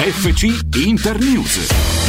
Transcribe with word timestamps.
FC 0.00 0.62
Internews. 0.74 1.99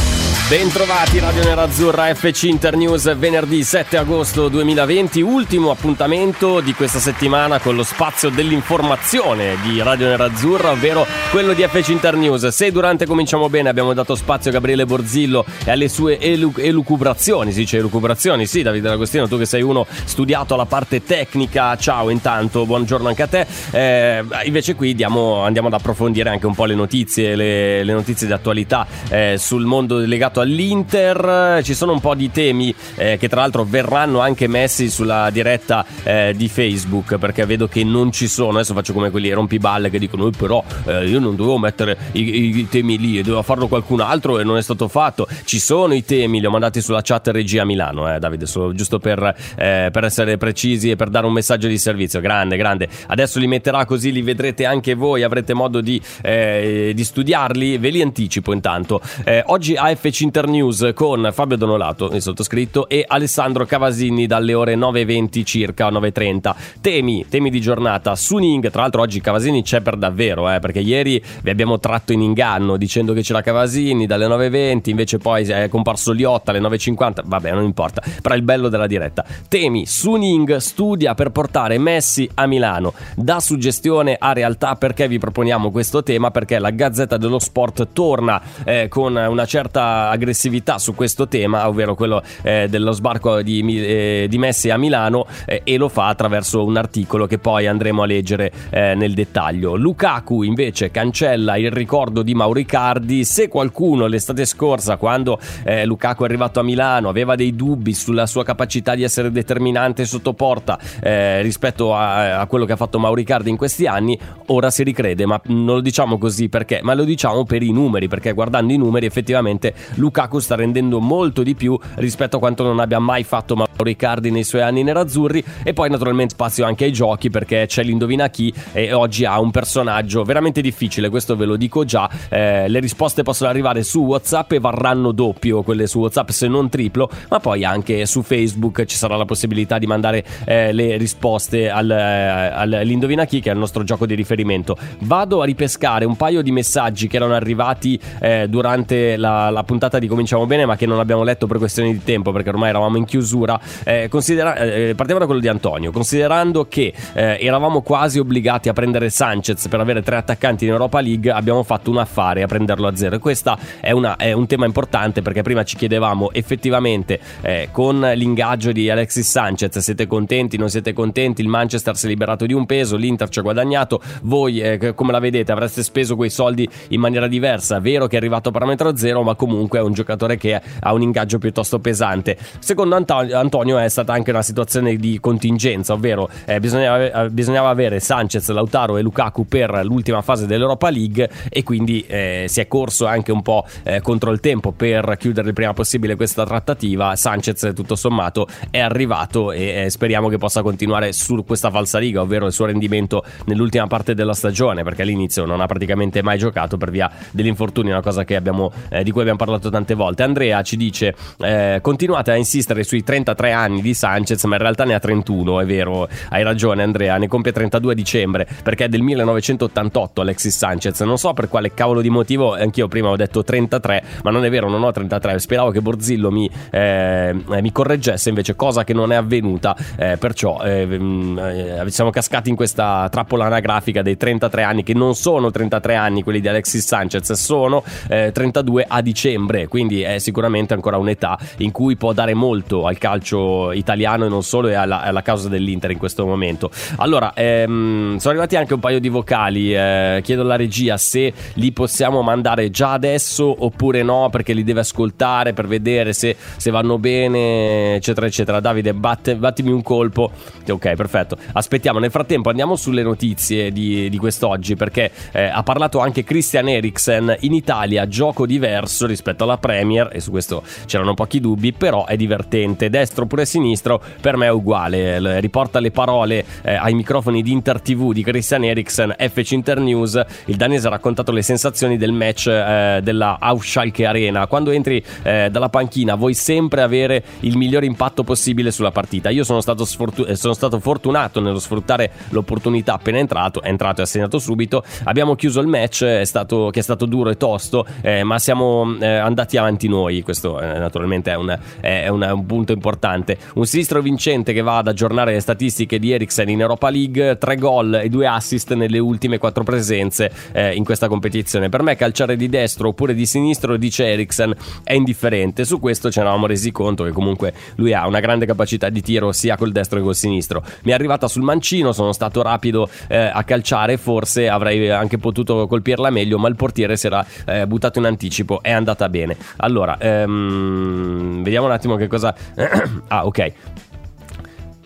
Bentrovati 0.52 1.18
Radio 1.20 1.46
Nerazzurra 1.46 2.14
FC 2.14 2.44
Internews 2.44 3.16
venerdì 3.16 3.64
7 3.64 3.96
agosto 3.96 4.50
2020, 4.50 5.22
ultimo 5.22 5.72
appuntamento 5.72 6.60
di 6.60 6.74
questa 6.74 7.00
settimana 7.00 7.60
con 7.60 7.74
lo 7.74 7.84
spazio 7.84 8.28
dell'informazione 8.28 9.56
di 9.64 9.82
Radio 9.82 10.08
Nerazzurra, 10.08 10.72
ovvero 10.72 11.08
quello 11.30 11.54
di 11.54 11.62
FC 11.62 11.88
Internews. 11.88 12.50
Se 12.50 12.70
durante 12.70 13.06
Cominciamo 13.06 13.48
Bene 13.48 13.70
abbiamo 13.70 13.94
dato 13.94 14.14
spazio 14.14 14.50
a 14.50 14.54
Gabriele 14.54 14.86
Borzillo 14.86 15.46
e 15.64 15.72
alle 15.72 15.88
sue 15.88 16.20
elu- 16.20 16.60
elucubrazioni, 16.60 17.54
si 17.54 17.60
dice 17.60 17.78
elucubrazioni, 17.78 18.46
sì 18.46 18.62
Davide 18.62 18.90
D'Agostino, 18.90 19.30
tu 19.30 19.38
che 19.38 19.46
sei 19.46 19.62
uno 19.62 19.88
studiato 20.04 20.56
alla 20.56 20.66
parte 20.66 21.02
tecnica, 21.02 21.78
ciao 21.78 22.10
intanto, 22.10 22.66
buongiorno 22.66 23.08
anche 23.08 23.22
a 23.22 23.28
te. 23.28 23.48
Eh, 23.72 24.22
invece 24.44 24.76
qui 24.76 24.96
diamo, 24.96 25.44
andiamo 25.46 25.70
ad 25.70 25.76
approfondire 25.76 26.30
anche 26.30 26.46
un 26.46 26.56
po' 26.56 26.66
le 26.66 26.76
notizie, 26.76 27.38
le, 27.38 27.86
le 27.86 27.94
notizie 27.94 28.28
di 28.28 28.34
attualità 28.34 28.86
eh, 29.08 29.36
sul 29.40 29.64
mondo 29.64 29.96
legato 29.96 30.40
all'Inter. 30.42 31.62
Ci 31.64 31.74
sono 31.74 31.94
un 31.94 32.00
po' 32.00 32.16
di 32.16 32.32
temi 32.32 32.74
eh, 32.96 33.18
che 33.18 33.28
tra 33.28 33.42
l'altro 33.42 33.64
verranno 33.64 34.20
anche 34.20 34.48
messi 34.48 34.90
sulla 34.90 35.30
diretta 35.30 35.86
eh, 36.04 36.34
di 36.36 36.48
Facebook 36.48 37.18
perché 37.18 37.46
vedo 37.46 37.68
che 37.68 37.84
non 37.84 38.12
ci 38.12 38.28
sono. 38.28 38.52
Adesso 38.52 38.74
faccio 38.74 38.94
come 38.94 39.10
quelli 39.10 39.32
rompiballe 39.32 39.90
che 39.90 40.00
dicono 40.00 40.28
eh, 40.28 40.32
però 40.32 40.64
eh, 40.86 41.06
io 41.08 41.20
non 41.20 41.36
dovevo 41.36 41.58
mettere 41.58 41.98
i, 42.14 42.58
i 42.58 42.70
temi 42.70 42.98
lì, 42.98 43.22
doveva 43.22 43.42
farlo 43.42 43.68
qualcun 43.68 44.02
altro 44.02 44.40
e 44.40 44.44
non 44.44 44.58
è 44.58 44.62
stato 44.62 44.88
fatto. 44.88 45.28
Ci 45.44 45.60
sono 45.60 45.94
i 45.94 46.04
temi, 46.04 46.40
li 46.40 46.46
ho 46.46 46.50
mandati 46.50 46.82
sulla 46.82 47.02
chat 47.02 47.28
regia 47.28 47.66
Milano, 47.66 48.14
eh, 48.14 48.20
Davide, 48.20 48.46
solo 48.46 48.74
giusto 48.74 49.00
per, 49.00 49.36
eh, 49.56 49.90
per 49.92 50.04
essere 50.04 50.38
precisi 50.38 50.90
e 50.90 50.96
per 50.96 51.10
dare 51.10 51.26
un 51.26 51.34
messaggio 51.34 51.68
di 51.68 51.78
servizio. 51.78 52.20
Grande, 52.20 52.58
grande. 52.58 52.88
Adesso 53.08 53.40
li 53.40 53.48
metterà 53.48 53.86
così 53.86 54.12
li 54.12 54.22
vedrete 54.22 54.66
anche 54.66 54.94
voi, 54.94 55.24
avrete 55.24 55.54
modo 55.54 55.82
di, 55.82 56.02
di 56.22 57.04
studiarli. 57.04 57.78
Ve 57.78 57.90
li 57.90 58.02
anticipo 58.02 58.54
intanto. 58.54 59.02
oggi 59.46 59.76
AFC 59.76 60.21
Internews 60.22 60.92
con 60.94 61.30
Fabio 61.32 61.58
Donolato, 61.58 62.12
il 62.14 62.22
sottoscritto, 62.22 62.88
e 62.88 63.04
Alessandro 63.08 63.66
Cavasini 63.66 64.28
dalle 64.28 64.54
ore 64.54 64.76
9.20 64.76 65.44
circa 65.44 65.90
9.30. 65.90 66.56
Temi, 66.82 67.26
temi 67.28 67.50
di 67.50 67.60
giornata. 67.60 68.16
Suning, 68.16 68.70
tra 68.70 68.82
l'altro 68.82 69.02
oggi 69.02 69.20
Cavasini 69.20 69.64
c'è 69.64 69.82
per 69.82 69.98
davvero, 69.98 70.50
eh, 70.52 70.60
perché 70.60 70.80
ieri 70.80 71.22
vi 71.42 71.50
abbiamo 71.50 71.80
tratto 71.80 72.14
in 72.14 72.22
inganno 72.22 72.78
dicendo 72.78 73.14
che 73.14 73.22
c'era 73.22 73.42
Cavasini 73.42 74.06
dalle 74.06 74.28
9.20, 74.28 74.90
invece 74.90 75.18
poi 75.18 75.44
è 75.44 75.68
comparso 75.70 76.12
Liotta 76.12 76.52
alle 76.52 76.60
9.50, 76.60 77.22
vabbè 77.26 77.52
non 77.52 77.64
importa, 77.64 78.02
però 78.22 78.36
il 78.36 78.44
bello 78.44 78.70
della 78.70 78.88
diretta. 78.88 79.26
Temi, 79.48 79.86
Suning 79.86 80.58
studia 80.58 81.16
per 81.16 81.32
portare 81.32 81.78
Messi 81.78 82.30
a 82.36 82.46
Milano. 82.46 82.94
Da 83.16 83.40
suggestione 83.40 84.16
a 84.18 84.34
realtà 84.34 84.76
perché 84.76 85.08
vi 85.08 85.20
proponiamo 85.20 85.72
questo 85.72 86.04
tema, 86.04 86.32
perché 86.32 86.60
la 86.60 86.70
Gazzetta 86.70 87.18
dello 87.18 87.40
Sport 87.40 87.90
torna 87.94 88.42
eh, 88.64 88.88
con 88.88 89.16
una 89.16 89.46
certa 89.46 90.11
aggressività 90.12 90.78
su 90.78 90.94
questo 90.94 91.28
tema, 91.28 91.68
ovvero 91.68 91.96
quello 91.96 92.22
eh, 92.44 92.68
dello 92.70 92.92
sbarco 92.92 93.42
di, 93.42 93.64
eh, 93.84 94.26
di, 94.30 94.38
Messi 94.38 94.70
a 94.70 94.78
Milano 94.78 95.26
eh, 95.46 95.62
e 95.64 95.78
lo 95.78 95.90
fa 95.90 96.08
attraverso 96.08 96.64
un 96.64 96.78
articolo 96.78 97.28
che 97.28 97.38
poi 97.38 97.68
andremo 97.68 98.04
a 98.04 98.06
leggere 98.06 98.52
eh, 98.70 98.96
nel 98.96 99.14
dettaglio. 99.14 99.76
Lukaku 99.76 100.44
invece 100.44 100.92
cancella 100.92 101.58
il 101.58 101.72
ricordo 101.72 102.22
di 102.22 102.34
Mauricardi, 102.34 103.24
se 103.24 103.48
qualcuno 103.48 104.08
l'estate 104.08 104.46
scorsa 104.46 104.98
quando 104.98 105.40
eh, 105.64 105.86
Lukaku 105.86 106.24
è 106.24 106.26
arrivato 106.26 106.60
a 106.60 106.64
Milano 106.64 107.10
aveva 107.10 107.36
dei 107.36 107.56
dubbi 107.56 107.94
sulla 107.94 108.26
sua 108.26 108.44
capacità 108.44 108.96
di 108.96 109.04
essere 109.04 109.32
determinante 109.32 110.06
sotto 110.06 110.34
porta 110.34 110.80
eh, 111.02 111.42
rispetto 111.42 111.96
a, 111.96 112.40
a, 112.40 112.46
quello 112.48 112.66
che 112.66 112.74
ha 112.74 112.76
fatto 112.76 113.00
Mauricardi 113.00 113.50
in 113.50 113.58
questi 113.58 113.86
anni, 113.86 114.18
ora 114.48 114.70
si 114.70 114.84
ricrede, 114.84 115.26
ma 115.26 115.40
non 115.46 115.76
lo 115.76 115.82
diciamo 115.82 116.18
così 116.18 116.50
perché, 116.50 116.80
ma 116.84 116.94
lo 116.94 117.04
diciamo 117.04 117.44
per 117.44 117.64
i 117.64 117.72
numeri, 117.72 118.08
perché 118.08 118.34
guardando 118.34 118.74
i 118.74 118.78
numeri 118.78 119.06
effettivamente 119.06 119.74
Lukaku 120.02 120.40
sta 120.40 120.56
rendendo 120.56 121.00
molto 121.00 121.44
di 121.44 121.54
più 121.54 121.78
rispetto 121.96 122.38
a 122.38 122.40
quanto 122.40 122.64
non 122.64 122.80
abbia 122.80 122.98
mai 122.98 123.24
fatto 123.24 123.56
Mauro 123.56 123.84
Riccardi 123.84 124.32
nei 124.32 124.44
suoi 124.44 124.62
anni 124.64 124.82
nerazzurri 124.82 125.44
e 125.64 125.74
poi 125.74 125.90
naturalmente 125.90 126.34
spazio 126.34 126.66
anche 126.66 126.86
ai 126.86 126.92
giochi 126.92 127.30
perché 127.30 127.66
c'è 127.68 127.84
l'indovina 127.84 128.30
chi 128.30 128.52
e 128.74 128.94
oggi 128.94 129.26
ha 129.26 129.40
un 129.40 129.52
personaggio 129.52 130.24
veramente 130.24 130.62
difficile, 130.62 131.10
questo 131.10 131.36
ve 131.36 131.46
lo 131.46 131.56
dico 131.56 131.86
già, 131.86 132.10
eh, 132.30 132.68
le 132.68 132.80
risposte 132.80 133.22
possono 133.22 133.50
arrivare 133.50 133.84
su 133.84 134.02
Whatsapp 134.02 134.52
e 134.54 134.60
varranno 134.60 135.12
doppio 135.12 135.62
quelle 135.62 135.86
su 135.86 136.00
Whatsapp 136.00 136.30
se 136.30 136.48
non 136.48 136.70
triplo, 136.70 137.10
ma 137.30 137.40
poi 137.40 137.64
anche 137.64 138.06
su 138.08 138.24
Facebook 138.24 138.86
ci 138.86 138.98
sarà 138.98 139.16
la 139.16 139.26
possibilità 139.26 139.78
di 139.78 139.86
mandare 139.86 140.24
eh, 140.46 140.74
le 140.74 140.98
risposte 140.98 141.70
al, 141.70 141.90
eh, 141.92 141.96
all'indovina 141.96 143.26
chi 143.26 143.40
che 143.40 143.52
è 143.52 143.54
il 143.54 143.60
nostro 143.60 143.84
gioco 143.84 144.08
di 144.08 144.16
riferimento. 144.16 144.76
Vado 145.02 145.42
a 145.42 145.46
ripescare 145.46 146.06
un 146.06 146.16
paio 146.16 146.42
di 146.42 146.52
messaggi 146.52 147.08
che 147.08 147.18
erano 147.18 147.36
arrivati 147.36 148.00
eh, 148.20 148.48
durante 148.50 149.16
la, 149.18 149.50
la 149.52 149.64
puntata 149.64 149.91
puntata 149.92 150.00
di 150.00 150.08
Cominciamo 150.08 150.46
Bene, 150.46 150.66
ma 150.66 150.76
che 150.78 150.86
non 150.86 151.00
abbiamo 151.00 151.24
letto 151.24 151.48
per 151.48 151.58
questioni 151.58 151.92
di 151.92 152.04
tempo, 152.04 152.32
perché 152.32 152.50
ormai 152.50 152.70
eravamo 152.70 152.98
in 152.98 153.06
chiusura. 153.06 153.60
Eh, 153.84 154.08
considera- 154.10 154.56
eh, 154.56 154.94
partiamo 154.96 155.20
da 155.20 155.26
quello 155.26 155.42
di 155.42 155.48
Antonio. 155.48 155.92
Considerando 155.92 156.68
che 156.68 156.94
eh, 157.14 157.38
eravamo 157.42 157.82
quasi 157.82 158.20
obbligati 158.20 158.70
a 158.70 158.74
prendere 158.74 159.10
Sanchez 159.10 159.68
per 159.68 159.80
avere 159.80 160.02
tre 160.02 160.16
attaccanti 160.16 160.66
in 160.66 160.72
Europa 160.72 161.02
League, 161.02 161.32
abbiamo 161.32 161.64
fatto 161.64 161.92
un 161.92 161.98
affare 161.98 162.44
a 162.44 162.48
prenderlo 162.48 162.88
a 162.88 162.96
zero. 162.96 163.16
E 163.16 163.20
questo 163.20 163.58
è, 163.82 163.92
è, 163.92 164.32
un 164.32 164.48
tema 164.48 164.66
importante 164.66 165.22
perché 165.22 165.42
prima 165.42 165.64
ci 165.64 165.76
chiedevamo 165.76 166.32
effettivamente 166.32 167.20
eh, 167.42 167.70
con 167.72 168.00
l'ingaggio 168.00 168.72
di 168.72 168.90
Alexis 168.90 169.30
Sanchez, 169.30 169.78
siete 169.80 170.08
contenti, 170.08 170.58
non 170.58 170.70
siete 170.70 170.94
contenti? 170.94 171.42
Il 171.42 171.48
Manchester 171.48 171.98
si 171.98 172.06
è 172.06 172.10
liberato 172.10 172.46
di 172.46 172.54
un 172.54 172.66
peso, 172.66 172.96
l'Inter 172.96 173.30
ci 173.30 173.40
ha 173.40 173.42
guadagnato. 173.42 174.02
Voi 174.24 174.60
eh, 174.62 174.94
come 174.94 175.12
la 175.12 175.20
vedete? 175.20 175.52
Avreste 175.52 175.84
speso 175.84 176.16
quei 176.16 176.30
soldi 176.30 176.68
in 176.90 177.00
maniera 177.00 177.28
diversa? 177.28 177.80
Vero 177.80 178.08
che 178.08 178.16
è 178.16 178.20
arrivato 178.20 178.50
a 178.50 178.52
parametro 178.52 178.96
zero, 178.96 179.24
ma 179.24 179.36
comunque 179.36 179.81
è 179.82 179.84
un 179.84 179.94
giocatore 179.94 180.38
che 180.38 180.60
ha 180.80 180.94
un 180.94 181.02
ingaggio 181.02 181.38
piuttosto 181.38 181.80
pesante. 181.80 182.38
Secondo 182.60 182.96
Antonio 182.96 183.78
è 183.78 183.90
stata 183.90 184.14
anche 184.14 184.32
una 184.32 184.42
situazione 184.42 184.96
di 184.96 185.20
contingenza, 185.20 185.94
ovvero 185.94 186.30
eh, 186.46 186.60
bisognava, 186.60 187.30
bisognava, 187.30 187.70
avere 187.70 188.00
Sanchez, 188.00 188.50
Lautaro 188.50 188.98
e 188.98 189.02
Lukaku 189.02 189.46
per 189.46 189.82
l'ultima 189.84 190.22
fase 190.22 190.46
dell'Europa 190.46 190.90
League 190.90 191.30
e 191.50 191.64
quindi 191.64 192.04
eh, 192.08 192.46
si 192.48 192.60
è 192.60 192.68
corso 192.68 193.06
anche 193.06 193.32
un 193.32 193.42
po' 193.42 193.66
eh, 193.84 194.02
contro 194.02 194.32
il 194.32 194.40
tempo 194.40 194.72
per 194.72 195.16
chiudere 195.18 195.48
il 195.50 195.54
prima 195.54 195.74
possibile 195.74 196.16
questa 196.16 196.46
trattativa. 196.46 197.16
Sanchez 197.16 197.72
tutto 197.74 197.96
sommato 197.96 198.48
è 198.70 198.80
arrivato 198.80 199.52
e 199.52 199.86
eh, 199.86 199.90
speriamo 199.90 200.28
che 200.28 200.38
possa 200.38 200.62
continuare 200.62 201.14
su 201.14 201.44
questa 201.46 201.70
falsa 201.70 201.98
riga, 202.00 202.22
ovvero 202.22 202.46
il 202.46 202.52
suo 202.52 202.66
rendimento 202.66 203.24
nell'ultima 203.46 203.88
parte 203.88 204.14
della 204.14 204.34
stagione, 204.34 204.84
perché 204.84 205.02
all'inizio 205.02 205.46
non 205.46 205.62
ha 205.62 205.66
praticamente 205.66 206.22
mai 206.22 206.38
giocato 206.38 206.78
per 206.78 206.92
via 206.92 207.10
degli 207.32 207.48
infortuni, 207.48 207.90
una 207.90 208.02
cosa 208.02 208.24
abbiamo, 208.36 208.72
eh, 208.90 209.04
di 209.04 209.12
cui 209.12 209.22
abbiamo 209.22 209.38
parlato 209.38 209.70
tante 209.72 209.96
volte. 209.96 210.24
Andrea 210.24 210.62
ci 210.62 210.78
dice: 210.78 211.16
eh, 211.40 211.80
Continuate 211.82 212.32
a 212.32 212.36
insistere 212.36 212.84
sui 212.84 213.04
33 213.04 213.52
anni 213.52 213.82
di 213.82 213.94
Sanchez, 213.94 214.44
ma 214.44 214.56
in 214.56 214.62
realtà 214.62 214.84
ne 214.84 214.94
ha 214.94 215.00
31. 215.00 215.62
È 215.62 215.66
vero, 215.66 216.08
hai 216.30 216.44
ragione, 216.44 216.84
Andrea. 216.84 217.18
Ne 217.18 217.28
compie 217.28 217.52
32 217.52 217.94
a 217.94 217.96
dicembre 217.96 218.48
perché 218.64 218.86
è 218.86 218.90
del 218.90 219.02
1988 219.02 220.22
Alexis 220.22 220.56
Sanchez. 220.56 221.00
Non 221.02 221.18
so 221.18 221.34
per 221.34 221.48
quale 221.48 221.74
cavolo 221.74 222.02
di 222.02 222.10
motivo, 222.10 222.54
anch'io 222.54 222.88
prima 222.88 223.10
ho 223.10 223.16
detto 223.16 223.44
33, 223.44 224.04
ma 224.24 224.32
non 224.32 224.46
è 224.46 224.50
vero, 224.50 224.70
non 224.70 224.84
ho 224.84 224.92
33. 224.92 225.40
Speravo 225.40 225.72
che 225.72 225.82
Borzillo 225.82 226.32
mi, 226.32 226.50
eh, 226.70 227.34
mi 227.34 227.72
correggesse, 227.72 228.30
invece, 228.30 228.56
cosa 228.56 228.84
che 228.84 228.94
non 228.94 229.12
è 229.12 229.16
avvenuta. 229.16 229.76
Eh, 229.98 230.18
perciò 230.18 230.62
eh, 230.62 230.86
mm, 230.86 231.38
eh, 231.38 231.84
siamo 231.88 232.10
cascati 232.10 232.50
in 232.50 232.56
questa 232.56 233.08
trappola 233.10 233.46
anagrafica 233.46 234.02
dei 234.02 234.18
33 234.18 234.64
anni, 234.64 234.84
che 234.84 234.94
non 234.94 235.16
sono 235.16 235.52
33 235.52 235.96
anni 235.96 236.24
quelli 236.24 236.40
di 236.40 236.48
Alexis 236.48 236.86
Sanchez, 236.86 237.32
sono 237.34 237.84
32 238.08 238.82
eh, 238.82 238.86
a 238.88 239.02
dicembre 239.02 239.61
ottobre, 239.62 239.68
quindi 239.68 240.02
è 240.02 240.18
sicuramente 240.20 240.74
ancora 240.74 240.98
un'età 240.98 241.38
in 241.58 241.72
cui 241.72 241.96
può 241.96 242.14
dare 242.14 242.34
molto 242.34 242.86
al 242.86 242.98
calcio 242.98 243.72
italiano 243.72 244.26
e 244.26 244.30
non 244.30 244.44
solo 244.44 244.68
e 244.68 244.74
alla, 244.74 245.02
alla 245.02 245.22
causa 245.22 245.50
dell'Inter 245.50 245.92
in 245.92 245.98
questo 245.98 246.26
momento. 246.26 246.70
Allora, 246.98 247.34
ehm, 247.34 248.18
sono 248.18 248.34
arrivati 248.34 248.56
anche 248.56 248.74
un 248.74 248.80
paio 248.80 249.00
di 249.00 249.10
vocali, 249.10 249.76
eh, 249.76 250.22
chiedo 250.24 250.42
alla 250.42 250.56
regia 250.56 250.98
se 250.98 251.34
li 251.56 251.72
possiamo 251.72 252.22
mandare 252.22 252.70
già 252.70 252.94
adesso 252.94 253.56
oppure 253.64 254.04
no, 254.04 254.30
perché 254.32 254.54
li 254.54 254.64
deve 254.64 254.82
ascoltare 254.82 255.54
per 255.54 255.68
vedere 255.68 256.14
se, 256.14 256.36
se 256.58 256.72
vanno 256.72 256.98
bene, 256.98 257.96
eccetera, 257.96 258.26
eccetera. 258.26 258.60
Davide, 258.60 258.94
batte, 258.94 259.36
battimi 259.36 259.72
un 259.72 259.82
colpo. 259.82 260.32
Ok, 260.68 260.94
perfetto. 260.94 261.38
Aspettiamo, 261.54 262.00
nel 262.00 262.12
frattempo 262.12 262.50
andiamo 262.50 262.76
sulle 262.76 263.04
notizie 263.04 263.72
di, 263.72 264.10
di 264.10 264.18
quest'oggi, 264.18 264.76
perché 264.76 265.12
eh, 265.32 265.46
ha 265.46 265.64
parlato 265.64 266.00
anche 266.00 266.24
Christian 266.24 266.70
Eriksen 266.70 267.36
in 267.42 267.54
Italia, 267.54 268.08
gioco 268.08 268.46
diverso 268.46 269.06
rispetto 269.06 269.44
alla 269.44 269.51
Premier, 269.58 270.10
e 270.12 270.20
su 270.20 270.32
questo 270.32 270.64
c'erano 270.86 271.14
pochi 271.14 271.40
dubbi, 271.40 271.74
però 271.74 272.06
è 272.06 272.16
divertente. 272.16 272.90
Destro 272.90 273.24
oppure 273.24 273.46
sinistro, 273.46 274.02
per 274.22 274.38
me 274.38 274.48
è 274.48 274.52
uguale. 274.52 275.40
Riporta 275.40 275.80
le 275.80 275.92
parole 275.92 276.46
eh, 276.62 276.76
ai 276.76 276.94
microfoni 276.94 277.42
di 277.42 277.52
Inter 277.52 277.82
TV 277.82 278.14
di 278.14 278.24
Christian 278.24 278.64
Eriksen, 278.64 279.16
FC 279.18 279.52
Inter 279.52 279.80
News. 279.80 280.22
Il 280.46 280.56
danese 280.56 280.88
ha 280.88 280.90
raccontato 280.90 281.32
le 281.32 281.42
sensazioni 281.42 281.98
del 281.98 282.12
match 282.12 282.48
eh, 282.48 283.00
della 283.04 283.38
Aufschalke 283.40 284.06
Arena. 284.06 284.48
Quando 284.48 284.72
entri 284.72 285.04
eh, 285.24 285.50
dalla 285.52 285.70
panchina 285.70 286.16
vuoi 286.16 286.34
sempre 286.34 286.82
avere 286.82 287.24
il 287.42 287.58
miglior 287.58 287.84
impatto 287.84 288.24
possibile 288.24 288.72
sulla 288.72 288.92
partita. 288.92 289.30
Io 289.30 289.44
sono 289.44 289.62
stato, 289.62 289.86
sfortu- 289.86 290.28
eh, 290.28 290.36
sono 290.36 290.54
stato 290.54 290.80
fortunato 290.80 291.40
nello 291.40 291.60
sfruttare 291.60 292.12
l'opportunità 292.30 292.94
appena 292.94 293.18
entrato, 293.18 293.62
è 293.62 293.68
entrato 293.68 294.02
e 294.02 294.04
ha 294.04 294.08
segnato 294.08 294.40
subito. 294.40 294.84
Abbiamo 295.04 295.36
chiuso 295.36 295.60
il 295.60 295.68
match, 295.68 296.04
è 296.04 296.26
stato, 296.26 296.70
che 296.72 296.80
è 296.80 296.84
stato 296.84 297.06
duro 297.06 297.30
e 297.30 297.38
tosto, 297.38 297.86
eh, 298.02 298.24
ma 298.24 298.40
siamo 298.40 298.96
eh, 299.00 299.18
andati 299.42 299.58
avanti 299.58 299.88
noi. 299.88 300.22
Questo 300.22 300.60
eh, 300.60 300.78
naturalmente 300.78 301.32
è, 301.32 301.36
un, 301.36 301.58
è 301.80 302.08
un, 302.08 302.22
un, 302.22 302.46
punto 302.46 302.72
importante. 302.72 303.38
Un 303.56 303.66
sinistro 303.66 304.02
vincente 304.02 304.54
che 304.54 304.62
va 304.62 304.78
ad 304.78 304.88
aggiornare 304.88 305.34
le 305.34 305.40
statistiche 305.40 306.00
di 306.00 306.12
Eriksen 306.12 306.50
in 306.50 306.62
Europa 306.62 306.90
League, 306.90 307.38
tre 307.38 307.56
gol 307.56 307.96
e 307.96 308.10
due 308.10 308.28
assist 308.28 308.74
nelle 308.74 309.00
ultime 309.00 309.38
quattro 309.38 309.64
presenze 309.64 310.32
eh, 310.52 310.74
in 310.74 310.84
questa 310.84 311.08
competizione. 311.08 311.70
Per 311.70 311.82
me 311.82 311.96
calciare 311.96 312.36
di 312.36 312.50
destro 312.50 312.90
oppure 312.90 313.14
di 313.14 313.26
sinistro, 313.26 313.78
dice 313.78 314.06
Eriksen, 314.06 314.56
è 314.84 314.94
indifferente. 314.94 315.66
Su 315.66 315.80
questo 315.80 316.12
ci 316.12 316.20
eravamo 316.20 316.46
resi 316.46 316.72
conto 316.72 317.04
che 317.04 317.12
comunque 317.12 317.54
lui 317.76 317.94
ha 317.94 318.08
una 318.08 318.20
grande 318.20 318.46
capacità 318.46 318.90
di 318.90 319.02
tiro 319.02 319.32
sia 319.32 319.58
col 319.58 319.72
destro 319.72 320.00
che 320.00 320.06
col 320.06 320.16
sinistro. 320.16 320.64
Mi 320.84 320.92
è 320.92 320.94
arrivata 320.94 321.28
sul 321.28 321.44
mancino, 321.44 321.92
sono 321.92 322.12
stato 322.12 322.42
rapido 322.42 322.90
eh, 323.08 323.18
a 323.18 323.44
calciare, 323.44 323.98
forse 323.98 324.48
avrei 324.50 324.90
anche 324.90 325.18
potuto 325.18 325.68
colpirla 325.68 326.10
meglio, 326.10 326.38
ma 326.38 326.48
il 326.48 326.56
portiere 326.56 326.98
si 326.98 327.08
era 327.08 327.26
eh, 327.46 327.66
buttato 327.68 328.00
in 328.00 328.06
anticipo, 328.06 328.62
è 328.62 328.72
andata 328.72 329.10
bene. 329.10 329.21
Allora, 329.58 329.98
ehm, 330.00 331.44
vediamo 331.44 331.68
un 331.68 331.72
attimo 331.72 331.96
che 331.96 332.08
cosa... 332.08 332.34
ah, 333.08 333.26
ok. 333.26 333.54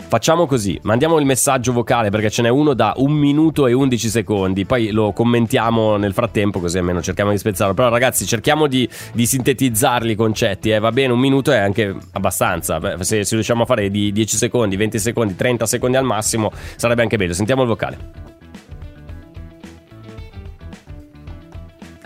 Facciamo 0.08 0.46
così, 0.46 0.80
mandiamo 0.84 1.18
il 1.18 1.26
messaggio 1.26 1.74
vocale 1.74 2.12
perché 2.12 2.30
ce 2.30 2.44
n'è 2.44 2.50
uno 2.50 2.74
da 2.74 2.94
un 2.98 3.12
minuto 3.12 3.66
e 3.66 3.74
11 3.74 4.08
secondi, 4.08 4.64
poi 4.64 4.92
lo 4.92 5.12
commentiamo 5.12 5.98
nel 5.98 6.14
frattempo 6.14 6.60
così 6.60 6.78
almeno 6.78 7.02
cerchiamo 7.02 7.32
di 7.32 7.38
spezzarlo. 7.38 7.74
Però 7.74 7.90
ragazzi 7.90 8.26
cerchiamo 8.26 8.68
di, 8.68 8.88
di 9.14 9.26
sintetizzarli 9.26 10.12
i 10.12 10.16
concetti, 10.16 10.70
eh. 10.70 10.80
va 10.80 10.92
bene, 10.92 11.12
un 11.12 11.20
minuto 11.20 11.52
è 11.52 11.58
anche 11.58 11.94
abbastanza, 12.12 12.80
se, 13.04 13.26
se 13.26 13.34
riusciamo 13.34 13.64
a 13.64 13.66
fare 13.66 13.90
di 13.90 14.12
10 14.12 14.38
secondi, 14.38 14.76
20 14.76 15.00
secondi, 15.00 15.36
30 15.36 15.66
secondi 15.66 15.98
al 15.98 16.06
massimo 16.06 16.52
sarebbe 16.76 17.02
anche 17.02 17.18
bello. 17.18 17.34
Sentiamo 17.34 17.64
il 17.64 17.68
vocale. 17.68 18.35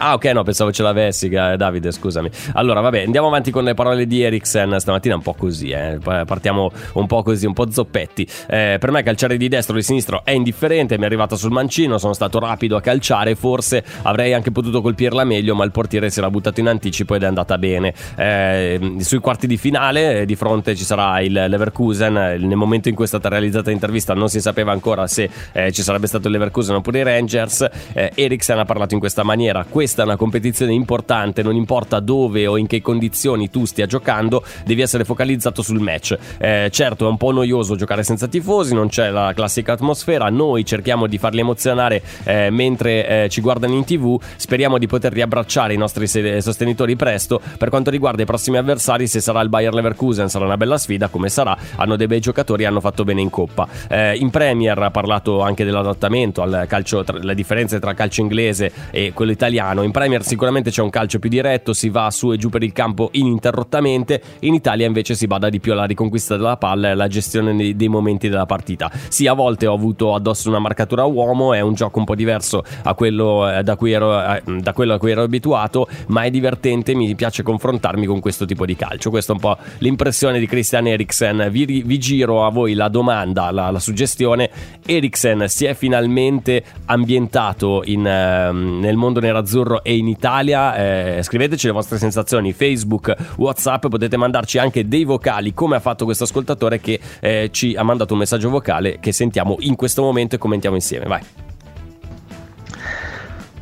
Ah, 0.02 0.14
ok, 0.14 0.26
no, 0.28 0.44
pensavo 0.44 0.72
ce 0.72 0.82
l'avessi, 0.82 1.28
Davide, 1.28 1.92
scusami. 1.92 2.30
Allora, 2.54 2.80
vabbè, 2.80 3.04
andiamo 3.04 3.28
avanti 3.28 3.52
con 3.52 3.66
le 3.66 3.74
parole 3.74 4.08
di 4.08 4.22
Eriksen. 4.22 4.80
Stamattina 4.80 5.16
un 5.16 5.22
po' 5.22 5.34
così, 5.34 5.72
eh. 5.72 5.98
Partiamo 6.00 6.72
un 6.94 7.06
po' 7.06 7.22
così, 7.22 7.46
un 7.46 7.52
po' 7.54 7.70
zoppetti. 7.70 8.26
Eh, 8.48 8.78
per 8.80 8.92
me 8.92 9.04
calciare 9.04 9.36
di 9.36 9.50
destro 9.50 9.74
o 9.74 9.78
di 9.78 9.84
sinistro 9.84 10.22
è 10.24 10.32
indifferente, 10.32 10.98
mi 10.98 11.04
è 11.04 11.06
arrivato 11.06 11.36
sul 11.36 11.52
mancino, 11.52 11.98
sono 11.98 12.14
stato 12.14 12.40
rapido 12.40 12.78
a 12.78 12.82
calciare, 12.82 13.36
forse 13.36 13.84
avrei 14.04 14.34
anche 14.34 14.52
potuto 14.52 14.82
colpirla 14.82 15.26
meglio, 15.26 15.54
ma 15.54 15.66
il 15.66 15.72
portiere 15.72 16.10
si 16.10 16.20
era 16.20 16.30
buttato 16.30 16.62
in 16.62 16.68
anticipo 16.68 17.16
ed 17.16 17.24
è 17.24 17.26
andata 17.26 17.58
bene. 17.58 17.94
Eh, 18.16 18.96
sui 19.00 19.20
quarti 19.20 19.48
di 19.48 19.58
finale, 19.58 20.24
di 20.26 20.36
fronte 20.36 20.78
ci 20.78 20.86
sarà 20.86 21.20
il 21.20 21.34
Leverkusen. 21.34 22.14
Nel 22.14 22.56
momento 22.56 22.88
in 22.88 22.96
cui 22.96 23.04
è 23.04 23.08
stata 23.08 23.28
realizzata 23.28 23.70
l'intervista 23.70 24.14
non 24.14 24.30
si 24.30 24.40
sapeva 24.40 24.72
ancora 24.72 25.08
se 25.08 25.30
eh, 25.52 25.74
ci 25.74 25.82
sarebbe 25.82 26.08
stato 26.08 26.28
il 26.28 26.34
Leverkusen 26.34 26.76
oppure 26.76 27.00
i 27.00 27.04
Rangers. 27.04 27.68
Eh, 27.92 28.12
Eriksen 28.16 28.60
ha 28.60 28.66
parlato 28.66 28.94
in 28.94 29.02
questa 29.02 29.24
maniera. 29.24 29.66
Questa 29.90 30.04
è 30.04 30.06
una 30.06 30.18
competizione 30.18 30.72
importante, 30.72 31.42
non 31.42 31.56
importa 31.56 32.00
dove 32.00 32.46
o 32.46 32.58
in 32.58 32.68
che 32.68 32.80
condizioni 32.80 33.50
tu 33.50 33.66
stia 33.66 33.88
giocando, 33.88 34.44
devi 34.64 34.84
essere 34.84 35.04
focalizzato 35.04 35.64
sul 35.64 35.80
match. 35.80 36.16
Eh, 36.38 36.70
certo, 36.72 37.08
è 37.08 37.10
un 37.10 37.18
po' 37.18 37.32
noioso 37.32 37.76
giocare 37.76 38.04
senza 38.04 38.28
tifosi, 38.28 38.76
non 38.76 38.88
c'è 38.88 39.10
la 39.10 39.34
classica 39.34 39.74
atmosfera, 39.74 40.30
noi 40.30 40.64
cerchiamo 40.64 41.08
di 41.08 41.18
farli 41.18 41.40
emozionare 41.40 42.04
eh, 42.24 42.52
mentre 42.52 43.24
eh, 43.24 43.30
ci 43.30 43.42
guardano 43.42 43.74
in 43.74 43.84
tv, 43.84 44.22
speriamo 44.36 44.78
di 44.78 44.86
poter 44.86 45.12
riabbracciare 45.12 45.74
i 45.74 45.78
nostri 45.78 46.06
sostenitori 46.06 46.96
presto. 46.96 47.42
Per 47.58 47.70
quanto 47.70 47.90
riguarda 47.90 48.22
i 48.22 48.26
prossimi 48.26 48.58
avversari, 48.58 49.08
se 49.08 49.22
sarà 49.22 49.42
il 49.42 49.50
Bayer 49.50 49.74
Leverkusen 49.74 50.30
sarà 50.30 50.46
una 50.46 50.58
bella 50.58 50.78
sfida, 50.78 51.08
come 51.08 51.30
sarà, 51.30 51.58
hanno 51.78 51.96
dei 51.96 52.06
bei 52.06 52.20
giocatori, 52.20 52.66
hanno 52.66 52.80
fatto 52.80 53.04
bene 53.04 53.22
in 53.22 53.32
coppa. 53.32 53.68
Eh, 53.90 54.18
in 54.18 54.30
Premier 54.30 54.78
ha 54.78 54.92
parlato 54.92 55.42
anche 55.42 55.66
dell'adattamento 55.66 56.44
al 56.44 56.66
calcio, 56.68 57.04
tra, 57.04 57.18
le 57.18 57.34
differenze 57.34 57.80
tra 57.80 57.96
calcio 57.96 58.22
inglese 58.22 58.72
e 58.92 59.14
quello 59.14 59.32
italiano 59.32 59.79
italiano. 59.80 59.84
In 59.84 59.92
Premier 59.92 60.24
sicuramente 60.24 60.70
c'è 60.70 60.82
un 60.82 60.90
calcio 60.90 61.20
più 61.20 61.30
diretto, 61.30 61.74
si 61.74 61.90
va 61.90 62.10
su 62.12 62.32
e 62.32 62.38
giù 62.38 62.50
per 62.50 62.64
il 62.64 62.72
campo 62.72 63.10
ininterrottamente. 63.14 64.22
In 64.40 64.54
Italia 64.54 64.86
invece 64.86 65.16
si 65.16 65.28
bada 65.28 65.50
di 65.50 65.60
più 65.60 65.72
alla 65.72 65.86
riconquista 65.86 66.36
della 66.36 66.58
palla 66.58 66.90
e 66.90 66.92
alla 66.92 67.08
gestione 67.08 67.76
dei 67.76 67.88
momenti 67.88 68.30
della 68.30 68.46
partita. 68.46 68.92
Sì, 69.10 69.28
a 69.28 69.34
volte 69.34 69.68
ho 69.68 69.74
avuto 69.74 70.16
addosso 70.16 70.50
una 70.50 70.60
marcatura 70.60 71.04
uomo, 71.04 71.54
è 71.54 71.62
un 71.62 71.74
gioco 71.74 72.00
un 72.00 72.06
po' 72.06 72.16
diverso 72.16 72.64
a 72.84 72.94
quello, 72.94 73.50
eh, 73.50 73.64
da, 73.64 73.76
cui 73.76 73.92
ero, 73.92 74.20
eh, 74.22 74.42
da 74.46 74.74
quello 74.74 74.94
a 74.94 74.98
cui 74.98 75.12
ero 75.12 75.24
abituato, 75.24 75.88
ma 76.08 76.24
è 76.24 76.30
divertente, 76.30 76.96
mi 76.96 77.14
piace 77.16 77.44
confrontarmi 77.44 78.06
con 78.06 78.20
questo 78.20 78.46
tipo 78.46 78.66
di 78.66 78.76
calcio. 78.76 79.10
Questa 79.10 79.32
è 79.32 79.36
un 79.36 79.42
po' 79.42 79.58
l'impressione 79.80 80.40
di 80.40 80.48
Christian 80.48 80.88
Eriksen. 80.88 81.48
Vi, 81.52 81.84
vi 81.84 81.98
giro 82.00 82.46
a 82.46 82.50
voi 82.50 82.74
la 82.74 82.88
domanda, 82.90 83.52
la, 83.52 83.70
la 83.70 83.80
suggestione. 83.80 84.50
Eriksen 84.86 85.48
si 85.48 85.66
è 85.66 85.74
finalmente 85.74 86.64
ambientato 86.86 87.82
in, 87.86 88.06
eh, 88.06 88.52
nel 88.52 88.96
mondo 88.96 89.20
nerazzurro 89.20 89.69
azzurro 89.70 89.84
e 89.84 89.96
in 89.96 90.08
Italia. 90.08 90.76
Eh, 90.76 91.24
scriveteci 91.24 91.68
le 91.68 91.74
vostre 91.74 91.98
sensazioni, 91.98 92.52
Facebook, 92.54 93.14
Whatsapp, 93.38 93.88
potete 93.88 94.18
mandarci 94.18 94.58
anche 94.58 94.88
dei 94.88 95.04
vocali 95.04 95.54
come 95.54 95.76
ha 95.76 95.80
fatto 95.80 96.06
questo 96.06 96.24
ascoltatore 96.24 96.80
che 96.80 97.00
eh, 97.20 97.50
ci 97.52 97.76
ha 97.76 97.84
mandato 97.84 98.14
un 98.14 98.20
messaggio 98.20 98.50
vocale 98.50 98.98
che 99.00 99.12
sentiamo 99.12 99.58
in 99.60 99.76
questo 99.76 100.02
momento 100.02 100.36
e 100.36 100.38
commentiamo 100.38 100.76
insieme. 100.76 101.06
Vai. 101.06 101.22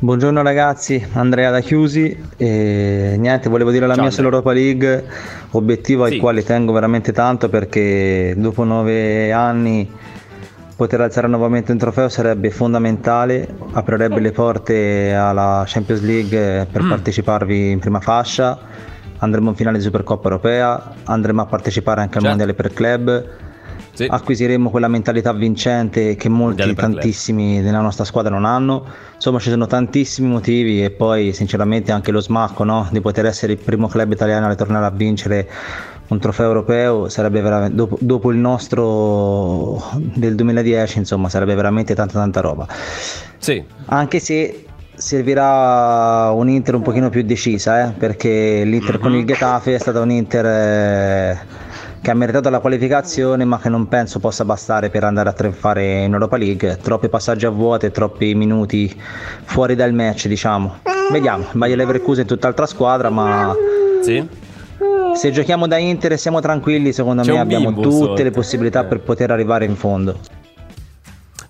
Buongiorno 0.00 0.42
ragazzi, 0.42 1.04
Andrea 1.14 1.50
da 1.50 1.58
Chiusi 1.58 2.16
e 2.36 3.16
niente, 3.18 3.48
volevo 3.48 3.72
dire 3.72 3.84
la 3.84 3.94
Ciao, 3.94 4.04
mia 4.04 4.12
sull'Europa 4.12 4.52
League, 4.52 5.04
obiettivo 5.50 6.06
sì. 6.06 6.14
al 6.14 6.20
quale 6.20 6.44
tengo 6.44 6.70
veramente 6.70 7.10
tanto 7.10 7.48
perché 7.48 8.32
dopo 8.36 8.62
nove 8.62 9.32
anni 9.32 9.90
poter 10.78 11.00
alzare 11.00 11.26
nuovamente 11.26 11.72
un 11.72 11.78
trofeo 11.78 12.08
sarebbe 12.08 12.52
fondamentale, 12.52 13.52
aprirebbe 13.72 14.20
le 14.20 14.30
porte 14.30 15.12
alla 15.12 15.64
Champions 15.66 16.02
League 16.02 16.68
per 16.70 16.84
mm. 16.84 16.88
parteciparvi 16.88 17.70
in 17.72 17.80
prima 17.80 17.98
fascia, 17.98 18.56
andremo 19.18 19.48
in 19.48 19.56
finale 19.56 19.78
di 19.78 19.82
Supercoppa 19.82 20.28
Europea, 20.28 20.94
andremo 21.02 21.42
a 21.42 21.46
partecipare 21.46 22.00
anche 22.02 22.18
al 22.18 22.22
certo. 22.22 22.28
Mondiale 22.28 22.54
per 22.54 22.72
Club, 22.72 23.26
sì. 23.92 24.06
acquisiremo 24.08 24.70
quella 24.70 24.86
mentalità 24.86 25.32
vincente 25.32 26.14
che 26.14 26.28
molti, 26.28 26.72
tantissimi 26.74 27.60
della 27.60 27.80
nostra 27.80 28.04
squadra 28.04 28.30
non 28.30 28.44
hanno. 28.44 28.84
Insomma, 29.16 29.40
ci 29.40 29.50
sono 29.50 29.66
tantissimi 29.66 30.28
motivi 30.28 30.84
e 30.84 30.92
poi 30.92 31.32
sinceramente 31.32 31.90
anche 31.90 32.12
lo 32.12 32.20
smacco 32.20 32.62
no? 32.62 32.88
di 32.92 33.00
poter 33.00 33.26
essere 33.26 33.54
il 33.54 33.58
primo 33.58 33.88
club 33.88 34.12
italiano 34.12 34.46
a 34.46 34.50
ritornare 34.50 34.86
a 34.86 34.90
vincere 34.90 35.50
un 36.08 36.18
trofeo 36.18 36.46
europeo 36.46 37.08
sarebbe 37.08 37.40
veramente 37.40 37.74
dopo, 37.74 37.98
dopo, 38.00 38.30
il 38.30 38.38
nostro 38.38 39.82
del 40.14 40.34
2010 40.34 40.98
insomma 40.98 41.28
sarebbe 41.28 41.54
veramente 41.54 41.94
tanta 41.94 42.14
tanta 42.14 42.40
roba. 42.40 42.66
Sì. 43.38 43.62
anche 43.86 44.18
se 44.18 44.64
servirà 44.94 46.30
un 46.32 46.48
Inter 46.48 46.74
un 46.74 46.82
pochino 46.82 47.08
più 47.08 47.22
decisa 47.22 47.88
eh, 47.88 47.92
perché 47.92 48.64
l'Inter 48.64 48.98
con 48.98 49.14
il 49.14 49.24
Getafe 49.24 49.74
è 49.74 49.78
stata 49.78 50.00
un 50.00 50.10
Inter 50.10 50.46
eh, 50.46 51.38
che 52.00 52.10
ha 52.10 52.14
meritato 52.14 52.48
la 52.48 52.58
qualificazione 52.58 53.44
ma 53.44 53.60
che 53.60 53.68
non 53.68 53.86
penso 53.86 54.18
possa 54.18 54.44
bastare 54.44 54.90
per 54.90 55.04
andare 55.04 55.28
a 55.28 55.32
trionfare 55.32 56.04
in 56.04 56.12
Europa 56.12 56.36
League. 56.36 56.78
Troppi 56.82 57.08
passaggi 57.08 57.46
a 57.46 57.50
vuote 57.50 57.90
troppi 57.90 58.34
minuti 58.34 58.92
fuori 59.44 59.74
dal 59.74 59.92
match 59.92 60.26
diciamo. 60.26 60.78
Vediamo 61.12 61.44
Bayer 61.52 61.76
Leverkusen 61.76 62.24
è 62.24 62.26
tutt'altra 62.26 62.66
squadra 62.66 63.08
ma 63.08 63.54
sì 64.02 64.46
se 65.18 65.32
giochiamo 65.32 65.66
da 65.66 65.78
Inter 65.78 66.12
e 66.12 66.16
siamo 66.16 66.40
tranquilli, 66.40 66.92
secondo 66.92 67.22
C'è 67.22 67.32
me 67.32 67.40
abbiamo 67.40 67.72
tutte 67.72 67.90
sotto. 67.90 68.22
le 68.22 68.30
possibilità 68.30 68.84
per 68.84 69.00
poter 69.00 69.32
arrivare 69.32 69.64
in 69.64 69.74
fondo. 69.74 70.16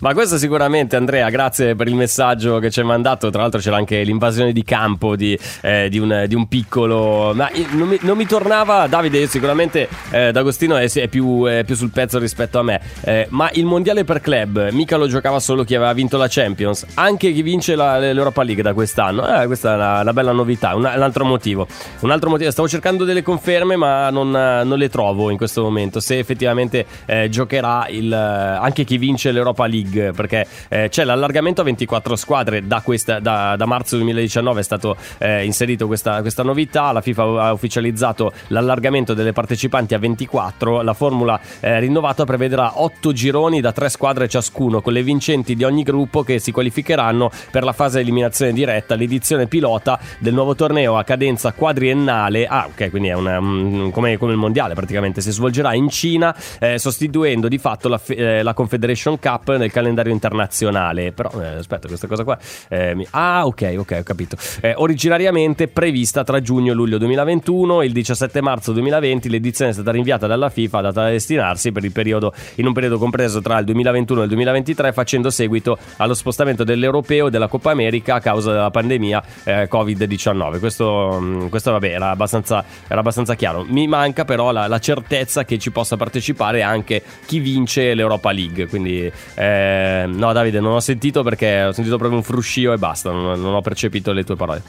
Ma 0.01 0.15
questo 0.15 0.39
sicuramente 0.39 0.95
Andrea, 0.95 1.29
grazie 1.29 1.75
per 1.75 1.89
il 1.89 1.97
messaggio 1.97 2.61
che 2.61 2.71
ci 2.71 2.79
hai 2.79 2.87
mandato, 2.87 3.31
tra 3.31 3.43
l'altro 3.43 3.59
c'era 3.59 3.77
anche 3.77 4.05
l'invasione 4.05 4.53
di 4.53 4.63
campo 4.63 5.17
di, 5.17 5.37
eh, 5.61 5.89
di, 5.89 5.99
un, 5.99 6.25
di 6.29 6.37
un, 6.37 6.47
piccolo... 6.47 7.33
Ma 7.35 7.51
non 7.73 7.89
mi, 7.89 7.99
non 8.03 8.17
mi, 8.17 8.25
tornava, 8.25 8.87
Davide, 8.87 9.27
sicuramente 9.27 9.89
eh, 10.11 10.31
D'Agostino 10.31 10.77
è, 10.77 10.89
è, 10.89 11.09
più, 11.09 11.45
è, 11.47 11.65
più, 11.65 11.75
sul 11.75 11.91
pezzo 11.91 12.21
rispetto 12.21 12.61
a 12.61 12.63
me, 12.63 12.81
eh, 13.01 13.27
ma 13.31 13.51
il 13.55 13.65
mondiale 13.65 14.05
per 14.05 14.21
club 14.21 14.71
mica 14.71 14.97
lo 14.97 15.09
giocava 15.09 15.41
solo 15.41 15.65
chi 15.65 15.75
aveva 15.75 15.93
vinto 15.93 16.17
la 16.17 16.29
Champions, 16.29 16.87
anche 16.95 17.33
chi 17.33 17.43
vince 17.43 17.75
la, 17.75 17.99
l'Europa 17.99 18.45
League 18.45 18.63
da 18.63 18.75
quest'anno. 18.75 19.27
Eh, 19.43 19.47
questa 19.47 19.73
è 19.73 19.75
una, 19.75 20.01
una 20.03 20.13
bella 20.13 20.33
novità, 20.33 20.77
un, 20.77 20.85
un, 20.85 21.03
altro 21.03 21.25
motivo. 21.25 21.67
Un 22.01 22.13
altro 22.13 22.31
motivo, 22.31 22.53
stavo 22.53 22.69
cercando 22.69 23.05
delle 23.05 23.23
conferme 23.23 23.75
ma 23.75 24.11
non, 24.11 24.31
non 24.31 24.79
le 24.79 24.89
trovo 24.89 25.31
in 25.31 25.37
questo 25.37 25.63
momento, 25.63 25.99
se 25.99 26.19
effettivamente 26.19 26.87
eh, 27.05 27.29
giocherà 27.29 27.89
il, 27.89 28.13
anche 28.13 28.85
chi 28.85 28.97
vince 28.97 29.33
l'Europa 29.33 29.67
League, 29.67 29.87
perché 29.89 30.47
eh, 30.69 30.89
c'è 30.89 31.05
l'allargamento 31.05 31.61
a 31.61 31.65
24 31.65 32.17
squadre 32.17 32.67
da, 32.67 32.81
questa, 32.81 33.21
da, 33.21 33.57
da 33.57 33.67
marzo 33.67 33.97
2019 33.97 34.61
è 34.61 34.63
stato 34.63 34.97
eh, 35.19 35.45
inserito 35.45 35.87
questa, 35.87 36.21
questa, 36.21 36.43
novità, 36.43 36.93
la 36.93 37.01
FIFA 37.01 37.43
ha 37.43 37.53
ufficializzato 37.53 38.33
l'allargamento 38.49 39.15
delle 39.15 39.33
partecipanti 39.33 39.95
a 39.95 39.99
24, 39.99 40.83
la 40.83 40.95
formula 40.95 41.41
eh, 41.61 41.79
rinnovata 41.81 42.25
prevederà 42.25 42.81
8 42.81 43.13
gironi 43.13 43.61
da 43.61 43.73
3 43.73 43.89
squadre 43.89 44.29
ciascuno 44.29 44.81
con 44.81 44.93
le 44.93 45.03
vincenti 45.03 45.55
di 45.55 45.65
ogni 45.65 45.83
gruppo 45.83 46.23
che 46.23 46.39
si 46.39 46.53
qualificheranno 46.53 47.31
per 47.51 47.65
la 47.65 47.73
fase 47.73 48.01
eliminazione 48.01 48.53
diretta, 48.53 48.95
l'edizione 48.95 49.47
pilota 49.47 49.99
del 50.19 50.35
nuovo 50.35 50.55
torneo 50.55 50.97
a 50.97 51.05
cadenza 51.05 51.53
quadriennale, 51.53 52.47
ah 52.47 52.69
ok 52.71 52.91
quindi 52.91 53.09
è 53.09 53.15
una, 53.15 53.39
um, 53.39 53.91
come, 53.91 54.17
come, 54.17 54.33
il 54.33 54.39
mondiale 54.39 54.75
praticamente, 54.75 55.21
si 55.21 55.31
svolgerà 55.31 55.75
in 55.75 55.89
Cina 55.89 56.35
eh, 56.59 56.79
sostituendo 56.79 57.49
di 57.49 57.59
fatto 57.59 57.89
la, 57.89 58.01
eh, 58.09 58.43
la, 58.43 58.55
Confederation 58.55 59.19
Cup 59.19 59.57
nel 59.57 59.71
calendario 59.79 60.13
internazionale, 60.13 61.13
però 61.13 61.31
eh, 61.41 61.57
aspetta 61.59 61.89
questa 61.89 62.07
cosa 62.07 62.25
qua, 62.25 62.39
eh, 62.69 62.95
mi... 62.95 63.07
ah 63.11 63.47
ok 63.47 63.75
ok 63.79 63.97
ho 64.01 64.03
capito, 64.03 64.37
eh, 64.61 64.75
originariamente 64.77 65.69
prevista 65.69 66.25
tra 66.25 66.41
giugno 66.41 66.73
e 66.73 66.75
luglio 66.75 66.99
2021, 66.99 67.83
il 67.83 67.93
17 67.93 68.41
marzo 68.41 68.73
2020 68.73 69.29
l'edizione 69.29 69.71
è 69.71 69.75
stata 69.75 69.91
rinviata 69.91 70.27
dalla 70.27 70.49
FIFA 70.49 70.81
data 70.81 71.03
da 71.03 71.11
destinarsi 71.11 71.73
per 71.73 71.85
il 71.85 71.93
periodo, 71.93 72.33
in 72.57 72.67
un 72.67 72.73
periodo 72.73 72.99
compreso 72.99 73.41
tra 73.41 73.59
il 73.59 73.65
2021 73.65 74.21
e 74.21 74.23
il 74.23 74.29
2023 74.29 74.93
facendo 74.93 75.31
seguito 75.31 75.79
allo 75.97 76.15
spostamento 76.15 76.65
dell'Europeo 76.65 77.29
e 77.29 77.31
della 77.31 77.49
Coppa 77.49 77.71
America 77.71 78.17
a 78.17 78.21
causa 78.21 78.53
della 78.53 78.71
pandemia 78.71 79.23
eh, 79.45 79.69
Covid-19. 79.71 80.59
Questo, 80.59 81.19
mm, 81.21 81.47
questo 81.49 81.73
vabbè, 81.73 81.89
era 81.89 82.11
abbastanza, 82.11 82.65
era 82.87 83.01
abbastanza, 83.01 83.35
chiaro. 83.35 83.65
Mi 83.69 83.87
manca 83.87 84.25
però 84.25 84.53
la, 84.53 84.67
la, 84.67 84.79
certezza 84.79 85.45
che 85.45 85.59
ci 85.59 85.71
possa 85.71 85.97
partecipare 85.97 86.63
anche 86.63 87.03
chi 87.27 87.39
vince 87.39 87.95
l'Europa 87.95 88.33
League. 88.33 88.67
Quindi, 88.67 89.11
eh, 89.35 89.68
no, 90.07 90.33
Davide, 90.33 90.61
non 90.61 90.73
ho 90.75 90.81
sentito 90.81 91.23
perché 91.23 91.65
ho 91.65 91.73
sentito 91.73 91.97
proprio 91.97 92.19
un 92.19 92.25
fruscio 92.25 92.73
e 92.73 92.77
basta. 92.77 93.11
Non, 93.11 93.41
non 93.41 93.55
ho 93.55 93.61
percepito 93.61 94.13
le 94.13 94.25
tue 94.25 94.37
parole. 94.37 94.63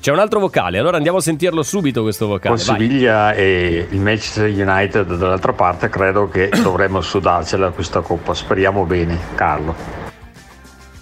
C'è 0.00 0.12
un 0.12 0.20
altro 0.20 0.38
vocale, 0.38 0.78
allora 0.78 0.98
andiamo 0.98 1.18
a 1.18 1.20
sentirlo 1.20 1.64
subito 1.64 2.02
questo 2.02 2.28
vocale. 2.28 2.54
Con 2.54 2.64
Siviglia 2.64 3.32
e 3.32 3.88
il 3.90 4.00
Manchester 4.00 4.48
United 4.48 5.16
dall'altra 5.16 5.52
parte 5.52 5.88
credo 5.88 6.28
che 6.28 6.48
dovremmo 6.62 7.00
sudarcela 7.00 7.70
questa 7.70 8.00
coppa, 8.02 8.32
speriamo 8.32 8.84
bene 8.84 9.18
Carlo. 9.34 10.05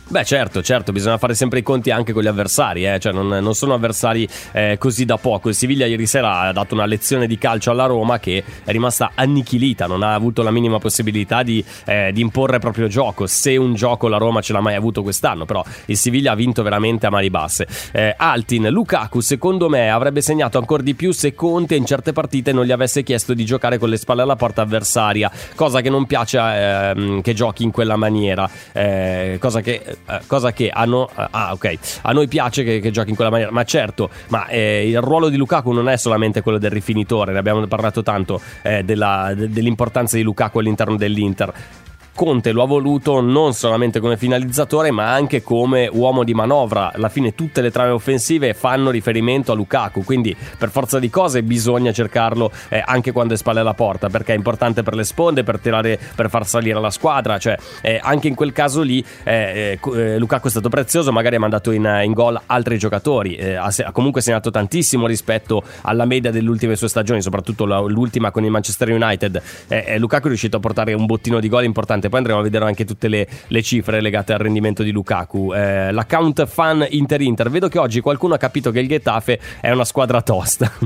Beh, 0.07 0.23
certo, 0.23 0.63
certo, 0.63 0.93
bisogna 0.93 1.17
fare 1.17 1.35
sempre 1.35 1.61
i 1.61 1.63
conti 1.63 1.91
anche 1.91 2.13
con 2.13 2.23
gli 2.23 2.27
avversari, 2.27 2.87
eh? 2.87 2.99
cioè 2.99 3.11
non, 3.11 3.27
non, 3.27 3.55
sono 3.55 3.73
avversari 3.73 4.29
eh, 4.53 4.77
così 4.79 5.07
da 5.07 5.17
poco. 5.17 5.49
Il 5.49 5.55
Siviglia 5.55 5.87
ieri 5.87 6.07
sera 6.07 6.41
ha 6.41 6.53
dato 6.53 6.75
una 6.75 6.85
lezione 6.85 7.27
di 7.27 7.39
calcio 7.39 7.71
alla 7.71 7.87
Roma 7.87 8.19
che 8.19 8.45
è 8.65 8.71
rimasta 8.71 9.13
annichilita, 9.15 9.87
non 9.87 10.03
ha 10.03 10.13
avuto 10.13 10.43
la 10.43 10.51
minima 10.51 10.79
possibilità 10.79 11.43
di, 11.43 11.65
eh, 11.87 12.11
di 12.13 12.21
imporre 12.21 12.59
proprio 12.59 12.87
gioco. 12.87 13.27
Se 13.27 13.57
un 13.57 13.75
gioco 13.75 14.07
la 14.07 14.19
Roma 14.19 14.43
ce 14.43 14.53
l'ha 14.53 14.61
mai 14.61 14.75
avuto 14.75 15.03
quest'anno, 15.03 15.47
però 15.47 15.65
il 15.87 15.97
Siviglia 15.97 16.33
ha 16.33 16.37
vinto 16.37 16.63
veramente 16.63 17.07
a 17.07 17.11
mani 17.11 17.31
basse. 17.31 17.67
Eh, 17.91 18.15
Altin, 18.15 18.69
Lukaku, 18.69 19.21
secondo 19.21 19.71
me, 19.71 19.91
avrebbe 19.91 20.21
segnato 20.21 20.59
ancora 20.59 20.83
di 20.83 20.95
più 20.95 21.13
se 21.13 21.35
Conte 21.35 21.77
in 21.77 21.87
certe 21.87 22.13
partite 22.13 22.53
non 22.53 22.67
gli 22.67 22.73
avesse 22.73 23.03
chiesto 23.03 23.33
di 23.33 23.47
giocare 23.47 23.79
con 23.79 23.89
le 23.89 23.97
spalle 23.97 24.21
alla 24.21 24.37
porta 24.37 24.61
avversaria, 24.61 25.31
cosa 25.55 25.81
che 25.81 25.89
non 25.89 26.05
piace 26.05 26.39
ehm, 26.39 27.23
che 27.23 27.33
giochi 27.33 27.63
in 27.63 27.71
quella 27.71 27.97
maniera, 27.97 28.49
eh, 28.73 29.39
cosa 29.41 29.63
che 29.63 29.94
cosa 30.27 30.53
che 30.53 30.71
a, 30.71 30.85
no, 30.85 31.09
ah, 31.15 31.53
okay. 31.53 31.79
a, 32.03 32.13
noi 32.13 32.29
piace 32.29 32.65
che, 32.65 32.81
che, 32.81 32.91
giochi 32.91 33.11
in 33.11 33.17
quella 33.17 33.31
maniera, 33.31 33.51
ma 33.51 33.65
certo, 33.65 34.11
ma 34.29 34.47
eh, 34.47 34.89
il 34.89 35.01
ruolo 35.01 35.29
di 35.29 35.37
Lukaku 35.37 35.73
non 35.73 35.89
è 35.89 35.97
solamente 35.97 36.41
quello 36.43 36.59
del 36.59 36.71
rifinitore, 36.71 37.33
ne 37.33 37.39
abbiamo 37.39 37.67
parlato 37.67 38.03
tanto 38.03 38.41
eh, 38.63 38.83
della, 38.85 39.33
de, 39.35 39.49
dell'importanza 39.49 40.17
di 40.17 40.23
Lukaku 40.23 40.59
all'interno 40.59 40.97
dell'Inter. 40.97 41.53
Conte 42.15 42.53
lo 42.53 42.63
ha 42.63 42.67
voluto 42.67 43.21
non 43.21 43.55
solamente 43.55 43.99
come 43.99 44.17
finalizzatore 44.17 44.93
ma 44.93 45.13
anche 45.13 45.43
come 45.43 45.89
uomo 45.93 46.23
di 46.23 46.33
manovra. 46.33 46.93
Alla 46.93 47.09
fine 47.09 47.35
tutte 47.35 47.61
le 47.61 47.71
trame 47.73 47.91
offensive 47.91 48.55
fanno 48.55 48.91
riferimento 48.91 49.51
a 49.51 49.55
Lukaku, 49.57 50.05
quindi 50.05 50.35
per 50.57 50.71
forza 50.71 51.01
di 51.01 51.11
cose 51.11 51.43
bisogna 51.43 51.93
cercarlo 51.93 52.53
eh, 52.69 52.83
anche 52.85 53.11
quando 53.11 53.35
è 53.35 53.37
spalle 53.37 53.61
alla 53.61 53.75
porta 53.75 54.09
perché 54.09 54.33
è 54.33 54.37
importante 54.37 54.83
per 54.85 54.95
le 54.95 55.03
sponde, 55.03 55.43
per, 55.43 55.59
tirare, 55.59 55.99
per 56.15 56.31
far 56.31 56.47
salire 56.47 56.81
la 56.81 56.91
squadra, 56.91 57.39
cioè 57.39 57.57
eh, 57.81 57.99
anche 58.01 58.29
in 58.29 58.35
quel 58.37 58.53
caso 58.53 58.83
lì 58.83 59.05
eh, 59.25 59.79
eh, 59.83 59.91
eh 59.97 60.19
Lukaku 60.19 60.47
è 60.47 60.51
stato 60.51 60.69
prezioso, 60.69 61.11
magari 61.11 61.35
ha 61.35 61.41
mandato 61.41 61.73
in, 61.73 62.01
in 62.05 62.13
gol 62.13 62.41
altri 62.47 62.79
giocatori, 62.79 63.35
eh, 63.35 63.55
ha, 63.55 63.73
ha, 63.77 63.93
comunque 63.93 64.21
segnato 64.21 64.51
tantissimo 64.51 65.07
rispetto 65.07 65.63
alla 65.83 66.05
media 66.05 66.31
delle 66.31 66.49
ultime 66.49 66.77
sue 66.77 66.89
stagioni, 66.89 67.21
soprattutto 67.21 67.65
l'ultima 67.65 68.31
con 68.31 68.45
il 68.45 68.51
Manchester 68.51 68.91
United. 68.91 69.43
Lukaku 69.99 70.27
è 70.27 70.29
riuscito 70.29 70.59
a 70.59 70.61
portare 70.61 70.93
un 70.93 71.07
bottino 71.07 71.41
di 71.41 71.49
gol 71.49 71.65
importante 71.65 72.04
importante. 72.05 72.09
Poi 72.09 72.19
andremo 72.19 72.39
a 72.41 72.43
vedere 72.43 72.65
anche 72.65 72.85
tutte 72.85 73.09
le, 73.09 73.27
le 73.47 73.63
cifre 73.63 74.01
legate 74.01 74.33
al 74.33 74.39
rendimento 74.39 74.83
di 74.83 74.91
Lukaku. 74.91 75.53
Eh, 75.53 75.93
l'account 75.93 76.47
fan 76.47 76.87
Inter-Inter. 76.89 77.51
Vedo 77.51 77.69
che 77.69 77.79
oggi 77.79 78.01
qualcuno 78.01 78.35
ha 78.35 78.39
capito 78.39 78.71
che 78.71 78.81
il 78.81 78.89
Getafe 78.89 79.39
è 79.61 79.71
una 79.71 79.85
squadra 79.85 80.23
tosta. 80.23 80.71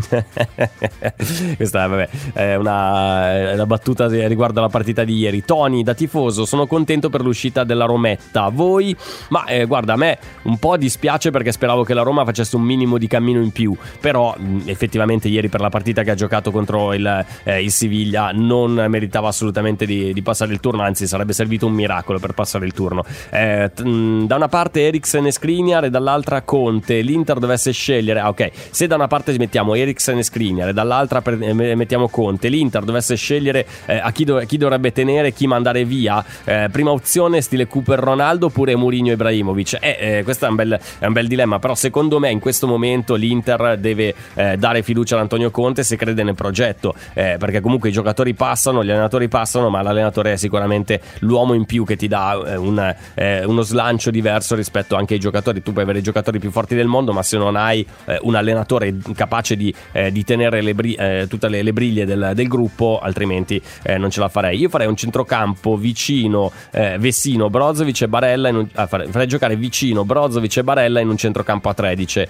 Questa 1.56 1.86
vabbè, 1.86 2.08
è 2.34 2.54
una, 2.54 3.52
una 3.54 3.66
battuta 3.66 4.06
riguardo 4.08 4.60
alla 4.60 4.68
partita 4.68 5.04
di 5.04 5.16
ieri. 5.16 5.44
Tony, 5.44 5.82
da 5.82 5.94
tifoso, 5.94 6.44
sono 6.44 6.66
contento 6.66 7.10
per 7.10 7.22
l'uscita 7.22 7.64
della 7.64 7.84
Rometta. 7.84 8.48
Voi? 8.48 8.96
Ma 9.30 9.44
eh, 9.46 9.64
guarda, 9.66 9.94
a 9.94 9.96
me 9.96 10.18
un 10.42 10.58
po' 10.58 10.76
dispiace 10.76 11.30
perché 11.30 11.52
speravo 11.52 11.84
che 11.84 11.94
la 11.94 12.02
Roma 12.02 12.24
facesse 12.24 12.56
un 12.56 12.62
minimo 12.62 12.98
di 12.98 13.06
cammino 13.06 13.40
in 13.40 13.50
più. 13.50 13.76
Però 14.00 14.34
mh, 14.36 14.62
effettivamente 14.66 15.28
ieri 15.28 15.48
per 15.48 15.60
la 15.60 15.68
partita 15.68 16.02
che 16.02 16.10
ha 16.10 16.14
giocato 16.14 16.50
contro 16.50 16.92
il, 16.94 17.26
eh, 17.44 17.62
il 17.62 17.70
Siviglia 17.70 18.30
non 18.32 18.86
meritava 18.88 19.28
assolutamente 19.28 19.86
di, 19.86 20.12
di 20.12 20.22
passare 20.22 20.52
il 20.52 20.60
turno, 20.60 20.82
anzi 20.82 21.06
sarebbe 21.08 21.32
servito 21.32 21.66
un 21.66 21.72
miracolo 21.72 22.18
per 22.18 22.32
passare 22.32 22.66
il 22.66 22.72
turno. 22.72 23.04
Eh, 23.30 23.70
t- 23.74 23.82
mm, 23.84 24.24
da 24.24 24.36
una 24.36 24.48
parte 24.48 24.86
Eriksen 24.86 25.26
e 25.26 25.32
Skriniar 25.32 25.84
e 25.84 25.90
dall'altra 25.90 26.42
Conte. 26.42 27.00
L'Inter 27.00 27.38
dovesse 27.38 27.72
scegliere, 27.72 28.20
ah, 28.20 28.28
ok, 28.28 28.50
se 28.70 28.86
da 28.86 28.94
una 28.94 29.08
parte 29.08 29.36
mettiamo 29.38 29.74
Eriksen 29.74 30.18
e 30.18 30.22
Skriniar 30.22 30.68
e 30.68 30.72
dall'altra 30.72 31.22
per, 31.22 31.38
eh, 31.40 31.74
mettiamo 31.74 32.08
Conte, 32.08 32.48
l'Inter 32.48 32.84
dovesse 32.84 33.16
scegliere 33.16 33.66
eh, 33.86 33.98
a 33.98 34.12
chi, 34.12 34.24
do- 34.24 34.38
chi, 34.46 34.56
dovrebbe 34.56 34.92
tenere, 34.92 35.32
chi 35.32 35.46
mandare 35.46 35.84
via. 35.84 36.24
Eh, 36.44 36.68
prima 36.70 36.90
opzione 36.90 37.40
stile 37.40 37.66
Cooper 37.66 37.98
Ronaldo 37.98 38.46
oppure 38.46 38.76
Mourinho 38.76 39.12
Ibrahimovic. 39.12 39.78
Eh, 39.80 39.96
eh, 39.98 40.22
questo 40.22 40.46
è 40.46 40.48
un, 40.48 40.54
bel, 40.54 40.78
è 40.98 41.06
un, 41.06 41.12
bel, 41.12 41.26
dilemma, 41.26 41.58
però 41.58 41.74
secondo 41.74 42.18
me 42.18 42.30
in 42.30 42.38
questo 42.38 42.66
momento 42.66 43.14
l'Inter 43.14 43.76
deve 43.78 44.14
dare 44.56 44.82
fiducia 44.82 45.14
ad 45.16 45.22
Antonio 45.22 45.50
Conte 45.50 45.82
se 45.82 45.96
crede 45.96 46.22
nel 46.22 46.34
progetto, 46.34 46.94
perché 47.12 47.60
comunque 47.60 47.88
i 47.88 47.92
giocatori 47.92 48.34
passano, 48.34 48.84
gli 48.84 48.90
allenatori 48.90 49.28
passano, 49.28 49.68
ma 49.68 49.82
l'allenatore 49.82 50.32
è 50.32 50.36
sicuramente 50.36 50.97
l'uomo 51.20 51.54
in 51.54 51.64
più 51.64 51.84
che 51.84 51.96
ti 51.96 52.08
dà 52.08 52.40
eh, 52.46 52.56
un, 52.56 52.94
eh, 53.14 53.44
uno 53.44 53.62
slancio 53.62 54.10
diverso 54.10 54.54
rispetto 54.54 54.96
anche 54.96 55.14
ai 55.14 55.20
giocatori. 55.20 55.62
Tu 55.62 55.72
puoi 55.72 55.84
avere 55.84 55.98
i 55.98 56.02
giocatori 56.02 56.38
più 56.38 56.50
forti 56.50 56.74
del 56.74 56.86
mondo, 56.86 57.12
ma 57.12 57.22
se 57.22 57.36
non 57.36 57.56
hai 57.56 57.86
eh, 58.06 58.18
un 58.22 58.34
allenatore 58.34 58.94
capace 59.14 59.56
di, 59.56 59.74
eh, 59.92 60.12
di 60.12 60.24
tenere 60.24 60.62
le 60.62 60.74
bri- 60.74 60.94
eh, 60.94 61.26
tutte 61.28 61.48
le, 61.48 61.62
le, 61.62 61.72
briglie 61.72 62.04
del, 62.04 62.32
del 62.34 62.48
gruppo, 62.48 62.98
altrimenti 63.02 63.60
eh, 63.82 63.98
non 63.98 64.10
ce 64.10 64.20
la 64.20 64.28
farei. 64.28 64.58
Io 64.58 64.68
farei 64.68 64.86
un 64.86 64.96
centrocampo 64.96 65.76
vicino 65.76 66.50
Vessino, 66.98 67.50
Brozovic 67.50 68.02
e 68.02 68.08
Barella. 68.08 68.48
Un, 68.50 68.66
ah, 68.74 68.86
farei, 68.86 69.26
giocare 69.26 69.56
vicino 69.56 70.04
Brozovic 70.04 70.58
e 70.58 70.64
Barella 70.64 71.00
in 71.00 71.08
un 71.08 71.16
centrocampo 71.16 71.68
a 71.68 71.74
13. 71.74 72.26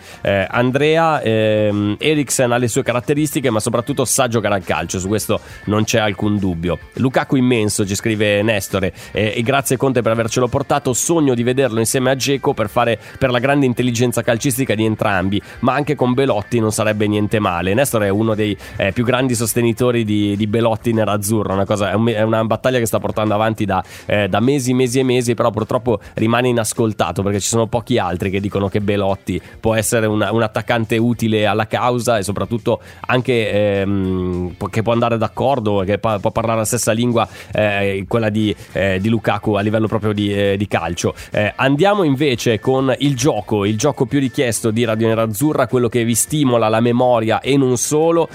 Andrea 0.49 1.21
ehm, 1.21 1.97
Eriksen 1.99 2.53
ha 2.53 2.57
le 2.57 2.69
sue 2.69 2.83
caratteristiche, 2.83 3.51
ma 3.51 3.61
soprattutto 3.61 4.05
sa 4.05 4.29
giocare 4.29 4.55
al 4.55 4.65
calcio. 4.65 4.99
Su 4.99 5.09
questo 5.09 5.41
non 5.65 5.85
c'è 5.85 5.99
alcun 5.99 6.39
dubbio. 6.39 6.79
Lukaku 6.95 7.37
immenso, 7.37 7.87
ci 7.87 7.95
scrive 7.95 8.43
Nest 8.43 8.58
Nestore 8.59 8.93
e, 9.12 9.35
e 9.37 9.43
grazie 9.43 9.77
Conte 9.77 10.03
per 10.03 10.12
avercelo 10.12 10.49
portato. 10.49 10.93
Sogno 10.93 11.35
di 11.35 11.43
vederlo 11.45 11.79
insieme 11.79 12.11
a 12.11 12.17
Geco 12.17 12.53
per, 12.53 12.69
fare, 12.69 12.99
per 13.19 13.31
la 13.31 13.38
grande 13.38 13.67
intelligenza 13.67 14.23
calcistica 14.23 14.75
di 14.75 14.85
entrambi, 14.85 15.41
ma 15.61 15.75
anche 15.75 15.95
con 15.95 16.12
Belotti 16.12 16.59
non 16.59 16.73
sarebbe 16.73 17.07
niente 17.07 17.38
male. 17.38 17.73
Nestore 17.73 18.07
è 18.07 18.11
uno 18.11 18.35
dei 18.35 18.57
eh, 18.77 18.93
più 18.93 19.05
grandi 19.05 19.35
sostenitori 19.35 20.05
di, 20.05 20.37
di 20.37 20.47
Belotti 20.47 20.93
nerazzurro, 20.93 21.53
una 21.53 21.65
cosa, 21.65 21.93
è, 21.93 21.95
un, 21.95 22.09
è, 22.09 22.23
una 22.23 22.45
battaglia 22.45 22.79
che 22.79 22.87
sta 22.87 22.99
portando 22.99 23.35
avanti 23.35 23.65
da, 23.65 23.83
eh, 24.07 24.29
da, 24.29 24.41
mesi, 24.41 24.75
mesi 24.75 24.99
e 24.99 25.05
mesi, 25.05 25.35
però 25.35 25.50
purtroppo 25.50 26.00
rimane 26.15 26.49
inascoltato 26.49 27.23
perché 27.23 27.41
ci 27.41 27.49
sono 27.49 27.67
pochi 27.67 27.99
altri 27.99 28.31
che 28.31 28.41
dicono 28.41 28.69
che 28.69 28.81
Belotti 28.81 29.41
può 29.61 29.75
essere 29.75 30.07
una, 30.07 30.33
un 30.33 30.43
attaccante 30.43 30.97
utile 30.97 31.47
alla 31.47 31.67
causa 31.67 32.19
e 32.19 32.23
soprattutto 32.23 32.81
anche 33.07 33.50
ehm, 33.50 34.55
che 34.71 34.83
può 34.83 34.93
andare 34.93 35.17
d'accordo, 35.17 35.85
che 35.87 35.99
può 35.99 36.19
parlare 36.19 36.59
la 36.59 36.65
stessa 36.65 36.93
lingua, 36.93 37.29
eh, 37.53 38.05
quella 38.09 38.31
di 38.31 38.48
di, 38.49 38.57
eh, 38.73 38.99
di 39.00 39.09
Lukaku 39.09 39.52
a 39.55 39.61
livello 39.61 39.87
proprio 39.87 40.12
di, 40.12 40.33
eh, 40.33 40.57
di 40.57 40.67
calcio. 40.67 41.14
Eh, 41.31 41.52
andiamo 41.57 42.02
invece 42.02 42.59
con 42.59 42.95
il 42.99 43.17
gioco, 43.17 43.64
il 43.64 43.76
gioco 43.76 44.07
più 44.07 44.19
richiesto 44.19 44.71
di 44.71 44.85
Radio 44.85 45.09
Nerazzurra, 45.09 45.67
quello 45.67 45.88
che 45.88 46.05
vi 46.05 46.14
stimola 46.14 46.69
la 46.69 46.81
memoria 46.81 47.40
e 47.40 47.57
non 47.57 47.76
solo. 47.76 48.28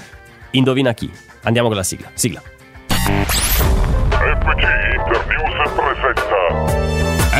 Indovina 0.50 0.92
chi? 0.94 1.10
Andiamo 1.42 1.68
con 1.68 1.76
la 1.76 1.82
sigla. 1.82 2.10
Sigla. 2.14 2.42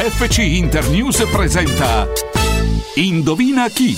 FC 0.05 0.39
Internews 0.39 1.25
presenta 1.33 2.07
Indovina 2.97 3.69
chi? 3.69 3.97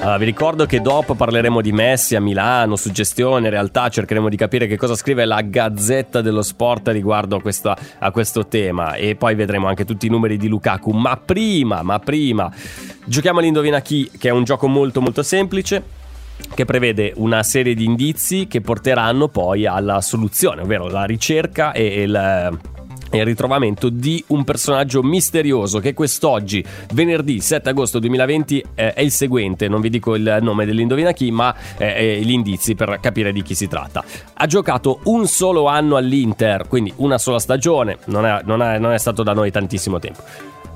Allora, 0.00 0.16
vi 0.16 0.24
ricordo 0.24 0.64
che 0.64 0.80
dopo 0.80 1.14
parleremo 1.14 1.60
di 1.60 1.72
Messi 1.72 2.16
a 2.16 2.22
Milano, 2.22 2.74
suggestione, 2.76 3.50
realtà 3.50 3.90
cercheremo 3.90 4.30
di 4.30 4.36
capire 4.36 4.66
che 4.66 4.78
cosa 4.78 4.94
scrive 4.94 5.26
la 5.26 5.42
Gazzetta 5.42 6.22
dello 6.22 6.40
Sport 6.40 6.88
riguardo 6.88 7.36
a, 7.36 7.42
questa, 7.42 7.76
a 7.98 8.10
questo 8.10 8.46
tema 8.46 8.94
e 8.94 9.14
poi 9.14 9.34
vedremo 9.34 9.66
anche 9.66 9.84
tutti 9.84 10.06
i 10.06 10.08
numeri 10.08 10.38
di 10.38 10.48
Lukaku. 10.48 10.92
Ma 10.92 11.18
prima, 11.18 11.82
ma 11.82 11.98
prima, 11.98 12.50
giochiamo 13.04 13.40
all'Indovina 13.40 13.82
chi, 13.82 14.10
che 14.16 14.30
è 14.30 14.32
un 14.32 14.44
gioco 14.44 14.68
molto 14.68 15.02
molto 15.02 15.22
semplice 15.22 15.82
che 16.54 16.64
prevede 16.64 17.12
una 17.16 17.42
serie 17.42 17.74
di 17.74 17.84
indizi 17.84 18.46
che 18.46 18.62
porteranno 18.62 19.28
poi 19.28 19.66
alla 19.66 20.00
soluzione, 20.00 20.62
ovvero 20.62 20.88
la 20.88 21.04
ricerca 21.04 21.72
e 21.72 22.02
il 22.02 22.58
il 23.18 23.24
ritrovamento 23.24 23.88
di 23.88 24.22
un 24.28 24.44
personaggio 24.44 25.02
misterioso 25.02 25.78
che 25.78 25.94
quest'oggi, 25.94 26.64
venerdì 26.92 27.40
7 27.40 27.70
agosto 27.70 27.98
2020, 27.98 28.64
eh, 28.74 28.92
è 28.94 29.00
il 29.00 29.10
seguente. 29.10 29.68
Non 29.68 29.80
vi 29.80 29.90
dico 29.90 30.14
il 30.14 30.38
nome 30.40 30.64
dell'indovina 30.64 31.12
chi, 31.12 31.30
ma 31.30 31.54
eh, 31.76 32.20
gli 32.22 32.30
indizi 32.30 32.74
per 32.74 32.98
capire 33.00 33.32
di 33.32 33.42
chi 33.42 33.54
si 33.54 33.68
tratta. 33.68 34.04
Ha 34.34 34.46
giocato 34.46 35.00
un 35.04 35.26
solo 35.26 35.66
anno 35.66 35.96
all'Inter, 35.96 36.66
quindi 36.68 36.92
una 36.96 37.18
sola 37.18 37.38
stagione, 37.38 37.98
non 38.06 38.26
è, 38.26 38.40
non 38.44 38.62
è, 38.62 38.78
non 38.78 38.92
è 38.92 38.98
stato 38.98 39.22
da 39.22 39.32
noi 39.32 39.50
tantissimo 39.50 39.98
tempo. 39.98 40.22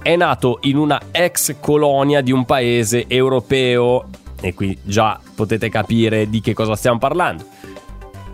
È 0.03 0.15
nato 0.17 0.59
in 0.63 0.77
una 0.77 1.01
ex 1.13 1.57
colonia 1.61 2.21
di 2.21 2.31
un 2.31 2.45
paese 2.45 3.07
europeo 3.09 4.07
e 4.41 4.53
qui 4.53 4.77
già 4.83 5.19
potete 5.35 5.71
capire 5.71 6.29
di 6.29 6.43
che 6.43 6.53
cosa 6.53 6.77
stiamo 6.77 6.99
parlando 6.99 7.47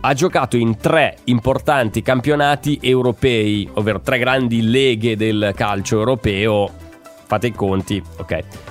ha 0.01 0.15
giocato 0.15 0.57
in 0.57 0.77
tre 0.77 1.19
importanti 1.25 2.03
campionati 2.03 2.79
europei, 2.81 3.69
ovvero 3.75 4.01
tre 4.01 4.19
grandi 4.19 4.63
leghe 4.63 5.17
del 5.17 5.53
calcio 5.55 5.99
europeo. 5.99 6.71
Fate 7.27 7.49
i 7.49 7.53
conti, 7.53 8.03
ok 8.19 8.70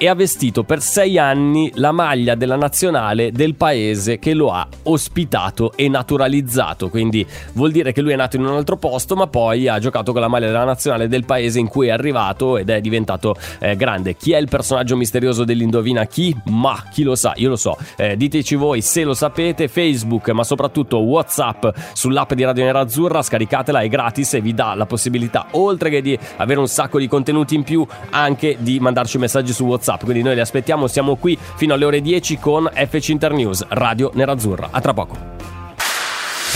e 0.00 0.06
ha 0.06 0.14
vestito 0.14 0.62
per 0.62 0.80
sei 0.80 1.18
anni 1.18 1.72
la 1.74 1.90
maglia 1.90 2.36
della 2.36 2.54
nazionale 2.54 3.32
del 3.32 3.56
paese 3.56 4.20
che 4.20 4.32
lo 4.32 4.52
ha 4.52 4.66
ospitato 4.84 5.72
e 5.74 5.88
naturalizzato. 5.88 6.88
Quindi 6.88 7.26
vuol 7.54 7.72
dire 7.72 7.92
che 7.92 8.00
lui 8.00 8.12
è 8.12 8.16
nato 8.16 8.36
in 8.36 8.44
un 8.44 8.54
altro 8.54 8.76
posto, 8.76 9.16
ma 9.16 9.26
poi 9.26 9.66
ha 9.66 9.80
giocato 9.80 10.12
con 10.12 10.20
la 10.20 10.28
maglia 10.28 10.46
della 10.46 10.64
nazionale 10.64 11.08
del 11.08 11.24
paese 11.24 11.58
in 11.58 11.66
cui 11.66 11.88
è 11.88 11.90
arrivato 11.90 12.56
ed 12.56 12.70
è 12.70 12.80
diventato 12.80 13.34
eh, 13.58 13.74
grande. 13.74 14.14
Chi 14.14 14.32
è 14.32 14.38
il 14.38 14.48
personaggio 14.48 14.96
misterioso 14.96 15.42
dell'Indovina 15.42 16.04
chi? 16.06 16.34
Ma 16.44 16.84
chi 16.92 17.02
lo 17.02 17.16
sa? 17.16 17.32
Io 17.36 17.48
lo 17.48 17.56
so. 17.56 17.76
Eh, 17.96 18.16
diteci 18.16 18.54
voi 18.54 18.80
se 18.80 19.02
lo 19.02 19.14
sapete. 19.14 19.66
Facebook, 19.66 20.30
ma 20.30 20.44
soprattutto 20.44 20.98
WhatsApp 20.98 21.66
sull'app 21.92 22.34
di 22.34 22.44
Radio 22.44 22.64
Nera 22.64 22.80
Azzurra. 22.80 23.20
Scaricatela, 23.20 23.80
è 23.80 23.88
gratis 23.88 24.34
e 24.34 24.40
vi 24.40 24.54
dà 24.54 24.74
la 24.74 24.86
possibilità, 24.86 25.48
oltre 25.52 25.90
che 25.90 26.00
di 26.00 26.16
avere 26.36 26.60
un 26.60 26.68
sacco 26.68 27.00
di 27.00 27.08
contenuti 27.08 27.56
in 27.56 27.64
più, 27.64 27.84
anche 28.10 28.56
di 28.60 28.78
mandarci 28.78 29.18
messaggi 29.18 29.52
su 29.52 29.64
WhatsApp 29.64 29.86
WhatsApp. 29.88 30.04
Quindi 30.04 30.22
noi 30.22 30.34
li 30.34 30.40
aspettiamo, 30.40 30.86
siamo 30.86 31.16
qui 31.16 31.38
fino 31.56 31.74
alle 31.74 31.84
ore 31.86 32.00
10 32.00 32.38
con 32.38 32.70
FC 32.72 33.08
Internews, 33.08 33.64
Radio 33.70 34.10
Nerazzurra. 34.14 34.68
A 34.70 34.80
tra 34.80 34.92
poco. 34.92 35.16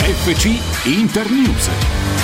FC 0.03 0.87
Internews. 0.87 2.22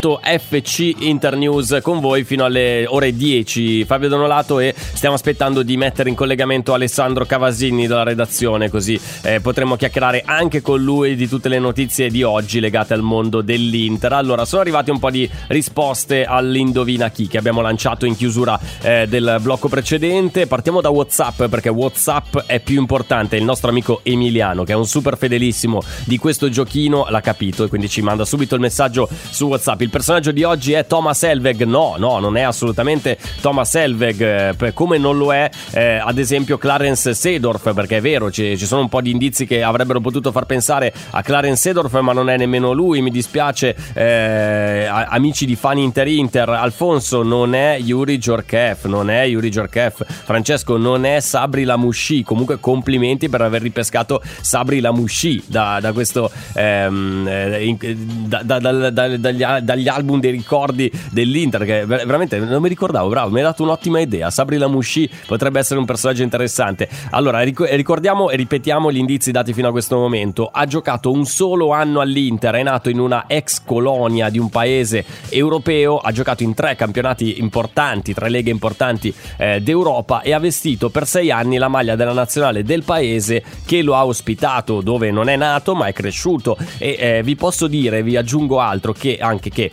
FC 0.00 0.94
Internews 1.00 1.78
con 1.82 2.00
voi 2.00 2.24
fino 2.24 2.44
alle 2.46 2.86
ore 2.86 3.14
10. 3.14 3.84
Fabio 3.84 4.08
Donolato 4.08 4.58
e 4.58 4.74
stiamo 4.76 5.14
aspettando 5.14 5.62
di 5.62 5.76
mettere 5.76 6.08
in 6.08 6.14
collegamento 6.14 6.72
Alessandro 6.72 7.26
Cavasini 7.26 7.86
dalla 7.86 8.04
redazione 8.04 8.70
così 8.70 8.98
eh, 9.22 9.40
potremo 9.40 9.76
chiacchierare 9.76 10.22
anche 10.24 10.62
con 10.62 10.80
lui 10.82 11.16
di 11.16 11.28
tutte 11.28 11.50
le 11.50 11.58
notizie 11.58 12.08
di 12.08 12.22
oggi 12.22 12.60
legate 12.60 12.94
al 12.94 13.02
mondo 13.02 13.42
dell'Inter. 13.42 14.14
Allora, 14.14 14.46
sono 14.46 14.62
arrivate 14.62 14.90
un 14.90 14.98
po' 14.98 15.10
di 15.10 15.28
risposte 15.48 16.24
all'Indovina 16.24 17.10
chi 17.10 17.28
che 17.28 17.36
abbiamo 17.36 17.60
lanciato 17.60 18.06
in 18.06 18.16
chiusura 18.16 18.58
eh, 18.80 19.06
del 19.06 19.38
blocco 19.42 19.68
precedente. 19.68 20.46
Partiamo 20.46 20.80
da 20.80 20.88
WhatsApp 20.88 21.44
perché 21.44 21.68
WhatsApp 21.68 22.38
è 22.46 22.60
più 22.60 22.78
importante. 22.78 23.36
Il 23.36 23.44
nostro 23.44 23.68
amico 23.68 24.00
Emiliano 24.02 24.64
che 24.64 24.72
è 24.72 24.76
un 24.76 24.86
super 24.86 25.18
fedelissimo 25.18 25.82
di 26.04 26.16
questo 26.16 26.48
giochino 26.48 27.06
l'ha 27.10 27.20
capito 27.20 27.64
e 27.64 27.68
quindi 27.68 27.88
ci 27.88 28.00
manda 28.00 28.24
subito 28.24 28.54
il 28.54 28.60
messaggio 28.62 29.08
su 29.30 29.46
WhatsApp. 29.46 29.82
Il 29.82 29.89
il 29.90 29.96
personaggio 29.96 30.30
di 30.30 30.44
oggi 30.44 30.72
è 30.72 30.86
Thomas 30.86 31.20
Helveg. 31.24 31.64
No, 31.64 31.96
no, 31.98 32.20
non 32.20 32.36
è 32.36 32.42
assolutamente 32.42 33.18
Thomas 33.40 33.74
Helveg, 33.74 34.54
eh, 34.56 34.72
come 34.72 34.98
non 34.98 35.18
lo 35.18 35.34
è 35.34 35.50
eh, 35.72 35.96
ad 35.96 36.16
esempio 36.16 36.58
Clarence 36.58 37.12
Sedorf, 37.12 37.74
perché 37.74 37.96
è 37.96 38.00
vero, 38.00 38.30
ci, 38.30 38.56
ci, 38.56 38.66
sono 38.66 38.82
un 38.82 38.88
po' 38.88 39.00
di 39.00 39.10
indizi 39.10 39.46
che 39.46 39.64
avrebbero 39.64 40.00
potuto 40.00 40.30
far 40.30 40.46
pensare 40.46 40.94
a 41.10 41.22
Clarence 41.22 41.60
Sedorf, 41.60 41.98
ma 41.98 42.12
non 42.12 42.30
è 42.30 42.36
nemmeno 42.36 42.70
lui, 42.70 43.02
mi 43.02 43.10
dispiace, 43.10 43.74
eh, 43.94 44.86
amici 44.88 45.44
di 45.44 45.56
Fani 45.56 45.82
Inter 45.82 46.06
Inter, 46.06 46.48
Alfonso 46.50 47.24
non 47.24 47.54
è 47.54 47.76
Yuri 47.80 48.18
Giorkev, 48.18 48.84
non 48.84 49.10
è 49.10 49.24
Yuri 49.24 49.50
Giorkev, 49.50 50.04
Francesco 50.06 50.76
non 50.76 51.04
è 51.04 51.18
Sabri 51.18 51.64
Lamouchi, 51.64 52.22
comunque 52.22 52.60
complimenti 52.60 53.28
per 53.28 53.42
aver 53.42 53.60
ripescato 53.60 54.22
Sabri 54.40 54.78
Lamouchi 54.78 55.42
da, 55.46 55.80
da 55.80 55.92
questo, 55.92 56.30
ehm, 56.52 57.26
eh, 57.26 57.96
da, 57.96 58.42
da, 58.42 58.58
dagli, 58.90 59.44
dagli 59.60 59.79
dagli 59.80 59.88
album 59.88 60.20
dei 60.20 60.30
ricordi 60.30 60.90
dell'Inter, 61.10 61.64
che 61.64 61.86
veramente 61.86 62.38
non 62.38 62.60
mi 62.60 62.68
ricordavo, 62.68 63.08
bravo, 63.08 63.30
mi 63.30 63.38
hai 63.38 63.44
dato 63.44 63.62
un'ottima 63.62 64.00
idea. 64.00 64.30
Sabri 64.30 64.58
Lamouchi 64.58 65.08
potrebbe 65.26 65.58
essere 65.58 65.80
un 65.80 65.86
personaggio 65.86 66.22
interessante. 66.22 66.88
Allora, 67.10 67.40
ricordiamo 67.40 68.30
e 68.30 68.36
ripetiamo 68.36 68.92
gli 68.92 68.98
indizi 68.98 69.32
dati 69.32 69.52
fino 69.52 69.68
a 69.68 69.70
questo 69.70 69.96
momento. 69.96 70.50
Ha 70.52 70.66
giocato 70.66 71.10
un 71.10 71.24
solo 71.24 71.72
anno 71.72 72.00
all'Inter, 72.00 72.54
è 72.54 72.62
nato 72.62 72.90
in 72.90 72.98
una 72.98 73.24
ex 73.26 73.62
colonia 73.64 74.28
di 74.28 74.38
un 74.38 74.50
paese 74.50 75.04
europeo, 75.30 75.96
ha 75.98 76.12
giocato 76.12 76.42
in 76.42 76.54
tre 76.54 76.76
campionati 76.76 77.40
importanti, 77.40 78.12
tre 78.12 78.28
leghe 78.28 78.50
importanti 78.50 79.12
eh, 79.38 79.60
d'Europa 79.60 80.20
e 80.20 80.32
ha 80.32 80.38
vestito 80.38 80.90
per 80.90 81.06
sei 81.06 81.30
anni 81.30 81.56
la 81.56 81.68
maglia 81.68 81.96
della 81.96 82.12
nazionale 82.12 82.62
del 82.62 82.84
paese 82.84 83.42
che 83.64 83.82
lo 83.82 83.96
ha 83.96 84.04
ospitato, 84.04 84.80
dove 84.82 85.10
non 85.10 85.28
è 85.28 85.36
nato 85.36 85.74
ma 85.74 85.86
è 85.86 85.92
cresciuto. 85.92 86.56
E 86.78 86.96
eh, 86.98 87.22
vi 87.22 87.36
posso 87.36 87.66
dire, 87.66 88.02
vi 88.02 88.16
aggiungo 88.16 88.60
altro, 88.60 88.92
che 88.92 89.18
anche 89.20 89.50
che 89.50 89.69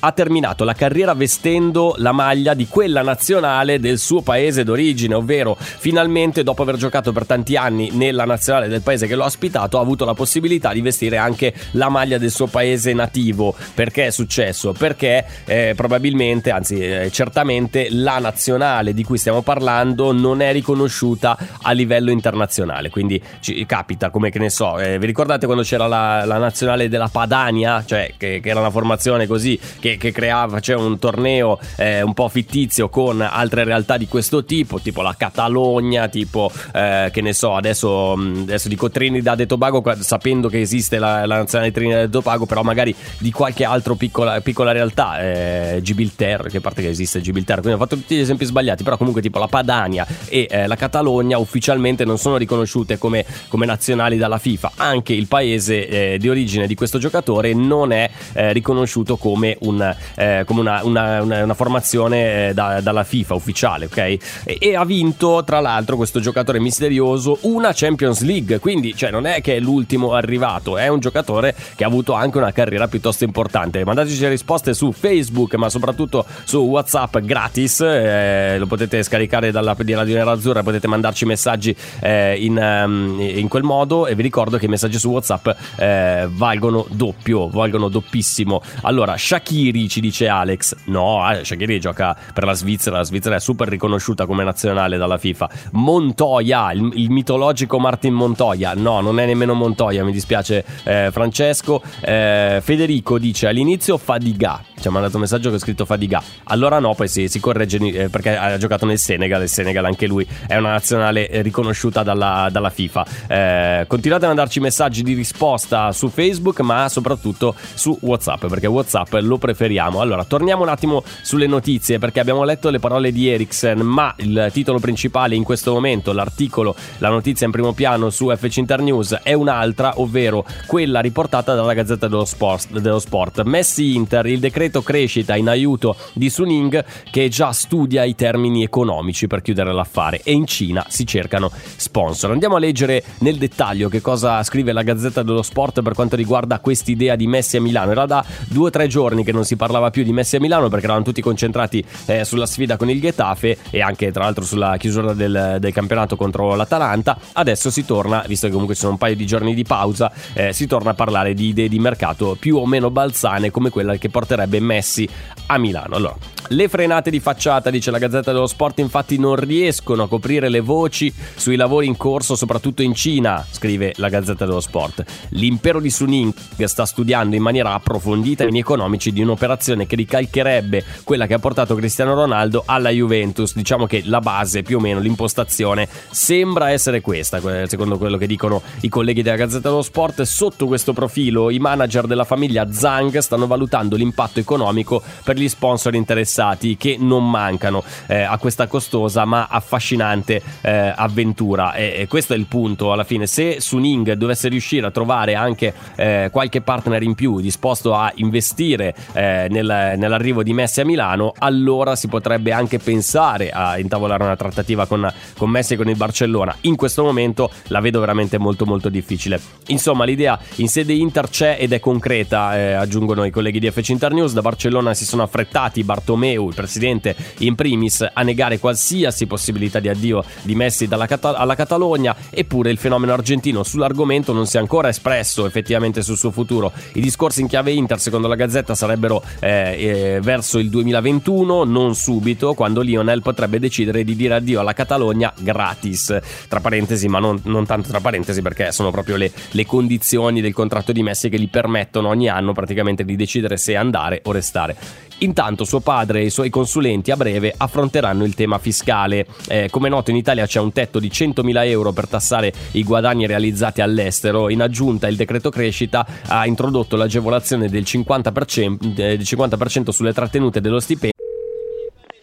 ha 0.00 0.12
terminato 0.12 0.64
la 0.64 0.74
carriera 0.74 1.14
vestendo 1.14 1.94
la 1.98 2.12
maglia 2.12 2.54
di 2.54 2.66
quella 2.66 3.02
nazionale 3.02 3.78
del 3.80 3.98
suo 3.98 4.22
paese 4.22 4.64
d'origine, 4.64 5.14
ovvero 5.14 5.56
finalmente 5.58 6.42
dopo 6.42 6.62
aver 6.62 6.76
giocato 6.76 7.12
per 7.12 7.26
tanti 7.26 7.56
anni 7.56 7.90
nella 7.92 8.24
nazionale 8.24 8.68
del 8.68 8.82
paese 8.82 9.06
che 9.06 9.14
l'ha 9.14 9.24
ospitato 9.24 9.78
ha 9.78 9.80
avuto 9.80 10.04
la 10.04 10.14
possibilità 10.14 10.72
di 10.72 10.80
vestire 10.80 11.16
anche 11.16 11.52
la 11.72 11.88
maglia 11.88 12.18
del 12.18 12.30
suo 12.30 12.46
paese 12.46 12.92
nativo. 12.92 13.54
Perché 13.74 14.06
è 14.06 14.10
successo? 14.10 14.72
Perché 14.72 15.24
eh, 15.44 15.74
probabilmente, 15.76 16.50
anzi 16.50 16.78
eh, 16.78 17.10
certamente 17.10 17.88
la 17.90 18.18
nazionale 18.18 18.94
di 18.94 19.04
cui 19.04 19.18
stiamo 19.18 19.42
parlando 19.42 20.12
non 20.12 20.40
è 20.40 20.52
riconosciuta 20.52 21.36
a 21.62 21.72
livello 21.72 22.10
internazionale, 22.10 22.90
quindi 22.90 23.20
ci 23.40 23.64
capita 23.66 24.10
come 24.10 24.30
che 24.30 24.38
ne 24.38 24.50
so, 24.50 24.78
eh, 24.78 24.98
vi 24.98 25.06
ricordate 25.06 25.44
quando 25.44 25.62
c'era 25.62 25.86
la, 25.86 26.24
la 26.24 26.38
nazionale 26.38 26.88
della 26.88 27.08
Padania, 27.08 27.84
cioè 27.84 28.14
che, 28.16 28.40
che 28.42 28.48
era 28.48 28.60
una 28.60 28.70
formazione 28.70 29.26
così 29.26 29.39
che 29.40 29.90
che, 29.90 29.96
che 29.96 30.12
creava, 30.12 30.56
faceva 30.56 30.82
un 30.82 30.98
torneo 30.98 31.58
eh, 31.76 32.02
un 32.02 32.14
po' 32.14 32.28
fittizio 32.28 32.88
con 32.88 33.20
altre 33.20 33.64
realtà 33.64 33.96
di 33.96 34.06
questo 34.06 34.44
tipo, 34.44 34.80
tipo 34.80 35.02
la 35.02 35.14
Catalogna, 35.16 36.08
tipo 36.08 36.50
eh, 36.72 37.10
che 37.12 37.20
ne 37.20 37.32
so, 37.32 37.54
adesso, 37.54 38.14
mm, 38.16 38.42
adesso 38.42 38.68
dico 38.68 38.90
Trinidad 38.90 39.40
e 39.40 39.46
Tobago 39.46 39.82
sapendo 40.00 40.48
che 40.48 40.60
esiste 40.60 40.98
la, 40.98 41.26
la 41.26 41.36
nazionale 41.36 41.72
Trinidad 41.72 42.04
e 42.04 42.10
Tobago, 42.10 42.46
però 42.46 42.62
magari 42.62 42.94
di 43.18 43.30
qualche 43.32 43.64
altra 43.64 43.94
piccola, 43.94 44.40
piccola 44.40 44.72
realtà, 44.72 45.20
eh, 45.20 45.80
Gibilterra, 45.82 46.48
che 46.48 46.60
parte 46.60 46.82
che 46.82 46.88
esiste 46.88 47.20
Gibilterra, 47.20 47.60
quindi 47.60 47.80
ho 47.80 47.82
fatto 47.82 47.96
tutti 47.96 48.16
gli 48.16 48.20
esempi 48.20 48.44
sbagliati, 48.44 48.82
però 48.82 48.96
comunque 48.96 49.22
tipo 49.22 49.38
la 49.38 49.48
Padania 49.48 50.06
e 50.28 50.46
eh, 50.48 50.66
la 50.66 50.76
Catalogna 50.76 51.38
ufficialmente 51.38 52.04
non 52.04 52.18
sono 52.18 52.36
riconosciute 52.36 52.98
come, 52.98 53.24
come 53.48 53.66
nazionali 53.66 54.16
dalla 54.16 54.38
FIFA, 54.38 54.72
anche 54.76 55.12
il 55.12 55.26
paese 55.26 55.88
eh, 55.88 56.18
di 56.18 56.28
origine 56.28 56.66
di 56.66 56.74
questo 56.74 56.98
giocatore 56.98 57.52
non 57.54 57.92
è 57.92 58.08
eh, 58.32 58.52
riconosciuto 58.52 59.16
come 59.16 59.29
un 59.32 59.70
un, 59.70 59.96
eh, 60.16 60.42
come 60.46 60.60
una, 60.60 60.80
una, 60.84 61.22
una, 61.22 61.44
una 61.44 61.54
formazione 61.54 62.48
eh, 62.48 62.54
da, 62.54 62.80
dalla 62.80 63.04
FIFA 63.04 63.34
ufficiale, 63.34 63.86
ok? 63.86 63.96
E, 63.96 64.18
e, 64.44 64.76
ha 64.76 64.84
vinto 64.84 65.42
tra 65.44 65.60
l'altro 65.60 65.96
questo 65.96 66.20
giocatore 66.20 66.60
misterioso 66.60 67.38
una 67.42 67.72
Champions 67.72 68.20
League, 68.22 68.58
quindi 68.58 68.94
cioè, 68.94 69.10
non 69.10 69.26
è 69.26 69.40
che 69.40 69.56
è 69.56 69.60
l'ultimo 69.60 70.12
arrivato, 70.12 70.76
è 70.76 70.88
un 70.88 71.00
giocatore 71.00 71.54
che 71.74 71.84
ha 71.84 71.86
avuto 71.86 72.12
anche 72.12 72.38
una 72.38 72.52
carriera 72.52 72.88
piuttosto 72.88 73.24
importante. 73.24 73.84
Mandateci 73.84 74.20
le 74.20 74.28
risposte 74.28 74.74
su 74.74 74.92
Facebook, 74.92 75.54
ma 75.54 75.68
soprattutto 75.68 76.24
su 76.44 76.58
WhatsApp 76.58 77.18
gratis, 77.18 77.80
eh, 77.80 78.56
lo 78.58 78.66
potete 78.66 79.02
scaricare 79.02 79.50
dall'app 79.50 79.82
di 79.82 79.94
Radio 79.94 80.16
Nerazzurra, 80.16 80.62
potete 80.62 80.86
mandarci 80.86 81.24
messaggi 81.24 81.74
eh, 82.00 82.36
in, 82.38 82.56
um, 82.56 83.18
in, 83.20 83.48
quel 83.48 83.62
modo 83.62 84.06
e 84.06 84.14
vi 84.14 84.22
ricordo 84.22 84.58
che 84.58 84.66
i 84.66 84.68
messaggi 84.68 84.98
su 84.98 85.10
WhatsApp 85.10 85.48
eh, 85.76 86.28
valgono 86.30 86.86
doppio, 86.90 87.48
valgono 87.48 87.88
doppissimo. 87.88 88.62
Allora, 88.82 89.16
Shakiri 89.20 89.86
ci 89.86 90.00
dice 90.00 90.28
Alex, 90.28 90.74
no, 90.86 91.30
eh, 91.30 91.44
Shakiri 91.44 91.78
gioca 91.78 92.16
per 92.32 92.44
la 92.44 92.54
Svizzera, 92.54 92.96
la 92.96 93.04
Svizzera 93.04 93.36
è 93.36 93.40
super 93.40 93.68
riconosciuta 93.68 94.24
come 94.24 94.42
nazionale 94.44 94.96
dalla 94.96 95.18
FIFA. 95.18 95.50
Montoya, 95.72 96.72
il, 96.72 96.90
il 96.94 97.10
mitologico 97.10 97.78
Martin 97.78 98.14
Montoya, 98.14 98.72
no, 98.74 99.00
non 99.00 99.20
è 99.20 99.26
nemmeno 99.26 99.52
Montoya, 99.52 100.02
mi 100.04 100.10
dispiace 100.10 100.64
eh, 100.84 101.10
Francesco. 101.12 101.82
Eh, 102.00 102.60
Federico 102.62 103.18
dice 103.18 103.46
all'inizio 103.46 103.98
Fadiga, 103.98 104.64
ci 104.80 104.88
ha 104.88 104.90
mandato 104.90 105.16
un 105.16 105.22
messaggio 105.22 105.50
che 105.50 105.56
ho 105.56 105.58
scritto 105.58 105.84
Fadiga, 105.84 106.22
allora 106.44 106.78
no, 106.78 106.94
poi 106.94 107.06
si, 107.06 107.28
si 107.28 107.40
corregge 107.40 107.76
eh, 107.76 108.08
perché 108.08 108.36
ha 108.36 108.56
giocato 108.56 108.86
nel 108.86 108.98
Senegal, 108.98 109.42
il 109.42 109.48
Senegal 109.50 109.84
anche 109.84 110.06
lui 110.06 110.26
è 110.46 110.56
una 110.56 110.70
nazionale 110.70 111.28
riconosciuta 111.42 112.02
dalla, 112.02 112.48
dalla 112.50 112.70
FIFA. 112.70 113.06
Eh, 113.28 113.84
continuate 113.86 114.24
a 114.24 114.28
mandarci 114.28 114.60
messaggi 114.60 115.02
di 115.02 115.12
risposta 115.12 115.92
su 115.92 116.08
Facebook, 116.08 116.60
ma 116.60 116.88
soprattutto 116.88 117.54
su 117.74 117.96
WhatsApp, 118.00 118.46
perché 118.46 118.66
WhatsApp 118.66 118.99
lo 119.20 119.38
preferiamo. 119.38 120.00
Allora, 120.00 120.24
torniamo 120.24 120.62
un 120.62 120.68
attimo 120.68 121.02
sulle 121.22 121.46
notizie, 121.46 121.98
perché 121.98 122.20
abbiamo 122.20 122.44
letto 122.44 122.70
le 122.70 122.78
parole 122.78 123.12
di 123.12 123.28
Eriksen, 123.28 123.80
ma 123.80 124.14
il 124.18 124.50
titolo 124.52 124.78
principale 124.78 125.34
in 125.34 125.44
questo 125.44 125.72
momento, 125.72 126.12
l'articolo, 126.12 126.74
la 126.98 127.08
notizia 127.08 127.46
in 127.46 127.52
primo 127.52 127.72
piano 127.72 128.10
su 128.10 128.34
FC 128.34 128.58
Internews 128.58 129.20
è 129.22 129.32
un'altra, 129.32 130.00
ovvero 130.00 130.44
quella 130.66 131.00
riportata 131.00 131.54
dalla 131.54 131.74
Gazzetta 131.74 132.08
dello 132.08 132.24
Sport. 132.24 132.78
Dello 132.78 132.98
sport. 132.98 133.42
Messi 133.42 133.94
Inter, 133.94 134.26
il 134.26 134.40
decreto 134.40 134.82
crescita 134.82 135.36
in 135.36 135.48
aiuto 135.48 135.96
di 136.14 136.30
Suning 136.30 136.84
che 137.10 137.28
già 137.28 137.52
studia 137.52 138.04
i 138.04 138.14
termini 138.14 138.62
economici 138.62 139.26
per 139.26 139.42
chiudere 139.42 139.72
l'affare 139.72 140.20
e 140.22 140.32
in 140.32 140.46
Cina 140.46 140.84
si 140.88 141.06
cercano 141.06 141.50
sponsor. 141.76 142.30
Andiamo 142.30 142.56
a 142.56 142.58
leggere 142.58 143.02
nel 143.18 143.36
dettaglio 143.36 143.88
che 143.88 144.00
cosa 144.00 144.42
scrive 144.42 144.72
la 144.72 144.82
Gazzetta 144.82 145.22
dello 145.22 145.42
Sport 145.42 145.82
per 145.82 145.94
quanto 145.94 146.16
riguarda 146.16 146.60
quest'idea 146.60 147.16
di 147.16 147.26
Messi 147.26 147.56
a 147.56 147.60
Milano. 147.60 147.92
Era 147.92 148.06
da 148.06 148.24
due 148.48 148.68
o 148.68 148.70
tre 148.70 148.88
giorni 148.90 149.24
che 149.24 149.32
non 149.32 149.46
si 149.46 149.56
parlava 149.56 149.88
più 149.88 150.02
di 150.02 150.12
Messi 150.12 150.36
a 150.36 150.40
Milano 150.40 150.68
perché 150.68 150.84
erano 150.84 151.02
tutti 151.02 151.22
concentrati 151.22 151.82
eh, 152.06 152.26
sulla 152.26 152.44
sfida 152.44 152.76
con 152.76 152.90
il 152.90 153.00
Getafe 153.00 153.56
e 153.70 153.80
anche 153.80 154.12
tra 154.12 154.24
l'altro 154.24 154.44
sulla 154.44 154.76
chiusura 154.76 155.14
del, 155.14 155.56
del, 155.58 155.72
campionato 155.72 156.16
contro 156.16 156.54
l'Atalanta. 156.54 157.18
Adesso 157.32 157.70
si 157.70 157.86
torna, 157.86 158.22
visto 158.26 158.46
che 158.46 158.52
comunque 158.52 158.74
ci 158.74 158.80
sono 158.80 158.92
un 158.92 158.98
paio 158.98 159.16
di 159.16 159.24
giorni 159.24 159.54
di 159.54 159.64
pausa, 159.64 160.12
eh, 160.34 160.52
si 160.52 160.66
torna 160.66 160.90
a 160.90 160.94
parlare 160.94 161.32
di 161.32 161.48
idee 161.48 161.68
di 161.68 161.78
mercato 161.78 162.36
più 162.38 162.56
o 162.56 162.66
meno 162.66 162.90
balzane 162.90 163.50
come 163.50 163.70
quella 163.70 163.96
che 163.96 164.10
porterebbe 164.10 164.60
Messi 164.60 165.08
a 165.46 165.56
Milano. 165.56 165.94
Allora, 165.94 166.16
le 166.48 166.68
frenate 166.68 167.10
di 167.10 167.20
facciata, 167.20 167.70
dice 167.70 167.92
la 167.92 167.98
Gazzetta 167.98 168.32
dello 168.32 168.48
Sport, 168.48 168.80
infatti 168.80 169.18
non 169.18 169.36
riescono 169.36 170.02
a 170.02 170.08
coprire 170.08 170.48
le 170.48 170.60
voci 170.60 171.12
sui 171.36 171.54
lavori 171.54 171.86
in 171.86 171.96
corso, 171.96 172.34
soprattutto 172.34 172.82
in 172.82 172.92
Cina, 172.94 173.46
scrive 173.48 173.92
la 173.96 174.08
Gazzetta 174.08 174.46
dello 174.46 174.60
Sport. 174.60 175.04
L'impero 175.30 175.80
di 175.80 175.90
Suning 175.90 176.32
sta 176.64 176.84
studiando 176.84 177.36
in 177.36 177.42
maniera 177.42 177.74
approfondita 177.74 178.42
i 178.42 178.46
temi 178.46 178.62
economici 178.80 179.12
di 179.12 179.20
un'operazione 179.20 179.86
che 179.86 179.94
ricalcherebbe 179.94 180.84
quella 181.04 181.26
che 181.26 181.34
ha 181.34 181.38
portato 181.38 181.74
Cristiano 181.74 182.14
Ronaldo 182.14 182.62
alla 182.64 182.88
Juventus. 182.88 183.54
Diciamo 183.54 183.86
che 183.86 184.02
la 184.06 184.20
base, 184.20 184.62
più 184.62 184.78
o 184.78 184.80
meno 184.80 185.00
l'impostazione, 185.00 185.86
sembra 186.10 186.70
essere 186.70 187.02
questa, 187.02 187.40
secondo 187.66 187.98
quello 187.98 188.16
che 188.16 188.26
dicono 188.26 188.62
i 188.80 188.88
colleghi 188.88 189.22
della 189.22 189.36
Gazzetta 189.36 189.68
dello 189.68 189.82
Sport. 189.82 190.22
Sotto 190.22 190.66
questo 190.66 190.94
profilo, 190.94 191.50
i 191.50 191.58
manager 191.58 192.06
della 192.06 192.24
famiglia 192.24 192.72
Zhang 192.72 193.18
stanno 193.18 193.46
valutando 193.46 193.96
l'impatto 193.96 194.40
economico 194.40 195.02
per 195.22 195.36
gli 195.36 195.48
sponsor 195.48 195.94
interessati 195.94 196.76
che 196.78 196.96
non 196.98 197.28
mancano 197.28 197.84
eh, 198.06 198.22
a 198.22 198.38
questa 198.38 198.66
costosa 198.66 199.26
ma 199.26 199.48
affascinante 199.50 200.40
eh, 200.62 200.92
avventura. 200.96 201.74
E, 201.74 201.94
e, 201.98 202.06
questo 202.06 202.32
è 202.32 202.36
il 202.36 202.46
punto 202.46 202.92
alla 202.92 203.04
fine. 203.04 203.26
Se 203.26 203.60
Suning 203.60 204.12
dovesse 204.14 204.48
riuscire 204.48 204.86
a 204.86 204.90
trovare 204.90 205.34
anche 205.34 205.74
eh, 205.96 206.30
qualche 206.32 206.62
partner 206.62 207.02
in 207.02 207.14
più 207.14 207.40
disposto 207.40 207.94
a 207.94 208.10
investire 208.16 208.69
eh, 208.74 209.46
nel, 209.50 209.94
nell'arrivo 209.96 210.42
di 210.42 210.52
Messi 210.52 210.80
a 210.80 210.84
Milano, 210.84 211.32
allora 211.38 211.96
si 211.96 212.08
potrebbe 212.08 212.52
anche 212.52 212.78
pensare 212.78 213.50
a 213.50 213.78
intavolare 213.78 214.22
una 214.22 214.36
trattativa 214.36 214.86
con, 214.86 215.12
con 215.36 215.50
Messi 215.50 215.74
e 215.74 215.76
con 215.76 215.88
il 215.88 215.96
Barcellona. 215.96 216.54
In 216.62 216.76
questo 216.76 217.02
momento 217.02 217.50
la 217.68 217.80
vedo 217.80 218.00
veramente 218.00 218.38
molto 218.38 218.64
molto 218.66 218.88
difficile. 218.88 219.40
Insomma, 219.68 220.04
l'idea 220.04 220.38
in 220.56 220.68
sede 220.68 220.92
Inter 220.92 221.28
c'è 221.28 221.56
ed 221.58 221.72
è 221.72 221.80
concreta, 221.80 222.56
eh, 222.56 222.72
aggiungono 222.72 223.24
i 223.24 223.30
colleghi 223.30 223.58
di 223.58 223.70
FC 223.70 223.90
Internews. 223.90 224.32
Da 224.32 224.42
Barcellona 224.42 224.94
si 224.94 225.04
sono 225.04 225.22
affrettati 225.22 225.82
Bartomeu, 225.84 226.48
il 226.48 226.54
presidente 226.54 227.14
in 227.38 227.54
primis, 227.54 228.06
a 228.12 228.22
negare 228.22 228.58
qualsiasi 228.58 229.26
possibilità 229.26 229.80
di 229.80 229.88
addio 229.88 230.24
di 230.42 230.54
Messi 230.54 230.88
Cata- 230.88 231.36
alla 231.36 231.54
Catalogna, 231.54 232.14
eppure 232.30 232.70
il 232.70 232.78
fenomeno 232.78 233.12
argentino 233.12 233.62
sull'argomento 233.62 234.32
non 234.32 234.46
si 234.46 234.56
è 234.56 234.60
ancora 234.60 234.88
espresso 234.88 235.46
effettivamente 235.46 236.02
sul 236.02 236.16
suo 236.16 236.30
futuro. 236.30 236.72
I 236.94 237.00
discorsi 237.00 237.40
in 237.40 237.48
chiave 237.48 237.72
Inter, 237.72 237.98
secondo 237.98 238.28
la 238.28 238.36
Sarebbero 238.74 239.22
eh, 239.40 240.16
eh, 240.16 240.20
verso 240.20 240.58
il 240.58 240.70
2021, 240.70 241.64
non 241.64 241.94
subito, 241.94 242.54
quando 242.54 242.80
Lionel 242.80 243.22
potrebbe 243.22 243.58
decidere 243.58 244.04
di 244.04 244.16
dire 244.16 244.34
addio 244.34 244.60
alla 244.60 244.72
Catalogna 244.72 245.32
gratis. 245.38 246.18
Tra 246.48 246.60
parentesi, 246.60 247.08
ma 247.08 247.18
non, 247.18 247.40
non 247.44 247.66
tanto 247.66 247.88
tra 247.88 248.00
parentesi, 248.00 248.42
perché 248.42 248.72
sono 248.72 248.90
proprio 248.90 249.16
le, 249.16 249.32
le 249.50 249.66
condizioni 249.66 250.40
del 250.40 250.52
contratto 250.52 250.92
di 250.92 251.02
Messi 251.02 251.28
che 251.28 251.38
gli 251.38 251.48
permettono 251.48 252.08
ogni 252.08 252.28
anno 252.28 252.52
praticamente 252.52 253.04
di 253.04 253.16
decidere 253.16 253.56
se 253.56 253.76
andare 253.76 254.20
o 254.24 254.32
restare. 254.32 255.08
Intanto 255.22 255.64
suo 255.64 255.80
padre 255.80 256.20
e 256.20 256.24
i 256.24 256.30
suoi 256.30 256.48
consulenti 256.48 257.10
a 257.10 257.16
breve 257.16 257.52
affronteranno 257.54 258.24
il 258.24 258.34
tema 258.34 258.58
fiscale. 258.58 259.26
Eh, 259.48 259.68
come 259.70 259.88
noto 259.90 260.10
in 260.10 260.16
Italia 260.16 260.46
c'è 260.46 260.60
un 260.60 260.72
tetto 260.72 260.98
di 260.98 261.08
100.000 261.08 261.66
euro 261.66 261.92
per 261.92 262.08
tassare 262.08 262.52
i 262.72 262.82
guadagni 262.82 263.26
realizzati 263.26 263.82
all'estero. 263.82 264.48
In 264.48 264.62
aggiunta 264.62 265.08
il 265.08 265.16
decreto 265.16 265.50
crescita 265.50 266.06
ha 266.26 266.46
introdotto 266.46 266.96
l'agevolazione 266.96 267.68
del 267.68 267.82
50%, 267.82 268.78
eh, 268.98 269.16
del 269.16 269.20
50% 269.20 269.90
sulle 269.90 270.14
trattenute 270.14 270.60
dello 270.62 270.80
stipendio. 270.80 271.18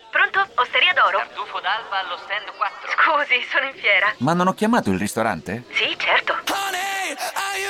Pronto? 0.09 0.39
Osteria 0.55 0.93
d'oro? 0.93 1.17
Tartufo 1.17 1.59
d'alba 1.61 2.01
allo 2.01 2.17
stand 2.17 2.49
4. 2.57 2.89
Scusi, 2.97 3.45
sono 3.51 3.67
in 3.67 3.79
fiera. 3.79 4.13
Ma 4.19 4.33
non 4.33 4.47
ho 4.47 4.53
chiamato 4.53 4.89
il 4.89 4.97
ristorante? 4.97 5.65
Sì, 5.69 5.95
certo. 5.97 6.33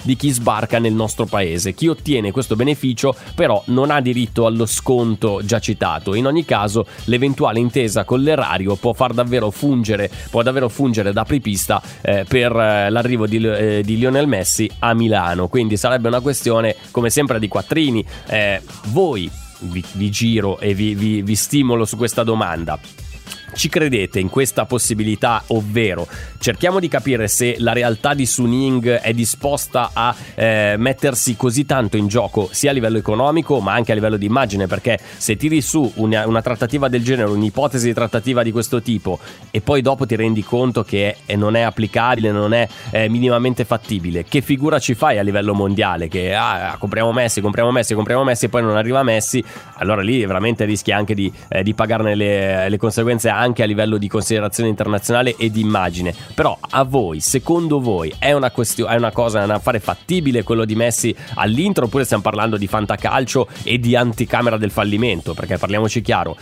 di 0.00 0.16
chi 0.16 0.30
sbarca 0.30 0.78
nel 0.78 0.94
nostro 0.94 1.26
paese. 1.26 1.74
Chi 1.74 1.86
ottiene 1.86 2.30
questo 2.30 2.56
beneficio 2.56 3.14
però 3.34 3.62
non 3.66 3.90
ha 3.90 4.00
diritto 4.00 4.46
allo 4.46 4.64
sconto 4.64 5.42
già 5.44 5.58
citato. 5.58 6.14
In 6.14 6.24
ogni 6.24 6.46
caso 6.46 6.86
l'eventuale 7.04 7.58
intesa 7.58 8.04
con 8.04 8.22
l'erario 8.22 8.76
può 8.76 8.94
far 8.94 9.12
davvero 9.12 9.50
fungere, 9.50 10.10
può 10.30 10.42
davvero 10.42 10.70
fungere 10.70 11.12
da 11.12 11.20
apripista 11.20 11.82
eh, 12.00 12.24
per 12.26 12.50
eh, 12.56 12.88
l'arrivo 12.88 13.26
di, 13.26 13.46
eh, 13.46 13.82
di, 13.84 13.98
Lionel 13.98 14.26
Messi 14.26 14.70
a 14.78 14.94
Milano. 14.94 15.48
Quindi 15.48 15.76
sarebbe 15.76 16.08
una 16.08 16.20
questione 16.20 16.74
come 16.90 17.10
sempre 17.10 17.38
di 17.38 17.48
quattrini. 17.48 18.02
Eh, 18.28 18.62
voi 18.86 19.30
vi, 19.58 19.84
vi, 19.92 20.10
giro 20.10 20.60
e 20.60 20.72
vi, 20.72 20.94
vi, 20.94 21.20
vi 21.20 21.34
stimolo 21.34 21.84
su 21.84 21.98
questa 21.98 22.24
domanda 22.24 22.80
Ci 23.54 23.68
credete 23.68 24.18
in 24.18 24.30
questa 24.30 24.64
possibilità, 24.64 25.42
ovvero 25.48 26.06
cerchiamo 26.38 26.80
di 26.80 26.88
capire 26.88 27.28
se 27.28 27.56
la 27.58 27.72
realtà 27.72 28.14
di 28.14 28.26
Suning 28.26 28.94
è 28.94 29.12
disposta 29.12 29.90
a 29.92 30.14
eh, 30.34 30.74
mettersi 30.78 31.36
così 31.36 31.64
tanto 31.66 31.96
in 31.96 32.08
gioco 32.08 32.48
sia 32.50 32.70
a 32.70 32.72
livello 32.72 32.98
economico 32.98 33.60
ma 33.60 33.74
anche 33.74 33.92
a 33.92 33.94
livello 33.94 34.16
di 34.16 34.26
immagine, 34.26 34.66
perché 34.66 34.98
se 35.16 35.36
tiri 35.36 35.60
su 35.60 35.90
una, 35.96 36.26
una 36.26 36.42
trattativa 36.42 36.88
del 36.88 37.04
genere, 37.04 37.30
un'ipotesi 37.30 37.86
di 37.86 37.94
trattativa 37.94 38.42
di 38.42 38.50
questo 38.50 38.80
tipo 38.80 39.18
e 39.50 39.60
poi 39.60 39.82
dopo 39.82 40.06
ti 40.06 40.16
rendi 40.16 40.42
conto 40.42 40.82
che 40.82 41.16
è, 41.24 41.36
non 41.36 41.54
è 41.54 41.60
applicabile, 41.60 42.32
non 42.32 42.54
è 42.54 42.66
eh, 42.90 43.08
minimamente 43.08 43.64
fattibile, 43.64 44.24
che 44.24 44.40
figura 44.40 44.78
ci 44.78 44.94
fai 44.94 45.18
a 45.18 45.22
livello 45.22 45.54
mondiale? 45.54 46.08
Che 46.08 46.34
ah, 46.34 46.76
compriamo 46.78 47.12
Messi, 47.12 47.40
compriamo 47.40 47.70
Messi, 47.70 47.94
compriamo 47.94 48.24
Messi 48.24 48.46
e 48.46 48.48
poi 48.48 48.62
non 48.62 48.76
arriva 48.76 49.02
Messi, 49.02 49.44
allora 49.74 50.00
lì 50.00 50.24
veramente 50.24 50.64
rischi 50.64 50.90
anche 50.90 51.14
di, 51.14 51.30
eh, 51.48 51.62
di 51.62 51.74
pagarne 51.74 52.14
le, 52.14 52.68
le 52.68 52.76
conseguenze 52.78 53.28
anche 53.42 53.62
a 53.62 53.66
livello 53.66 53.98
di 53.98 54.08
considerazione 54.08 54.68
internazionale 54.68 55.36
e 55.36 55.50
di 55.50 55.60
immagine. 55.60 56.14
Però 56.34 56.56
a 56.60 56.84
voi, 56.84 57.20
secondo 57.20 57.80
voi, 57.80 58.12
è 58.18 58.32
una, 58.32 58.50
questio- 58.50 58.86
è 58.86 58.96
una 58.96 59.12
cosa, 59.12 59.40
è 59.40 59.44
un 59.44 59.50
affare 59.50 59.80
fattibile 59.80 60.42
quello 60.42 60.64
di 60.64 60.74
Messi 60.74 61.14
all'intro 61.34 61.86
oppure 61.86 62.04
stiamo 62.04 62.22
parlando 62.22 62.56
di 62.56 62.66
fantacalcio 62.66 63.48
e 63.64 63.78
di 63.78 63.96
anticamera 63.96 64.56
del 64.56 64.70
fallimento? 64.70 65.34
Perché 65.34 65.58
parliamoci 65.58 66.00
chiaro, 66.00 66.36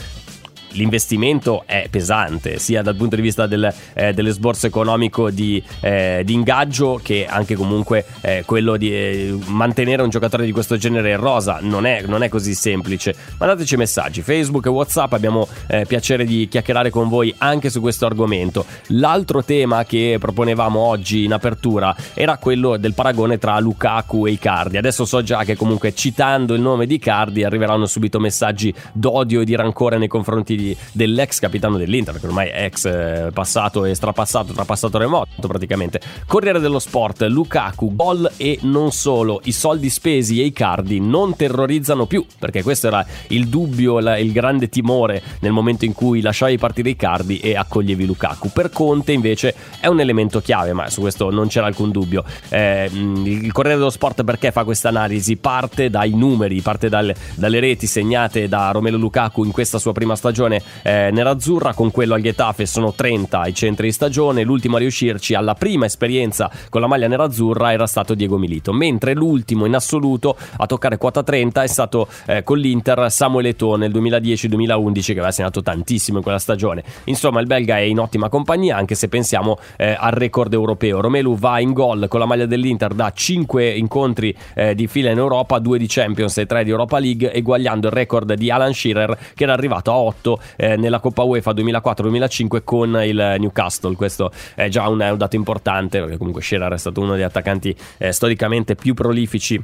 l'investimento 0.72 1.62
è 1.66 1.88
pesante, 1.90 2.58
sia 2.58 2.82
dal 2.82 2.96
punto 2.96 3.16
di 3.16 3.22
vista 3.22 3.46
del, 3.46 3.72
eh, 3.94 4.12
dell'esborso 4.12 4.66
economico 4.66 5.30
di, 5.30 5.62
eh, 5.80 6.22
di, 6.24 6.32
ingaggio 6.32 7.00
che 7.02 7.26
anche 7.26 7.54
comunque 7.54 8.04
eh, 8.20 8.42
quello 8.46 8.76
di 8.76 8.92
eh, 8.92 9.38
mantenere 9.46 10.02
un 10.02 10.10
giocatore 10.10 10.44
di 10.44 10.52
questo 10.52 10.76
genere 10.76 11.10
in 11.10 11.16
rosa. 11.16 11.58
Non 11.60 11.86
è, 11.86 12.02
non 12.06 12.22
è, 12.22 12.28
così 12.28 12.54
semplice. 12.54 13.14
Mandateci 13.38 13.76
messaggi, 13.76 14.22
Facebook 14.22 14.66
e 14.66 14.68
Whatsapp, 14.68 15.12
abbiamo 15.12 15.48
eh, 15.68 15.84
piacere 15.86 16.24
di 16.24 16.48
chiacchierare 16.48 16.90
con 16.90 17.08
voi 17.08 17.34
anche 17.38 17.70
su 17.70 17.80
questo 17.80 18.06
argomento. 18.06 18.64
L'altro 18.88 19.42
tema 19.42 19.84
che 19.84 20.16
proponevamo 20.18 20.78
oggi 20.78 21.24
in 21.24 21.32
apertura 21.32 21.94
era 22.14 22.36
quello 22.36 22.76
del 22.76 22.94
paragone 22.94 23.38
tra 23.38 23.58
Lukaku 23.58 24.26
e 24.26 24.32
Icardi. 24.32 24.76
Adesso 24.76 25.04
so 25.04 25.22
già 25.22 25.44
che 25.44 25.56
comunque 25.56 25.94
citando 25.94 26.54
il 26.54 26.60
nome 26.60 26.86
di 26.86 26.94
Icardi 26.94 27.44
arriveranno 27.44 27.86
subito 27.86 28.20
messaggi 28.20 28.72
d'odio 28.92 29.40
e 29.40 29.44
di 29.44 29.54
rancore 29.54 29.98
nei 29.98 30.08
confronti 30.08 30.56
di, 30.56 30.59
dell'ex 30.92 31.38
capitano 31.38 31.76
dell'Inter, 31.76 32.18
che 32.18 32.26
ormai 32.26 32.48
è 32.48 32.64
ex 32.64 32.84
eh, 32.84 33.30
passato 33.32 33.84
e 33.84 33.94
strapassato, 33.94 34.52
trapassato 34.52 34.98
remoto 34.98 35.46
praticamente. 35.46 36.00
Corriere 36.26 36.60
dello 36.60 36.78
Sport, 36.78 37.22
Lukaku, 37.22 37.94
gol 37.94 38.30
e 38.36 38.58
non 38.62 38.92
solo, 38.92 39.40
i 39.44 39.52
soldi 39.52 39.90
spesi 39.90 40.40
e 40.40 40.44
i 40.44 40.52
cardi 40.52 41.00
non 41.00 41.36
terrorizzano 41.36 42.06
più, 42.06 42.24
perché 42.38 42.62
questo 42.62 42.86
era 42.88 43.04
il 43.28 43.48
dubbio, 43.48 43.98
la, 44.00 44.18
il 44.18 44.32
grande 44.32 44.68
timore 44.68 45.22
nel 45.40 45.52
momento 45.52 45.84
in 45.84 45.92
cui 45.92 46.20
lasciavi 46.20 46.58
partire 46.58 46.90
i 46.90 46.96
cardi 46.96 47.38
e 47.38 47.56
accoglievi 47.56 48.06
Lukaku. 48.06 48.50
Per 48.50 48.70
Conte 48.70 49.12
invece 49.12 49.54
è 49.80 49.86
un 49.86 50.00
elemento 50.00 50.40
chiave, 50.40 50.72
ma 50.72 50.88
su 50.88 51.00
questo 51.00 51.30
non 51.30 51.48
c'era 51.48 51.66
alcun 51.66 51.90
dubbio. 51.90 52.24
Eh, 52.48 52.90
il 52.92 53.52
Corriere 53.52 53.78
dello 53.78 53.90
Sport 53.90 54.24
perché 54.24 54.52
fa 54.52 54.64
questa 54.64 54.88
analisi? 54.88 55.36
Parte 55.36 55.90
dai 55.90 56.12
numeri, 56.14 56.60
parte 56.60 56.88
dal, 56.88 57.14
dalle 57.34 57.60
reti 57.60 57.86
segnate 57.86 58.48
da 58.48 58.70
Romelo 58.70 58.96
Lukaku 58.96 59.44
in 59.44 59.50
questa 59.52 59.78
sua 59.78 59.92
prima 59.92 60.16
stagione 60.16 60.49
stagione 60.50 60.62
eh, 60.82 61.10
nerazzurra, 61.12 61.74
con 61.74 61.90
quello 61.90 62.14
al 62.14 62.22
Getafe 62.22 62.66
sono 62.66 62.92
30 62.92 63.40
ai 63.40 63.54
centri 63.54 63.86
di 63.86 63.92
stagione, 63.92 64.42
l'ultimo 64.42 64.76
a 64.76 64.78
riuscirci 64.80 65.34
alla 65.34 65.54
prima 65.54 65.84
esperienza 65.84 66.50
con 66.68 66.80
la 66.80 66.86
maglia 66.88 67.06
nerazzurra 67.06 67.72
era 67.72 67.86
stato 67.86 68.14
Diego 68.14 68.38
Milito, 68.38 68.72
mentre 68.72 69.14
l'ultimo 69.14 69.66
in 69.66 69.74
assoluto 69.74 70.36
a 70.56 70.66
toccare 70.66 70.96
quota 70.96 71.22
30 71.22 71.62
è 71.62 71.66
stato 71.66 72.08
eh, 72.26 72.42
con 72.42 72.58
l'Inter 72.58 73.10
Samuel 73.10 73.46
Eto'o 73.46 73.76
nel 73.76 73.92
2010-2011 73.92 75.04
che 75.04 75.12
aveva 75.12 75.30
segnato 75.30 75.62
tantissimo 75.62 76.18
in 76.18 76.22
quella 76.22 76.38
stagione. 76.38 76.82
Insomma 77.04 77.40
il 77.40 77.46
belga 77.46 77.76
è 77.76 77.80
in 77.80 77.98
ottima 77.98 78.28
compagnia 78.28 78.76
anche 78.76 78.94
se 78.94 79.08
pensiamo 79.08 79.58
eh, 79.76 79.96
al 79.98 80.12
record 80.12 80.52
europeo. 80.52 81.00
Romelu 81.00 81.36
va 81.36 81.60
in 81.60 81.72
gol 81.72 82.08
con 82.08 82.20
la 82.20 82.26
maglia 82.26 82.46
dell'Inter 82.46 82.94
da 82.94 83.12
5 83.12 83.68
incontri 83.70 84.34
eh, 84.54 84.74
di 84.74 84.86
fila 84.86 85.10
in 85.10 85.18
Europa, 85.18 85.58
2 85.58 85.78
di 85.78 85.86
Champions 85.86 86.38
e 86.38 86.46
3 86.46 86.64
di 86.64 86.70
Europa 86.70 86.98
League, 86.98 87.32
eguagliando 87.32 87.88
il 87.88 87.92
record 87.92 88.32
di 88.34 88.50
Alan 88.50 88.72
Shearer 88.72 89.18
che 89.34 89.44
era 89.44 89.52
arrivato 89.52 89.90
a 89.90 89.96
8 89.96 90.39
eh, 90.56 90.76
nella 90.76 91.00
Coppa 91.00 91.22
UEFA 91.22 91.52
2004-2005 91.52 92.62
con 92.64 93.00
il 93.04 93.36
Newcastle. 93.38 93.94
Questo 93.94 94.30
è 94.54 94.68
già 94.68 94.88
un, 94.88 95.00
è 95.00 95.10
un 95.10 95.18
dato 95.18 95.36
importante 95.36 96.00
perché 96.00 96.16
comunque 96.16 96.42
Shearer 96.42 96.72
è 96.72 96.78
stato 96.78 97.00
uno 97.00 97.12
degli 97.12 97.22
attaccanti 97.22 97.74
eh, 97.98 98.12
storicamente 98.12 98.74
più 98.74 98.94
prolifici 98.94 99.62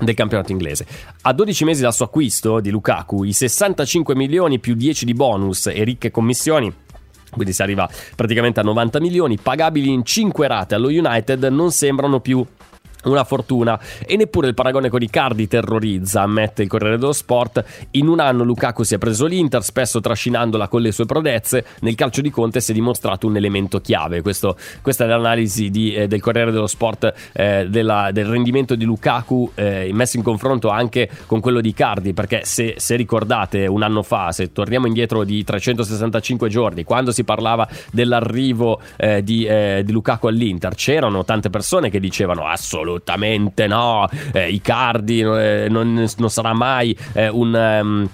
del 0.00 0.14
campionato 0.14 0.52
inglese. 0.52 0.86
A 1.22 1.32
12 1.32 1.64
mesi 1.64 1.82
dal 1.82 1.94
suo 1.94 2.04
acquisto 2.04 2.60
di 2.60 2.70
Lukaku, 2.70 3.24
i 3.24 3.32
65 3.32 4.14
milioni 4.14 4.58
più 4.58 4.74
10 4.74 5.04
di 5.04 5.14
bonus 5.14 5.66
e 5.66 5.82
ricche 5.84 6.10
commissioni 6.10 6.72
quindi 7.30 7.52
si 7.52 7.60
arriva 7.60 7.88
praticamente 8.16 8.60
a 8.60 8.62
90 8.62 9.00
milioni, 9.00 9.36
pagabili 9.36 9.92
in 9.92 10.02
5 10.02 10.46
rate 10.46 10.74
allo 10.74 10.88
United, 10.88 11.44
non 11.44 11.70
sembrano 11.70 12.20
più 12.20 12.44
una 13.04 13.24
fortuna 13.24 13.78
e 14.04 14.16
neppure 14.16 14.48
il 14.48 14.54
paragone 14.54 14.88
con 14.88 15.02
Icardi 15.02 15.46
terrorizza, 15.46 16.22
ammette 16.22 16.62
il 16.62 16.68
Corriere 16.68 16.98
dello 16.98 17.12
Sport. 17.12 17.64
In 17.92 18.08
un 18.08 18.20
anno 18.20 18.42
Lukaku 18.42 18.82
si 18.82 18.94
è 18.94 18.98
preso 18.98 19.26
l'Inter, 19.26 19.62
spesso 19.62 20.00
trascinandola 20.00 20.68
con 20.68 20.80
le 20.80 20.92
sue 20.92 21.06
prodezze. 21.06 21.64
Nel 21.80 21.94
calcio 21.94 22.20
di 22.20 22.30
Conte 22.30 22.60
si 22.60 22.72
è 22.72 22.74
dimostrato 22.74 23.26
un 23.26 23.36
elemento 23.36 23.80
chiave. 23.80 24.22
Questo, 24.22 24.56
questa 24.82 25.04
è 25.04 25.06
l'analisi 25.06 25.70
di, 25.70 25.94
eh, 25.94 26.08
del 26.08 26.20
Corriere 26.20 26.50
dello 26.50 26.66
Sport 26.66 27.12
eh, 27.32 27.66
della, 27.68 28.10
del 28.12 28.26
rendimento 28.26 28.74
di 28.74 28.84
Lukaku 28.84 29.52
eh, 29.54 29.90
messo 29.92 30.16
in 30.16 30.22
confronto 30.22 30.68
anche 30.68 31.08
con 31.26 31.40
quello 31.40 31.60
di 31.60 31.68
Icardi, 31.68 32.12
perché 32.12 32.44
se, 32.44 32.74
se, 32.78 32.96
ricordate 32.96 33.66
un 33.66 33.82
anno 33.82 34.02
fa, 34.02 34.32
se 34.32 34.52
torniamo 34.52 34.86
indietro 34.86 35.24
di 35.24 35.44
365 35.44 36.48
giorni, 36.48 36.84
quando 36.84 37.12
si 37.12 37.22
parlava 37.22 37.68
dell'arrivo 37.92 38.80
eh, 38.96 39.22
di, 39.22 39.44
eh, 39.44 39.82
di 39.84 39.92
Lukaku 39.92 40.26
all'Inter, 40.26 40.74
c'erano 40.74 41.24
tante 41.24 41.50
persone 41.50 41.90
che 41.90 42.00
dicevano 42.00 42.46
assolutamente 42.46 42.87
assolutamente 42.88 43.66
no, 43.66 44.08
eh, 44.32 44.50
Icardi 44.50 45.20
eh, 45.20 45.66
non, 45.68 46.06
non, 46.16 46.30
sarà 46.30 46.52
mai 46.54 46.96
eh, 47.12 47.28
un... 47.28 47.54
Um, 47.54 48.08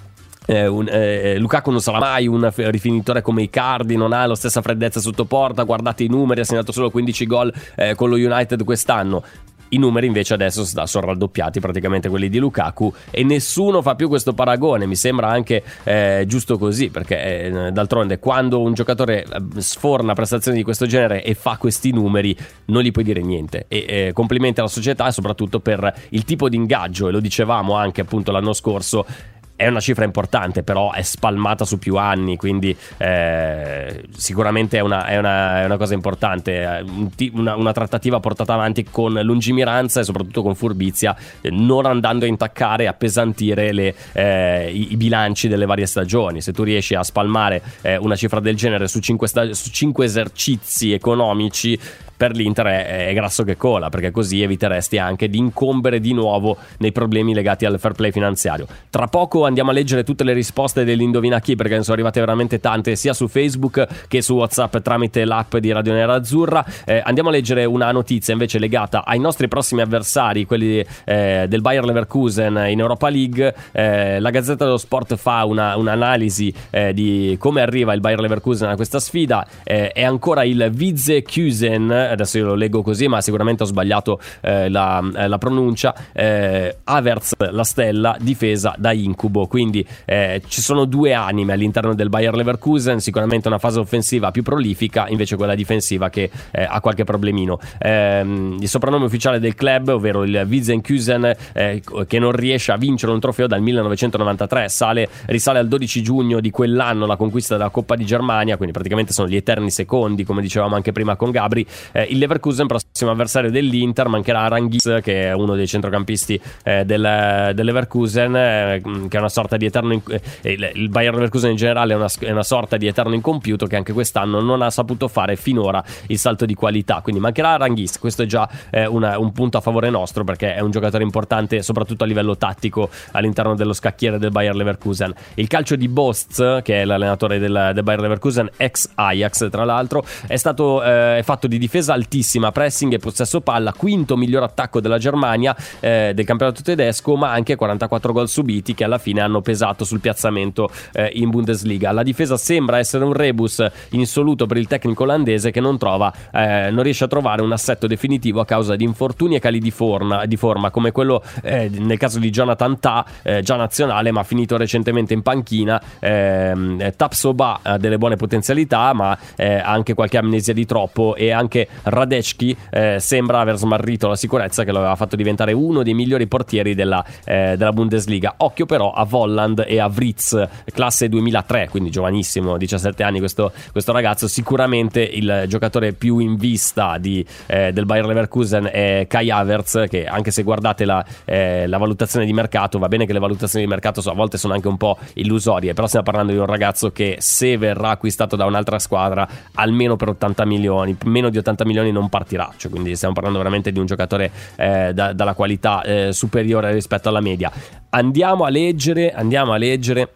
eh, 0.47 0.67
un, 0.67 0.87
eh, 0.87 1.39
Lukaku 1.39 1.71
non 1.71 1.81
sarà 1.81 1.97
mai 1.97 2.27
un 2.27 2.51
rifinitore 2.55 3.23
come 3.23 3.41
Icardi, 3.41 3.95
non 3.95 4.13
ha 4.13 4.27
la 4.27 4.35
stessa 4.35 4.61
freddezza 4.61 4.99
sotto 4.99 5.25
porta. 5.25 5.63
Guardate 5.63 6.03
i 6.03 6.07
numeri, 6.07 6.41
ha 6.41 6.43
segnato 6.43 6.71
solo 6.71 6.91
15 6.91 7.25
gol 7.25 7.51
eh, 7.75 7.95
con 7.95 8.09
lo 8.09 8.15
United 8.15 8.63
quest'anno. 8.63 9.23
I 9.69 9.77
numeri 9.77 10.07
invece 10.07 10.33
adesso 10.33 10.63
sono 10.85 11.07
raddoppiati 11.07 11.59
praticamente 11.59 12.09
quelli 12.09 12.29
di 12.29 12.37
Lukaku 12.37 12.93
e 13.09 13.23
nessuno 13.23 13.81
fa 13.81 13.95
più 13.95 14.07
questo 14.07 14.33
paragone, 14.33 14.85
mi 14.85 14.95
sembra 14.95 15.29
anche 15.29 15.63
eh, 15.83 16.23
giusto 16.27 16.57
così 16.57 16.89
perché 16.89 17.43
eh, 17.45 17.71
d'altronde 17.71 18.19
quando 18.19 18.61
un 18.61 18.73
giocatore 18.73 19.23
eh, 19.23 19.61
sforna 19.61 20.13
prestazioni 20.13 20.57
di 20.57 20.63
questo 20.63 20.85
genere 20.85 21.23
e 21.23 21.33
fa 21.33 21.57
questi 21.57 21.91
numeri 21.91 22.35
non 22.65 22.81
gli 22.81 22.91
puoi 22.91 23.03
dire 23.03 23.21
niente. 23.21 23.65
E 23.67 23.85
eh, 23.87 24.11
complimenti 24.13 24.59
alla 24.59 24.69
società 24.69 25.11
soprattutto 25.11 25.59
per 25.59 25.93
il 26.09 26.23
tipo 26.23 26.49
di 26.49 26.55
ingaggio 26.55 27.07
e 27.07 27.11
lo 27.11 27.19
dicevamo 27.19 27.73
anche 27.73 28.01
appunto 28.01 28.31
l'anno 28.31 28.53
scorso 28.53 29.05
è 29.55 29.67
una 29.67 29.79
cifra 29.79 30.03
importante, 30.03 30.63
però 30.63 30.91
è 30.91 31.01
spalmata 31.01 31.63
su 31.63 31.79
più 31.79 31.95
anni, 31.95 32.35
quindi 32.35 32.75
eh, 32.97 34.03
sicuramente 34.15 34.77
è 34.77 34.81
una, 34.81 35.05
è, 35.05 35.17
una, 35.17 35.61
è 35.61 35.65
una, 35.65 35.77
cosa 35.77 35.93
importante. 35.93 36.83
Una, 37.31 37.55
una, 37.55 37.71
trattativa 37.71 38.19
portata 38.19 38.53
avanti 38.53 38.83
con 38.83 39.13
lungimiranza 39.13 40.01
e 40.01 40.03
soprattutto 40.03 40.41
con 40.41 40.55
furbizia, 40.55 41.15
non 41.51 41.85
andando 41.85 42.25
a 42.25 42.27
intaccare 42.27 42.83
e 42.83 42.87
appesantire 42.87 43.71
le, 43.71 43.95
eh, 44.11 44.71
i, 44.73 44.91
i, 44.91 44.97
bilanci 44.97 45.47
delle 45.47 45.65
varie 45.65 45.85
stagioni. 45.85 46.41
Se 46.41 46.51
tu 46.51 46.63
riesci 46.63 46.95
a 46.95 47.03
spalmare 47.03 47.61
eh, 47.81 47.95
una 47.97 48.15
cifra 48.15 48.41
del 48.41 48.55
genere 48.55 48.87
su 48.87 48.99
cinque, 48.99 49.27
sta- 49.27 49.53
su 49.53 49.69
cinque 49.69 50.05
esercizi 50.05 50.91
economici, 50.91 51.79
per 52.15 52.35
l'Inter 52.35 52.65
è, 52.65 53.07
è, 53.07 53.13
grasso 53.13 53.43
che 53.43 53.57
cola, 53.57 53.89
perché 53.89 54.11
così 54.11 54.41
eviteresti 54.41 54.97
anche 54.97 55.29
di 55.29 55.37
incombere 55.37 55.99
di 55.99 56.13
nuovo 56.13 56.57
nei 56.77 56.91
problemi 56.91 57.33
legati 57.33 57.65
al 57.65 57.79
fair 57.79 57.93
play 57.93 58.11
finanziario. 58.11 58.67
Tra 58.89 59.07
poco 59.07 59.44
andiamo 59.45 59.69
a 59.71 59.73
leggere 59.73 60.03
tutte 60.03 60.23
le 60.23 60.33
risposte 60.33 60.83
dell'Indovina 60.83 61.39
Chi, 61.39 61.55
perché 61.55 61.75
ne 61.75 61.83
sono 61.83 61.93
arrivate 61.93 62.19
veramente 62.19 62.59
tante, 62.59 62.95
sia 62.95 63.13
su 63.13 63.27
Facebook 63.27 63.87
che 64.07 64.21
su 64.21 64.35
WhatsApp 64.35 64.77
tramite 64.77 65.25
l'app 65.25 65.55
di 65.57 65.71
Radio 65.71 65.93
Nera 65.93 66.15
Azzurra. 66.15 66.65
Eh, 66.85 67.01
andiamo 67.03 67.29
a 67.29 67.31
leggere 67.31 67.65
una 67.65 67.91
notizia 67.91 68.33
invece 68.33 68.59
legata 68.59 69.03
ai 69.05 69.19
nostri 69.19 69.47
prossimi 69.47 69.81
avversari, 69.81 70.45
quelli 70.45 70.83
eh, 71.05 71.45
del 71.47 71.61
Bayer 71.61 71.83
Leverkusen 71.83 72.65
in 72.67 72.79
Europa 72.79 73.09
League. 73.09 73.55
Eh, 73.71 74.19
la 74.19 74.29
Gazzetta 74.29 74.65
dello 74.65 74.77
Sport 74.77 75.15
fa 75.15 75.45
una, 75.45 75.75
un'analisi 75.75 76.53
eh, 76.69 76.93
di 76.93 77.35
come 77.39 77.61
arriva 77.61 77.93
il 77.93 77.99
Bayer 77.99 78.19
Leverkusen 78.19 78.69
a 78.69 78.75
questa 78.75 78.99
sfida. 78.99 79.45
Eh, 79.63 79.89
è 79.91 80.03
ancora 80.03 80.43
il 80.43 80.69
Vize 80.71 81.23
Kusen 81.23 81.91
adesso 81.91 82.37
io 82.37 82.45
lo 82.45 82.55
leggo 82.55 82.81
così, 82.81 83.07
ma 83.07 83.21
sicuramente 83.21 83.63
ho 83.63 83.65
sbagliato 83.65 84.19
eh, 84.41 84.69
la, 84.69 85.01
la, 85.27 85.37
pronuncia. 85.37 85.93
Averz, 86.13 87.33
la 87.37 87.63
stella, 87.63 88.15
difesa 88.19 88.75
da 88.77 88.91
incubo 88.91 89.34
incubo, 89.35 89.47
quindi 89.47 89.85
eh, 90.05 90.41
ci 90.47 90.61
sono 90.61 90.85
due 90.85 91.13
anime 91.13 91.53
all'interno 91.53 91.93
del 91.93 92.09
Bayer 92.09 92.33
Leverkusen, 92.33 92.99
sicuramente 93.01 93.47
una 93.49 93.59
fase 93.59 93.79
offensiva 93.79 94.31
più 94.31 94.41
prolifica, 94.41 95.07
invece 95.09 95.35
quella 95.35 95.55
difensiva 95.55 96.09
che 96.09 96.29
eh, 96.51 96.63
ha 96.63 96.79
qualche 96.79 97.03
problemino. 97.03 97.59
Ehm, 97.79 98.57
il 98.59 98.69
soprannome 98.69 99.05
ufficiale 99.05 99.39
del 99.39 99.55
club, 99.55 99.89
ovvero 99.89 100.23
il 100.23 100.45
Wiesenkusen, 100.47 101.35
eh, 101.53 101.81
che 102.07 102.19
non 102.19 102.31
riesce 102.31 102.71
a 102.71 102.77
vincere 102.77 103.11
un 103.11 103.19
trofeo 103.19 103.47
dal 103.47 103.61
1993, 103.61 104.69
sale, 104.69 105.09
risale 105.25 105.59
al 105.59 105.67
12 105.67 106.01
giugno 106.01 106.39
di 106.39 106.49
quell'anno 106.49 107.05
la 107.05 107.17
conquista 107.17 107.57
della 107.57 107.69
Coppa 107.69 107.95
di 107.95 108.05
Germania, 108.05 108.55
quindi 108.55 108.73
praticamente 108.73 109.11
sono 109.11 109.27
gli 109.27 109.35
eterni 109.35 109.69
secondi, 109.69 110.23
come 110.23 110.41
dicevamo 110.41 110.75
anche 110.75 110.91
prima 110.91 111.15
con 111.15 111.31
Gabri. 111.31 111.65
Eh, 111.91 112.07
il 112.09 112.17
Leverkusen, 112.17 112.67
prossimo 112.67 113.11
avversario 113.11 113.51
dell'Inter, 113.51 114.07
mancherà 114.07 114.41
Aranghis, 114.41 114.99
che 115.01 115.23
è 115.23 115.33
uno 115.33 115.55
dei 115.55 115.67
centrocampisti 115.67 116.39
eh, 116.63 116.85
del, 116.85 117.51
del, 117.53 117.65
Leverkusen, 117.65 118.35
eh, 118.35 118.81
che 119.09 119.17
è 119.17 119.19
una 119.19 119.24
sorta 119.29 119.57
di 119.57 119.65
eterno. 119.65 119.93
In, 119.93 120.01
eh, 120.07 120.51
il, 120.51 120.71
il 120.73 120.89
Bayern 120.89 121.15
Leverkusen 121.15 121.51
in 121.51 121.55
generale 121.55 121.93
è 121.93 121.95
una, 121.95 122.07
è 122.19 122.31
una, 122.31 122.43
sorta 122.43 122.77
di 122.77 122.87
eterno 122.87 123.13
incompiuto 123.13 123.65
che 123.65 123.75
anche 123.75 123.93
quest'anno 123.93 124.41
non 124.41 124.61
ha 124.61 124.69
saputo 124.69 125.07
fare 125.07 125.35
finora 125.35 125.83
il 126.07 126.17
salto 126.17 126.45
di 126.45 126.53
qualità. 126.53 127.01
Quindi 127.01 127.21
mancherà 127.21 127.53
Aranghis, 127.53 127.99
questo 127.99 128.23
è 128.23 128.25
già 128.25 128.47
eh, 128.69 128.85
una, 128.85 129.17
un 129.17 129.31
punto 129.31 129.57
a 129.57 129.61
favore 129.61 129.89
nostro 129.89 130.23
perché 130.23 130.55
è 130.55 130.59
un 130.59 130.71
giocatore 130.71 131.03
importante, 131.03 131.61
soprattutto 131.61 132.03
a 132.03 132.07
livello 132.07 132.37
tattico, 132.37 132.89
all'interno 133.11 133.55
dello 133.55 133.73
scacchiere 133.73 134.17
del 134.17 134.31
Bayern 134.31 134.57
Leverkusen. 134.57 135.13
Il 135.35 135.47
calcio 135.47 135.75
di 135.75 135.87
Bost, 135.87 136.61
che 136.61 136.81
è 136.81 136.85
l'allenatore 136.85 137.39
del, 137.39 137.71
del 137.73 137.83
Bayern 137.83 138.01
Leverkusen, 138.03 138.49
ex 138.57 138.89
Ajax 138.95 139.49
tra 139.49 139.65
l'altro, 139.65 140.03
è 140.27 140.35
stato 140.35 140.83
eh, 140.83 141.21
fatto 141.23 141.47
di 141.47 141.57
difesa 141.57 141.93
altissima, 141.93 142.51
pressing 142.51 142.93
e 142.93 142.99
possesso 142.99 143.41
palla, 143.41 143.73
quinto 143.73 144.17
miglior 144.17 144.43
attacco 144.43 144.79
della 144.79 144.97
Germania 144.97 145.55
eh, 145.79 146.11
del 146.13 146.25
campionato 146.25 146.61
tedesco, 146.61 147.15
ma 147.15 147.31
anche 147.31 147.55
44 147.55 148.13
gol 148.13 148.29
subiti 148.29 148.73
che 148.73 148.83
alla 148.83 148.97
fine 148.97 149.14
hanno 149.21 149.41
pesato 149.41 149.85
sul 149.85 149.99
piazzamento 149.99 150.69
eh, 150.93 151.11
in 151.13 151.29
Bundesliga. 151.29 151.91
La 151.91 152.03
difesa 152.03 152.37
sembra 152.37 152.77
essere 152.77 153.03
un 153.03 153.13
rebus 153.13 153.65
insoluto 153.91 154.45
per 154.45 154.57
il 154.57 154.67
tecnico 154.67 155.03
olandese 155.03 155.51
che 155.51 155.59
non 155.59 155.77
trova, 155.77 156.13
eh, 156.31 156.69
non 156.71 156.83
riesce 156.83 157.03
a 157.03 157.07
trovare 157.07 157.41
un 157.41 157.51
assetto 157.51 157.87
definitivo 157.87 158.39
a 158.39 158.45
causa 158.45 158.75
di 158.75 158.83
infortuni 158.83 159.35
e 159.35 159.39
cali 159.39 159.59
di 159.59 159.71
forma, 159.71 160.25
di 160.25 160.37
forma 160.37 160.71
come 160.71 160.91
quello 160.91 161.23
eh, 161.43 161.69
nel 161.69 161.97
caso 161.97 162.19
di 162.19 162.29
Jonathan 162.29 162.79
Ta, 162.79 163.05
eh, 163.23 163.41
già 163.41 163.55
nazionale 163.55 164.11
ma 164.11 164.23
finito 164.23 164.57
recentemente 164.57 165.13
in 165.13 165.21
panchina. 165.21 165.81
Eh, 165.99 166.93
Tapsoba 166.95 167.59
ha 167.61 167.77
delle 167.77 167.97
buone 167.97 168.15
potenzialità 168.15 168.93
ma 168.93 169.17
eh, 169.35 169.55
ha 169.55 169.71
anche 169.71 169.93
qualche 169.93 170.17
amnesia 170.17 170.53
di 170.53 170.65
troppo 170.65 171.15
e 171.15 171.31
anche 171.31 171.67
Radecki 171.83 172.55
eh, 172.69 172.97
sembra 172.99 173.39
aver 173.39 173.57
smarrito 173.57 174.07
la 174.07 174.15
sicurezza 174.15 174.63
che 174.63 174.71
lo 174.71 174.79
aveva 174.79 174.95
fatto 174.95 175.15
diventare 175.15 175.53
uno 175.53 175.83
dei 175.83 175.93
migliori 175.93 176.27
portieri 176.27 176.75
della, 176.75 177.03
eh, 177.23 177.55
della 177.57 177.71
Bundesliga. 177.71 178.35
Occhio 178.37 178.65
però 178.65 178.91
a 178.91 179.04
Volland 179.05 179.63
e 179.65 179.79
a 179.79 179.87
Writz, 179.87 180.47
classe 180.73 181.07
2003, 181.09 181.69
quindi 181.69 181.89
giovanissimo, 181.89 182.57
17 182.57 183.03
anni 183.03 183.19
questo, 183.19 183.51
questo 183.71 183.91
ragazzo. 183.91 184.27
Sicuramente 184.27 185.01
il 185.01 185.45
giocatore 185.47 185.93
più 185.93 186.19
in 186.19 186.35
vista 186.35 186.97
di, 186.97 187.25
eh, 187.45 187.71
del 187.71 187.85
Bayer 187.85 188.05
Leverkusen 188.05 188.69
è 188.71 189.05
Kai 189.07 189.29
Havertz, 189.29 189.85
che 189.89 190.05
anche 190.05 190.31
se 190.31 190.43
guardate 190.43 190.85
la, 190.85 191.05
eh, 191.25 191.67
la, 191.67 191.77
valutazione 191.77 192.25
di 192.25 192.33
mercato, 192.33 192.79
va 192.79 192.87
bene 192.87 193.05
che 193.05 193.13
le 193.13 193.19
valutazioni 193.19 193.65
di 193.65 193.69
mercato 193.69 194.01
a 194.09 194.13
volte 194.13 194.37
sono 194.37 194.53
anche 194.53 194.67
un 194.67 194.77
po' 194.77 194.97
illusorie, 195.13 195.73
però 195.73 195.87
stiamo 195.87 196.05
parlando 196.05 196.31
di 196.31 196.37
un 196.37 196.45
ragazzo 196.45 196.91
che 196.91 197.17
se 197.19 197.57
verrà 197.57 197.89
acquistato 197.89 198.35
da 198.35 198.45
un'altra 198.45 198.79
squadra 198.79 199.27
almeno 199.53 199.95
per 199.95 200.09
80 200.09 200.45
milioni, 200.45 200.97
meno 201.05 201.29
di 201.29 201.37
80 201.37 201.65
milioni 201.65 201.91
non 201.91 202.09
partirà, 202.09 202.51
cioè, 202.57 202.71
quindi 202.71 202.95
stiamo 202.95 203.13
parlando 203.13 203.37
veramente 203.37 203.71
di 203.71 203.79
un 203.79 203.85
giocatore 203.85 204.31
eh, 204.55 204.91
da, 204.93 205.13
dalla 205.13 205.33
qualità 205.33 205.81
eh, 205.83 206.13
superiore 206.13 206.71
rispetto 206.71 207.09
alla 207.09 207.21
media. 207.21 207.51
Andiamo 207.95 208.43
a 208.43 208.49
leggere, 208.49 209.13
andiamo 209.13 209.53
a 209.53 209.57
leggere 209.57 210.15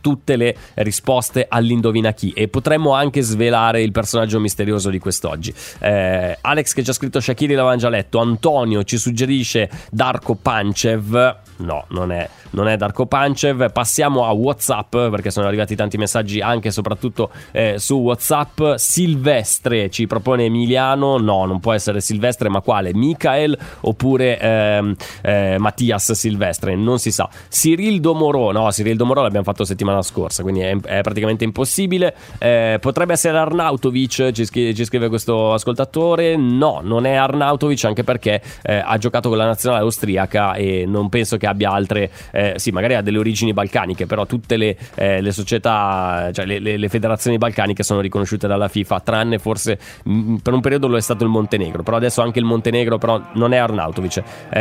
tutte 0.00 0.36
le 0.36 0.56
risposte 0.74 1.46
all'indovina 1.48 2.12
chi 2.12 2.32
e 2.32 2.48
potremmo 2.48 2.92
anche 2.92 3.22
svelare 3.22 3.82
il 3.82 3.92
personaggio 3.92 4.40
misterioso 4.40 4.90
di 4.90 4.98
quest'oggi. 4.98 5.52
Eh, 5.80 6.38
Alex 6.40 6.72
che 6.72 6.82
ci 6.82 6.90
ha 6.90 6.92
scritto 6.92 7.20
Shakiri 7.20 7.54
l'aveva 7.54 7.76
già 7.76 7.88
letto, 7.88 8.18
Antonio 8.18 8.84
ci 8.84 8.98
suggerisce 8.98 9.70
Darko 9.90 10.34
Panchev, 10.34 11.36
no, 11.56 11.84
non 11.88 12.12
è 12.12 12.28
non 12.56 12.68
è 12.68 12.76
Darko 12.76 13.06
Panchev. 13.06 13.70
Passiamo 13.70 14.24
a 14.24 14.32
WhatsApp 14.32 14.90
perché 14.90 15.30
sono 15.30 15.46
arrivati 15.46 15.76
tanti 15.76 15.98
messaggi 15.98 16.40
anche 16.40 16.68
e 16.68 16.70
soprattutto 16.70 17.30
eh, 17.52 17.74
su 17.78 17.96
WhatsApp. 17.96 18.74
Silvestre 18.76 19.90
ci 19.90 20.06
propone 20.06 20.44
Emiliano. 20.44 21.18
No, 21.18 21.44
non 21.44 21.60
può 21.60 21.72
essere 21.72 22.00
Silvestre, 22.00 22.48
ma 22.48 22.62
quale? 22.62 22.94
Michael 22.94 23.56
oppure 23.80 24.38
ehm, 24.38 24.94
eh, 25.22 25.56
Mattias 25.58 26.12
Silvestre? 26.12 26.74
Non 26.74 26.98
si 26.98 27.12
sa. 27.12 27.28
Cyril 27.48 28.00
Domoro. 28.00 28.50
No, 28.52 28.68
Cyril 28.70 28.96
Domoro 28.96 29.20
l'abbiamo 29.22 29.44
fatto 29.44 29.64
settimana 29.64 29.85
scorsa, 30.02 30.42
quindi 30.42 30.60
è, 30.60 30.76
è 30.80 31.00
praticamente 31.00 31.44
impossibile. 31.44 32.14
Eh, 32.38 32.78
potrebbe 32.80 33.12
essere 33.12 33.38
Arnautovic, 33.38 34.30
ci 34.32 34.44
scrive, 34.44 34.74
ci 34.74 34.84
scrive, 34.84 35.08
questo 35.08 35.52
ascoltatore. 35.52 36.36
No, 36.36 36.80
non 36.82 37.06
è 37.06 37.14
Arnautovic, 37.14 37.84
anche 37.84 38.04
perché 38.04 38.40
eh, 38.62 38.82
ha 38.84 38.96
giocato 38.98 39.28
con 39.28 39.38
la 39.38 39.46
nazionale 39.46 39.82
austriaca 39.82 40.54
e 40.54 40.84
non 40.86 41.08
penso 41.08 41.36
che 41.36 41.46
abbia 41.46 41.70
altre 41.70 42.10
eh, 42.32 42.54
sì, 42.56 42.70
magari 42.70 42.94
ha 42.94 43.02
delle 43.02 43.18
origini 43.18 43.52
balcaniche, 43.52 44.06
però 44.06 44.26
tutte 44.26 44.56
le, 44.56 44.76
eh, 44.94 45.20
le 45.20 45.32
società, 45.32 46.30
cioè 46.32 46.44
le, 46.44 46.58
le, 46.58 46.76
le, 46.76 46.88
federazioni 46.88 47.38
balcaniche 47.38 47.82
sono 47.82 48.00
riconosciute 48.00 48.46
dalla 48.46 48.68
FIFA, 48.68 49.00
tranne 49.00 49.38
forse 49.38 49.78
mh, 50.04 50.12
mm, 50.12 50.34
per 50.36 50.52
un 50.52 50.60
periodo 50.60 50.88
lo 50.88 50.96
è 50.96 51.00
stato 51.00 51.24
il 51.24 51.30
Montenegro, 51.30 51.82
però 51.82 51.96
adesso 51.96 52.22
anche 52.22 52.38
il 52.38 52.44
Montenegro 52.44 52.98
però 52.98 53.20
non 53.34 53.52
è 53.52 53.56
Arnautovic, 53.56 54.22
eh, 54.50 54.60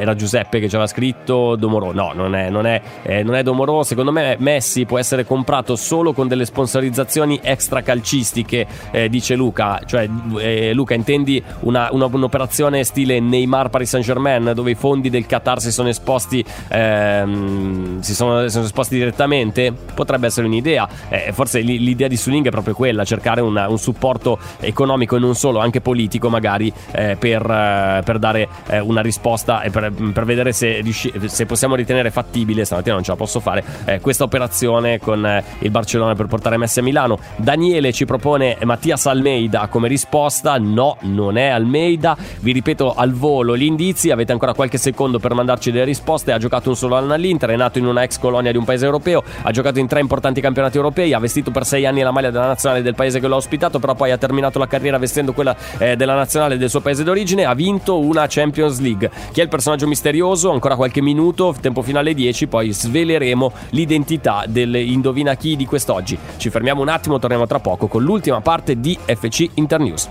era 0.00 0.14
Giuseppe 0.14 0.60
che 0.60 0.68
ci 0.68 0.74
aveva 0.74 0.88
scritto 0.88 1.56
Domorò, 1.56 1.92
no, 1.92 2.12
non 2.14 2.34
è, 2.34 2.50
non 2.50 2.66
è, 2.66 2.80
eh, 3.02 3.22
non 3.22 3.34
è 3.34 3.42
Domorò, 3.42 3.82
secondo 3.82 4.12
me 4.12 4.36
Messi 4.40 4.84
può 4.84 4.98
essere 4.98 5.24
comprato 5.24 5.76
solo 5.76 6.12
con 6.12 6.28
delle 6.28 6.44
sponsorizzazioni 6.44 7.40
extra 7.42 7.82
calcistiche, 7.82 8.66
eh, 8.90 9.08
dice 9.08 9.34
Luca, 9.34 9.80
cioè 9.86 10.08
eh, 10.38 10.72
Luca 10.74 10.94
intendi 10.94 11.42
una, 11.60 11.88
una, 11.92 12.06
un'operazione 12.06 12.84
stile 12.84 13.20
Neymar 13.20 13.70
Paris 13.70 13.90
Saint 13.90 14.04
Germain 14.04 14.52
dove 14.54 14.72
i 14.72 14.74
fondi 14.74 15.10
del 15.10 15.26
Qatar 15.26 15.60
si 15.60 15.70
sono 15.70 15.88
esposti 15.88 16.44
eh, 16.68 16.80
ehm, 16.80 18.00
si 18.00 18.14
sono, 18.14 18.48
sono, 18.48 18.64
esposti 18.64 18.96
direttamente, 18.96 19.72
potrebbe 19.94 20.26
essere 20.26 20.46
un'idea. 20.46 20.88
Eh, 21.08 21.32
forse 21.32 21.60
l'idea 21.60 22.08
di 22.08 22.16
Suning 22.16 22.46
è 22.46 22.50
proprio 22.50 22.74
quella, 22.74 23.04
cercare 23.04 23.40
una, 23.40 23.68
un 23.68 23.78
supporto 23.78 24.38
economico 24.60 25.16
e 25.16 25.18
non 25.18 25.34
solo, 25.34 25.58
anche 25.58 25.80
politico 25.80 26.28
magari, 26.28 26.72
eh, 26.92 27.16
per, 27.18 27.42
eh, 27.42 28.02
per, 28.04 28.18
dare 28.18 28.48
eh, 28.68 28.80
una 28.80 29.00
risposta 29.00 29.62
e 29.62 29.70
per, 29.70 29.92
per 30.12 30.24
vedere 30.24 30.52
se, 30.52 30.82
se, 31.26 31.46
possiamo 31.46 31.74
ritenere 31.74 32.10
fattibile, 32.10 32.64
stamattina 32.64 32.94
non 32.94 33.04
ce 33.04 33.10
la 33.10 33.16
posso 33.16 33.40
fare, 33.40 33.64
questa 34.00 34.24
operazione 34.30 35.00
con 35.00 35.26
eh, 35.26 35.42
il 35.58 35.70
Barcellona 35.72 36.14
per 36.14 36.26
portare 36.26 36.56
Messi 36.56 36.78
a 36.78 36.82
Milano. 36.82 37.18
Daniele 37.34 37.92
ci 37.92 38.04
propone 38.04 38.56
Mattias 38.62 39.06
Almeida 39.06 39.66
come 39.66 39.88
risposta, 39.88 40.56
no, 40.56 40.96
non 41.00 41.36
è 41.36 41.48
Almeida. 41.48 42.16
Vi 42.38 42.52
ripeto 42.52 42.94
al 42.94 43.12
volo 43.12 43.56
gli 43.56 43.64
indizi, 43.64 44.10
avete 44.10 44.30
ancora 44.30 44.54
qualche 44.54 44.78
secondo 44.78 45.18
per 45.18 45.34
mandarci 45.34 45.72
delle 45.72 45.84
risposte, 45.84 46.30
ha 46.30 46.38
giocato 46.38 46.68
un 46.68 46.76
solo 46.76 46.94
anno 46.94 47.12
all'Inter, 47.12 47.50
è 47.50 47.56
nato 47.56 47.78
in 47.78 47.86
una 47.86 48.04
ex 48.04 48.20
colonia 48.20 48.52
di 48.52 48.56
un 48.56 48.64
paese 48.64 48.84
europeo, 48.84 49.22
ha 49.42 49.50
giocato 49.50 49.80
in 49.80 49.88
tre 49.88 49.98
importanti 49.98 50.40
campionati 50.40 50.76
europei, 50.76 51.12
ha 51.12 51.18
vestito 51.18 51.50
per 51.50 51.66
sei 51.66 51.84
anni 51.84 52.02
la 52.02 52.12
maglia 52.12 52.30
della 52.30 52.46
nazionale 52.46 52.82
del 52.82 52.94
paese 52.94 53.18
che 53.18 53.26
l'ha 53.26 53.36
ospitato, 53.36 53.80
però 53.80 53.94
poi 53.94 54.12
ha 54.12 54.18
terminato 54.18 54.60
la 54.60 54.68
carriera 54.68 54.96
vestendo 54.98 55.32
quella 55.32 55.56
eh, 55.78 55.96
della 55.96 56.14
nazionale 56.14 56.56
del 56.56 56.70
suo 56.70 56.80
paese 56.80 57.02
d'origine, 57.02 57.44
ha 57.44 57.54
vinto 57.54 57.98
una 57.98 58.26
Champions 58.28 58.78
League. 58.78 59.10
Chi 59.32 59.40
è 59.40 59.42
il 59.42 59.48
personaggio 59.48 59.88
misterioso? 59.88 60.52
Ancora 60.52 60.76
qualche 60.76 61.02
minuto, 61.02 61.52
tempo 61.60 61.82
finale 61.82 62.14
10, 62.14 62.46
poi 62.46 62.72
sveleremo 62.72 63.52
l'identità 63.70 64.19
dell'indovina 64.46 65.34
chi 65.34 65.56
di 65.56 65.66
quest'oggi. 65.66 66.18
Ci 66.36 66.50
fermiamo 66.50 66.82
un 66.82 66.88
attimo, 66.88 67.18
torniamo 67.18 67.46
tra 67.46 67.58
poco 67.58 67.86
con 67.86 68.02
l'ultima 68.02 68.40
parte 68.40 68.78
di 68.78 68.96
FC 69.04 69.48
Internews. 69.54 70.08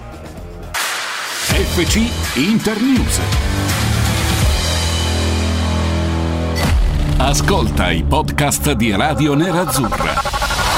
FC 1.50 2.38
Internews. 2.38 3.20
Ascolta 7.18 7.92
i 7.92 8.04
podcast 8.04 8.72
di 8.74 8.96
Radio 8.96 9.34
Nerazzurra. 9.34 10.69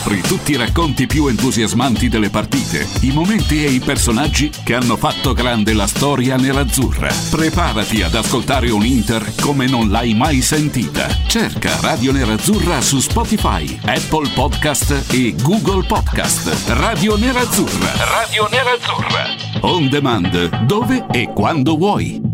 Scopri 0.00 0.22
tutti 0.22 0.52
i 0.52 0.56
racconti 0.56 1.06
più 1.06 1.26
entusiasmanti 1.26 2.08
delle 2.08 2.30
partite, 2.30 2.88
i 3.02 3.10
momenti 3.12 3.62
e 3.62 3.68
i 3.68 3.80
personaggi 3.80 4.50
che 4.64 4.74
hanno 4.74 4.96
fatto 4.96 5.34
grande 5.34 5.74
la 5.74 5.86
storia 5.86 6.36
nerazzurra. 6.36 7.12
Preparati 7.30 8.00
ad 8.00 8.14
ascoltare 8.14 8.70
un 8.70 8.82
Inter 8.82 9.34
come 9.42 9.66
non 9.66 9.90
l'hai 9.90 10.14
mai 10.14 10.40
sentita. 10.40 11.06
Cerca 11.26 11.78
Radio 11.80 12.12
Nerazzurra 12.12 12.80
su 12.80 12.98
Spotify, 12.98 13.78
Apple 13.84 14.30
Podcast 14.30 15.12
e 15.12 15.34
Google 15.42 15.84
Podcast. 15.86 16.48
Radio 16.68 17.18
Nerazzurra. 17.18 17.92
Radio 18.22 18.48
Nerazzurra. 18.50 19.24
On 19.60 19.86
demand, 19.90 20.64
dove 20.64 21.04
e 21.10 21.30
quando 21.34 21.76
vuoi 21.76 22.29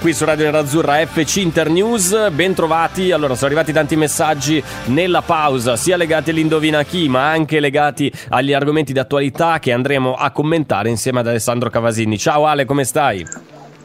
qui 0.00 0.12
su 0.12 0.24
Radio 0.24 0.46
Nerazzurra 0.46 1.06
FC 1.06 1.36
Internews, 1.36 2.30
ben 2.30 2.54
trovati. 2.54 3.12
Allora, 3.12 3.36
sono 3.36 3.46
arrivati 3.46 3.72
tanti 3.72 3.94
messaggi 3.94 4.60
nella 4.86 5.22
pausa, 5.22 5.76
sia 5.76 5.96
legati 5.96 6.30
all'indovina 6.30 6.82
chi, 6.82 7.08
ma 7.08 7.30
anche 7.30 7.60
legati 7.60 8.12
agli 8.30 8.52
argomenti 8.52 8.92
d'attualità 8.92 9.60
che 9.60 9.72
andremo 9.72 10.14
a 10.14 10.32
commentare 10.32 10.88
insieme 10.88 11.20
ad 11.20 11.28
Alessandro 11.28 11.70
Cavasini. 11.70 12.18
Ciao 12.18 12.46
Ale, 12.46 12.64
come 12.64 12.82
stai? 12.82 13.24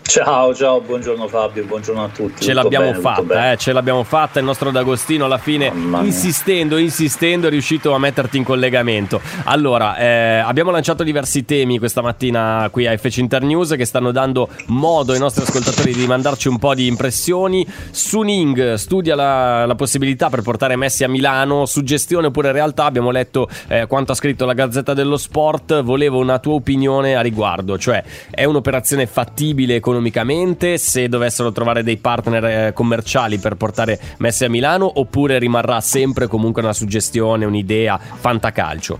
Ciao, 0.07 0.53
ciao, 0.53 0.81
buongiorno 0.81 1.27
Fabio, 1.27 1.65
buongiorno 1.65 2.03
a 2.03 2.09
tutti. 2.09 2.43
Ce 2.43 2.53
l'abbiamo 2.53 2.91
bene, 2.91 2.99
fatta, 2.99 3.51
eh, 3.51 3.57
ce 3.57 3.73
l'abbiamo 3.73 4.03
fatta. 4.03 4.37
Il 4.37 4.45
nostro 4.45 4.69
D'Agostino 4.69 5.25
alla 5.25 5.39
fine, 5.39 5.71
insistendo, 6.03 6.77
insistendo, 6.77 7.47
è 7.47 7.49
riuscito 7.49 7.91
a 7.91 7.97
metterti 7.97 8.37
in 8.37 8.43
collegamento. 8.43 9.19
Allora, 9.45 9.97
eh, 9.97 10.37
abbiamo 10.37 10.69
lanciato 10.69 11.03
diversi 11.03 11.43
temi 11.43 11.79
questa 11.79 12.01
mattina 12.01 12.69
qui 12.71 12.85
a 12.85 12.95
FC 12.95 13.17
Internews 13.17 13.71
che 13.71 13.83
stanno 13.83 14.11
dando 14.11 14.47
modo 14.67 15.11
ai 15.11 15.19
nostri 15.19 15.43
ascoltatori 15.43 15.91
di 15.91 16.05
mandarci 16.05 16.49
un 16.49 16.59
po' 16.59 16.75
di 16.75 16.85
impressioni. 16.85 17.65
Suning 17.89 18.75
studia 18.75 19.15
la, 19.15 19.65
la 19.65 19.75
possibilità 19.75 20.29
per 20.29 20.43
portare 20.43 20.75
Messi 20.75 21.03
a 21.03 21.09
Milano, 21.09 21.65
suggestione 21.65 22.27
oppure 22.27 22.51
realtà. 22.51 22.85
Abbiamo 22.85 23.09
letto 23.09 23.49
eh, 23.67 23.87
quanto 23.87 24.11
ha 24.11 24.15
scritto 24.15 24.45
la 24.45 24.53
Gazzetta 24.53 24.93
dello 24.93 25.17
Sport. 25.17 25.81
Volevo 25.81 26.19
una 26.19 26.37
tua 26.37 26.53
opinione 26.53 27.15
a 27.15 27.21
riguardo, 27.21 27.77
cioè 27.79 28.03
è 28.29 28.43
un'operazione 28.45 29.07
fattibile 29.07 29.79
con 29.79 29.94
economicamente 29.95 30.77
se 30.77 31.07
dovessero 31.07 31.51
trovare 31.51 31.81
dei 31.81 31.97
partner 31.97 32.45
eh, 32.45 32.73
commerciali 32.73 33.37
per 33.37 33.55
portare 33.55 33.99
Messi 34.17 34.43
a 34.43 34.49
Milano 34.49 34.91
oppure 34.99 35.39
rimarrà 35.39 35.79
sempre 35.79 36.27
comunque 36.27 36.61
una 36.61 36.73
suggestione, 36.73 37.45
un'idea 37.45 37.97
fantacalcio? 37.97 38.99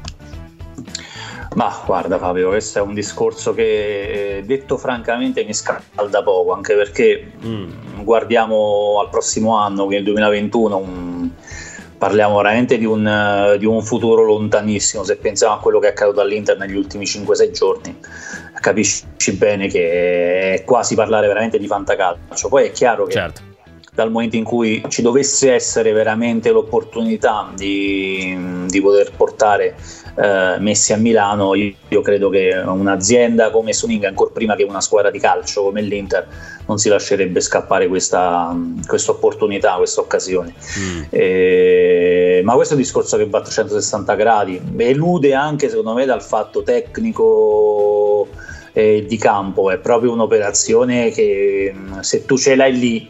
Ma 1.55 1.73
guarda 1.86 2.17
Fabio, 2.17 2.49
questo 2.49 2.79
è 2.79 2.81
un 2.81 2.93
discorso 2.93 3.53
che 3.53 4.43
detto 4.45 4.77
francamente 4.77 5.43
mi 5.45 5.53
scalda 5.53 6.21
poco, 6.21 6.53
anche 6.53 6.75
perché 6.75 7.31
mm. 7.45 8.03
guardiamo 8.03 8.99
al 9.01 9.10
prossimo 9.10 9.55
anno, 9.58 9.86
quindi 9.86 9.97
il 9.97 10.03
2021, 10.03 10.78
un, 10.78 11.30
parliamo 11.98 12.38
veramente 12.38 12.78
di 12.78 12.86
un, 12.86 13.56
di 13.58 13.66
un, 13.66 13.82
futuro 13.82 14.24
lontanissimo 14.24 15.04
se 15.04 15.16
pensiamo 15.18 15.54
a 15.54 15.60
quello 15.60 15.80
che 15.80 15.88
è 15.88 15.89
accaduto 15.91 16.22
all'Inter 16.22 16.58
negli 16.58 16.76
ultimi 16.76 17.06
5-6 17.06 17.52
giorni 17.52 17.98
capisci 18.60 19.34
bene 19.34 19.68
che 19.68 20.54
è 20.54 20.64
quasi 20.64 20.96
parlare 20.96 21.28
veramente 21.28 21.60
di 21.60 21.68
fantacalcio. 21.68 22.50
Poi 22.50 22.68
è 22.68 22.72
chiaro 22.72 23.06
che 23.06 23.12
certo. 23.12 23.41
Dal 23.96 24.12
momento 24.12 24.36
in 24.36 24.43
cui 24.43 24.84
ci 24.89 25.02
dovesse 25.02 25.54
essere 25.54 25.93
veramente 25.93 26.52
l'opportunità 26.52 27.50
di, 27.56 28.66
di 28.68 28.82
poter 28.82 29.14
portare 29.16 29.76
eh, 30.18 30.58
Messi 30.60 30.93
a 30.93 30.98
Milano, 30.98 31.56
io, 31.56 31.74
io, 31.88 32.02
credo 32.02 32.30
che 32.30 32.54
un'azienda 32.54 33.52
come 33.52 33.74
Suning, 33.74 34.04
ancora 34.04 34.32
prima 34.34 34.56
che 34.56 34.64
una 34.64 34.82
squadra 34.82 35.12
di 35.12 35.20
calcio 35.20 35.64
come 35.64 35.82
l'Inter, 35.82 36.28
non 36.68 36.78
si 36.78 36.89
lascerebbe 36.89 37.39
scappare 37.39 37.88
questa 37.88 38.56
opportunità, 39.08 39.76
questa 39.76 40.02
occasione. 40.02 40.54
Mm. 40.80 41.02
E, 41.10 42.41
ma 42.43 42.54
questo 42.56 42.74
è 42.74 42.78
un 42.78 42.84
discorso 42.84 43.18
che 43.18 43.28
va 43.28 43.39
a 43.39 43.41
360 43.41 44.16
gradi, 44.16 44.62
elude 44.78 45.34
anche 45.34 45.70
secondo 45.70 45.93
me 45.93 46.06
dal 46.06 46.24
fatto 46.24 46.64
tecnico 46.64 48.28
eh, 48.74 49.06
di 49.08 49.18
campo, 49.18 49.72
è 49.72 49.78
proprio 49.78 50.12
un'operazione 50.12 51.12
che 51.12 51.74
se 52.02 52.26
tu 52.26 52.38
ce 52.38 52.56
l'hai 52.56 52.78
lì 52.78 53.10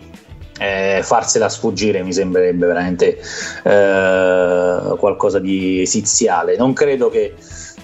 eh, 0.60 1.01
farsela 1.03 1.49
sfuggire 1.49 2.01
mi 2.03 2.14
sembrerebbe 2.14 2.66
veramente 2.66 3.20
eh, 3.64 4.95
qualcosa 4.97 5.39
di 5.39 5.82
esiziale. 5.82 6.56
Non 6.56 6.74
credo 6.74 7.10
che, 7.10 7.36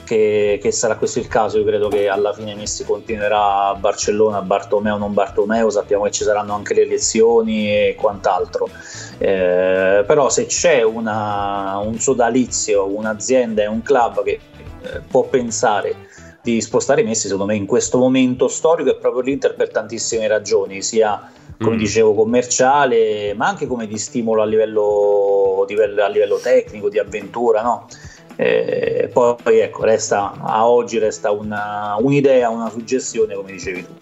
che, 0.03 0.59
che, 0.61 0.71
sarà 0.71 0.95
questo 0.95 1.19
il 1.19 1.27
caso, 1.27 1.57
io 1.57 1.65
credo 1.65 1.89
che 1.89 2.07
alla 2.07 2.33
fine 2.33 2.55
Messi 2.55 2.85
continuerà 2.85 3.67
a 3.67 3.75
Barcellona, 3.75 4.41
Bartomeo 4.41 4.97
non 4.97 5.13
Bartomeo, 5.13 5.69
sappiamo 5.69 6.05
che 6.05 6.11
ci 6.11 6.23
saranno 6.23 6.53
anche 6.53 6.73
le 6.73 6.83
elezioni 6.83 7.69
e 7.69 7.95
quant'altro. 7.99 8.69
Eh, 9.17 10.03
però 10.07 10.29
se 10.29 10.45
c'è 10.45 10.81
una, 10.81 11.77
un 11.83 11.99
sodalizio, 11.99 12.87
un'azienda 12.87 13.63
e 13.63 13.67
un 13.67 13.81
club 13.81 14.23
che 14.23 14.39
eh, 14.83 15.01
può 15.07 15.23
pensare 15.23 16.09
di 16.41 16.59
spostare 16.59 17.03
Messi 17.03 17.27
secondo 17.27 17.45
me 17.45 17.55
in 17.55 17.67
questo 17.67 17.99
momento 17.99 18.47
storico 18.47 18.89
è 18.89 18.95
proprio 18.95 19.21
l'Inter 19.21 19.53
per 19.53 19.69
tantissime 19.69 20.27
ragioni 20.27 20.81
sia 20.81 21.31
come 21.61 21.75
mm. 21.75 21.79
dicevo 21.79 22.13
commerciale 22.13 23.33
ma 23.35 23.47
anche 23.47 23.67
come 23.67 23.87
di 23.87 23.97
stimolo 23.97 24.41
a 24.41 24.45
livello, 24.45 25.65
a 25.67 26.07
livello 26.07 26.37
tecnico 26.37 26.89
di 26.89 26.99
avventura 26.99 27.61
no? 27.61 27.87
eh, 28.35 29.09
poi 29.11 29.59
ecco 29.59 29.83
resta 29.83 30.33
a 30.39 30.67
oggi 30.67 30.97
resta 30.97 31.31
una, 31.31 31.95
un'idea 31.99 32.49
una 32.49 32.69
suggestione 32.69 33.35
come 33.35 33.51
dicevi 33.51 33.85
tu 33.85 33.93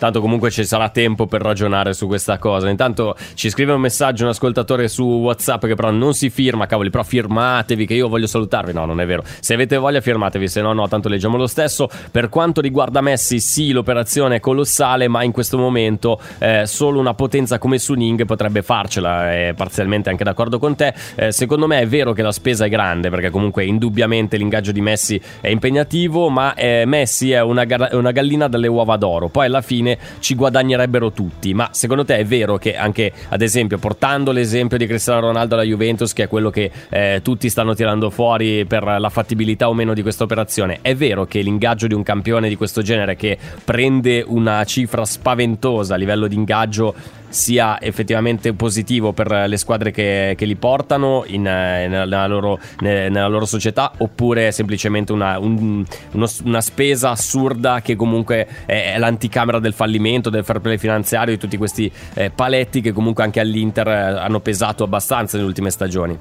Tanto 0.00 0.22
comunque 0.22 0.50
ci 0.50 0.64
sarà 0.64 0.88
tempo 0.88 1.26
per 1.26 1.42
ragionare 1.42 1.92
su 1.92 2.06
questa 2.06 2.38
cosa. 2.38 2.70
Intanto 2.70 3.14
ci 3.34 3.50
scrive 3.50 3.72
un 3.72 3.82
messaggio 3.82 4.24
un 4.24 4.30
ascoltatore 4.30 4.88
su 4.88 5.04
WhatsApp 5.04 5.66
che 5.66 5.74
però 5.74 5.90
non 5.90 6.14
si 6.14 6.30
firma, 6.30 6.64
cavoli, 6.64 6.88
però 6.88 7.02
firmatevi 7.02 7.84
che 7.84 7.92
io 7.92 8.08
voglio 8.08 8.26
salutarvi. 8.26 8.72
No, 8.72 8.86
non 8.86 8.98
è 9.02 9.04
vero. 9.04 9.22
Se 9.40 9.52
avete 9.52 9.76
voglia 9.76 10.00
firmatevi, 10.00 10.48
se 10.48 10.62
no 10.62 10.72
no, 10.72 10.88
tanto 10.88 11.10
leggiamo 11.10 11.36
lo 11.36 11.46
stesso. 11.46 11.86
Per 12.10 12.30
quanto 12.30 12.62
riguarda 12.62 13.02
Messi, 13.02 13.40
sì, 13.40 13.72
l'operazione 13.72 14.36
è 14.36 14.40
colossale, 14.40 15.06
ma 15.06 15.22
in 15.22 15.32
questo 15.32 15.58
momento 15.58 16.18
eh, 16.38 16.64
solo 16.64 16.98
una 16.98 17.12
potenza 17.12 17.58
come 17.58 17.78
Suning 17.78 18.24
potrebbe 18.24 18.62
farcela, 18.62 19.30
è 19.30 19.52
parzialmente 19.54 20.08
anche 20.08 20.24
d'accordo 20.24 20.58
con 20.58 20.76
te. 20.76 20.94
Eh, 21.14 21.30
secondo 21.30 21.66
me 21.66 21.78
è 21.78 21.86
vero 21.86 22.14
che 22.14 22.22
la 22.22 22.32
spesa 22.32 22.64
è 22.64 22.70
grande, 22.70 23.10
perché 23.10 23.28
comunque 23.28 23.66
indubbiamente 23.66 24.38
l'ingaggio 24.38 24.72
di 24.72 24.80
Messi 24.80 25.20
è 25.42 25.48
impegnativo, 25.48 26.30
ma 26.30 26.54
eh, 26.54 26.84
Messi 26.86 27.32
è 27.32 27.42
una, 27.42 27.64
ga- 27.64 27.90
una 27.92 28.12
gallina 28.12 28.48
dalle 28.48 28.66
uova 28.66 28.96
d'oro. 28.96 29.28
Poi 29.28 29.44
alla 29.44 29.60
fine 29.60 29.89
fine 29.90 29.98
ci 30.20 30.34
guadagnerebbero 30.34 31.12
tutti. 31.12 31.54
Ma 31.54 31.68
secondo 31.72 32.04
te 32.04 32.18
è 32.18 32.24
vero 32.24 32.58
che 32.58 32.76
anche, 32.76 33.12
ad 33.28 33.42
esempio, 33.42 33.78
portando 33.78 34.30
l'esempio 34.32 34.78
di 34.78 34.86
Cristiano 34.86 35.20
Ronaldo 35.20 35.54
alla 35.54 35.64
Juventus, 35.64 36.12
che 36.12 36.24
è 36.24 36.28
quello 36.28 36.50
che 36.50 36.70
eh, 36.88 37.20
tutti 37.22 37.48
stanno 37.48 37.74
tirando 37.74 38.10
fuori 38.10 38.64
per 38.66 38.84
la 38.84 39.08
fattibilità 39.08 39.68
o 39.68 39.74
meno 39.74 39.94
di 39.94 40.02
questa 40.02 40.24
operazione, 40.24 40.78
è 40.82 40.94
vero 40.94 41.26
che 41.26 41.40
l'ingaggio 41.40 41.86
di 41.86 41.94
un 41.94 42.02
campione 42.02 42.48
di 42.48 42.56
questo 42.56 42.82
genere 42.82 43.16
che 43.16 43.38
prende 43.64 44.22
una 44.26 44.64
cifra 44.64 45.04
spaventosa 45.04 45.94
a 45.94 45.96
livello 45.96 46.26
di 46.26 46.34
ingaggio 46.34 46.94
sia 47.30 47.80
effettivamente 47.80 48.52
positivo 48.52 49.12
per 49.12 49.44
le 49.46 49.56
squadre 49.56 49.90
che, 49.90 50.34
che 50.36 50.44
li 50.44 50.56
portano 50.56 51.24
in, 51.26 51.46
eh, 51.46 51.88
nella, 51.88 52.26
loro, 52.26 52.58
nella, 52.80 53.28
loro, 53.28 53.46
società 53.46 53.92
oppure 53.98 54.52
semplicemente 54.52 55.12
una, 55.12 55.38
un, 55.38 55.84
uno, 56.12 56.26
una, 56.44 56.60
spesa 56.60 57.10
assurda 57.10 57.80
che 57.80 57.96
comunque 57.96 58.46
è, 58.66 58.92
è, 58.94 58.98
l'anticamera 58.98 59.58
del 59.58 59.72
fallimento, 59.72 60.28
del 60.28 60.44
fair 60.44 60.60
play 60.60 60.76
finanziario, 60.76 61.34
di 61.34 61.40
tutti 61.40 61.56
questi 61.56 61.90
eh, 62.14 62.30
paletti 62.30 62.80
che 62.80 62.92
comunque 62.92 63.24
anche 63.24 63.40
all'Inter 63.40 63.88
eh, 63.88 63.92
hanno 63.92 64.40
pesato 64.40 64.84
abbastanza 64.84 65.36
nelle 65.36 65.48
ultime 65.48 65.70
stagioni. 65.70 66.18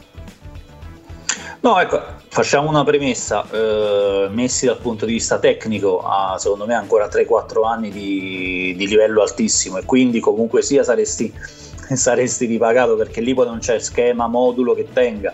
No, 1.62 1.78
ecco, 1.78 2.02
facciamo 2.30 2.70
una 2.70 2.86
premessa. 2.86 3.46
Eh, 3.52 4.30
Messi 4.32 4.66
dal 4.66 4.78
punto 4.78 5.06
di 5.06 5.12
vista 5.12 5.40
tecnico 5.40 6.02
ha 6.02 6.38
secondo 6.38 6.66
me 6.66 6.74
ancora 6.74 7.08
3-4 7.08 7.66
anni 7.66 7.90
di, 7.92 8.74
di, 8.78 8.88
livello 8.88 9.22
altissimo 9.22 9.78
e 9.78 9.84
quindi 9.84 10.22
comunque 10.22 10.62
sia 10.62 10.84
saresti, 10.84 11.34
saresti 11.94 12.46
ripagato 12.46 12.96
perché 12.96 13.20
lì 13.20 13.34
poi 13.34 13.48
non 13.48 13.60
c'è 13.60 13.78
schema, 13.80 14.28
modulo 14.28 14.74
che 14.74 14.88
tenga. 14.94 15.34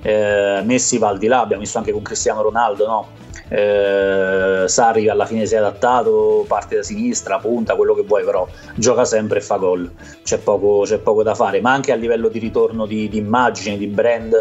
Eh, 0.00 0.62
Messi 0.64 0.96
va 0.96 1.08
al 1.08 1.18
di 1.18 1.26
là, 1.26 1.40
abbiamo 1.40 1.62
visto 1.62 1.76
anche 1.76 1.92
con 1.92 2.00
Cristiano 2.00 2.40
Ronaldo, 2.40 2.86
no? 2.86 3.08
Eh, 3.52 4.64
Sarri 4.66 5.08
alla 5.08 5.26
fine 5.26 5.44
si 5.44 5.54
è 5.54 5.58
adattato, 5.58 6.44
parte 6.48 6.76
da 6.76 6.82
sinistra, 6.82 7.38
punta, 7.38 7.76
quello 7.76 7.94
che 7.94 8.02
vuoi, 8.02 8.24
però 8.24 8.48
gioca 8.74 9.04
sempre 9.04 9.38
e 9.38 9.42
fa 9.42 9.56
gol, 9.56 9.90
c'è 10.22 10.38
poco, 10.38 10.82
c'è 10.84 10.98
poco 10.98 11.22
da 11.22 11.34
fare, 11.34 11.60
ma 11.60 11.72
anche 11.72 11.92
a 11.92 11.96
livello 11.96 12.28
di 12.28 12.38
ritorno 12.38 12.86
di, 12.86 13.08
di 13.08 13.18
immagine, 13.18 13.76
di 13.76 13.86
brand 13.88 14.32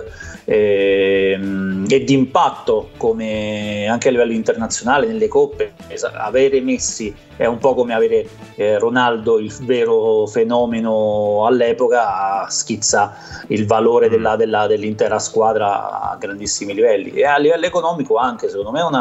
eh, 0.45 1.37
e 1.87 2.03
di 2.03 2.13
impatto, 2.13 2.91
come 2.95 3.87
anche 3.89 4.07
a 4.07 4.11
livello 4.11 4.31
internazionale 4.31 5.07
nelle 5.07 5.27
coppe, 5.27 5.73
avere 6.17 6.61
Messi 6.61 7.13
è 7.41 7.47
un 7.47 7.57
po' 7.57 7.73
come 7.73 7.95
avere 7.95 8.27
eh, 8.55 8.77
Ronaldo, 8.77 9.39
il 9.39 9.51
vero 9.61 10.27
fenomeno 10.27 11.47
all'epoca, 11.47 12.47
schizza 12.49 13.15
il 13.47 13.65
valore 13.65 14.07
mm. 14.07 14.11
della, 14.11 14.35
della, 14.35 14.67
dell'intera 14.67 15.17
squadra 15.17 16.11
a 16.11 16.17
grandissimi 16.19 16.75
livelli 16.75 17.09
e 17.09 17.25
a 17.25 17.37
livello 17.37 17.65
economico 17.65 18.17
anche, 18.17 18.47
secondo 18.47 18.69
me 18.69 18.81
una, 18.81 19.00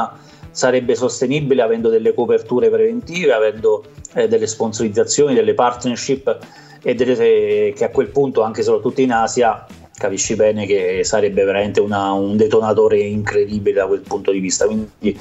sarebbe 0.50 0.94
sostenibile 0.94 1.62
avendo 1.62 1.88
delle 1.88 2.14
coperture 2.14 2.70
preventive, 2.70 3.32
avendo 3.32 3.84
eh, 4.14 4.28
delle 4.28 4.46
sponsorizzazioni, 4.46 5.34
delle 5.34 5.54
partnership 5.54 6.38
e 6.82 6.94
delle, 6.94 7.72
che 7.74 7.84
a 7.84 7.90
quel 7.90 8.08
punto, 8.08 8.42
anche 8.42 8.62
soprattutto 8.62 9.00
in 9.00 9.12
Asia, 9.12 9.66
capisci 10.00 10.34
bene 10.34 10.64
che 10.64 11.04
sarebbe 11.04 11.44
veramente 11.44 11.78
una, 11.80 12.12
un 12.12 12.36
detonatore 12.36 12.98
incredibile 13.00 13.80
da 13.80 13.86
quel 13.86 14.00
punto 14.00 14.32
di 14.32 14.40
vista. 14.40 14.64
Quindi 14.64 15.18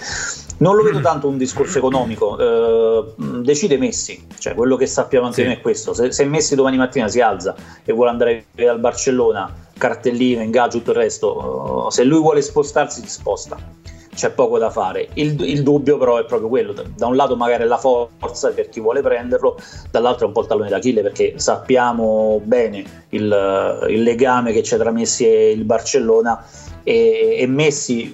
non 0.58 0.76
lo 0.76 0.84
vedo 0.84 1.02
tanto 1.02 1.28
un 1.28 1.38
discorso 1.38 1.78
economico, 1.78 2.38
eh, 2.40 3.14
decide 3.42 3.78
Messi, 3.78 4.26
cioè 4.40 4.56
quello 4.56 4.78
che 4.78 4.88
sappiamo 4.88 5.26
anche 5.26 5.42
sì. 5.42 5.48
noi 5.48 5.58
è 5.58 5.62
questo, 5.62 5.94
se, 5.94 6.12
se, 6.12 6.24
Messi 6.26 6.56
domani 6.56 6.78
mattina 6.78 7.08
si 7.08 7.20
alza 7.20 7.56
e 7.84 7.92
vuole 7.92 8.10
andare 8.10 8.46
al 8.68 8.80
Barcellona, 8.80 9.54
cartellino, 9.78 10.42
ingaggio, 10.42 10.78
tutto 10.78 10.92
il 10.92 10.98
resto, 10.98 11.86
uh, 11.86 11.90
se 11.90 12.04
lui 12.04 12.20
vuole 12.20 12.42
spostarsi 12.42 13.02
si 13.02 13.10
sposta 13.10 13.58
c'è 14.20 14.32
poco 14.32 14.58
da 14.58 14.70
fare. 14.70 15.08
Il, 15.14 15.40
il, 15.44 15.64
dubbio 15.64 15.98
però 15.98 16.18
è 16.18 16.26
proprio 16.26 16.50
quello, 16.50 16.74
da 16.74 17.08
un 17.08 17.16
lato 17.16 17.38
magari 17.38 17.66
la 17.66 17.78
forza 17.78 18.50
per 18.50 18.68
chi 18.68 18.82
vuole 18.82 19.02
prenderlo, 19.02 19.58
dall'altro 19.92 20.28
un 20.28 20.34
po' 20.34 20.42
il 20.42 20.48
tallone 20.48 20.68
d'Achille 20.68 21.02
perché 21.02 21.36
sappiamo 21.38 22.42
bene 22.44 22.84
il, 23.10 23.86
il 23.88 24.04
legame 24.04 24.52
che 24.52 24.60
c'è 24.60 24.78
tra 24.78 24.92
Messi 24.92 25.26
e 25.26 25.52
il 25.52 25.64
Barcellona 25.64 26.44
e, 26.84 27.38
e 27.40 27.48
Messi 27.48 28.14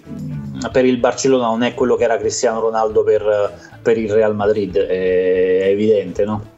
per 0.72 0.86
il 0.86 0.98
Barcellona 0.98 1.48
non 1.48 1.64
è 1.64 1.74
quello 1.74 1.96
che 1.96 2.04
era 2.04 2.18
Cristiano 2.18 2.60
Ronaldo 2.60 3.04
per, 3.04 3.58
per 3.82 3.98
il 3.98 4.12
Real 4.12 4.36
Madrid, 4.36 4.78
è 4.78 5.68
evidente, 5.70 6.24
no? 6.24 6.54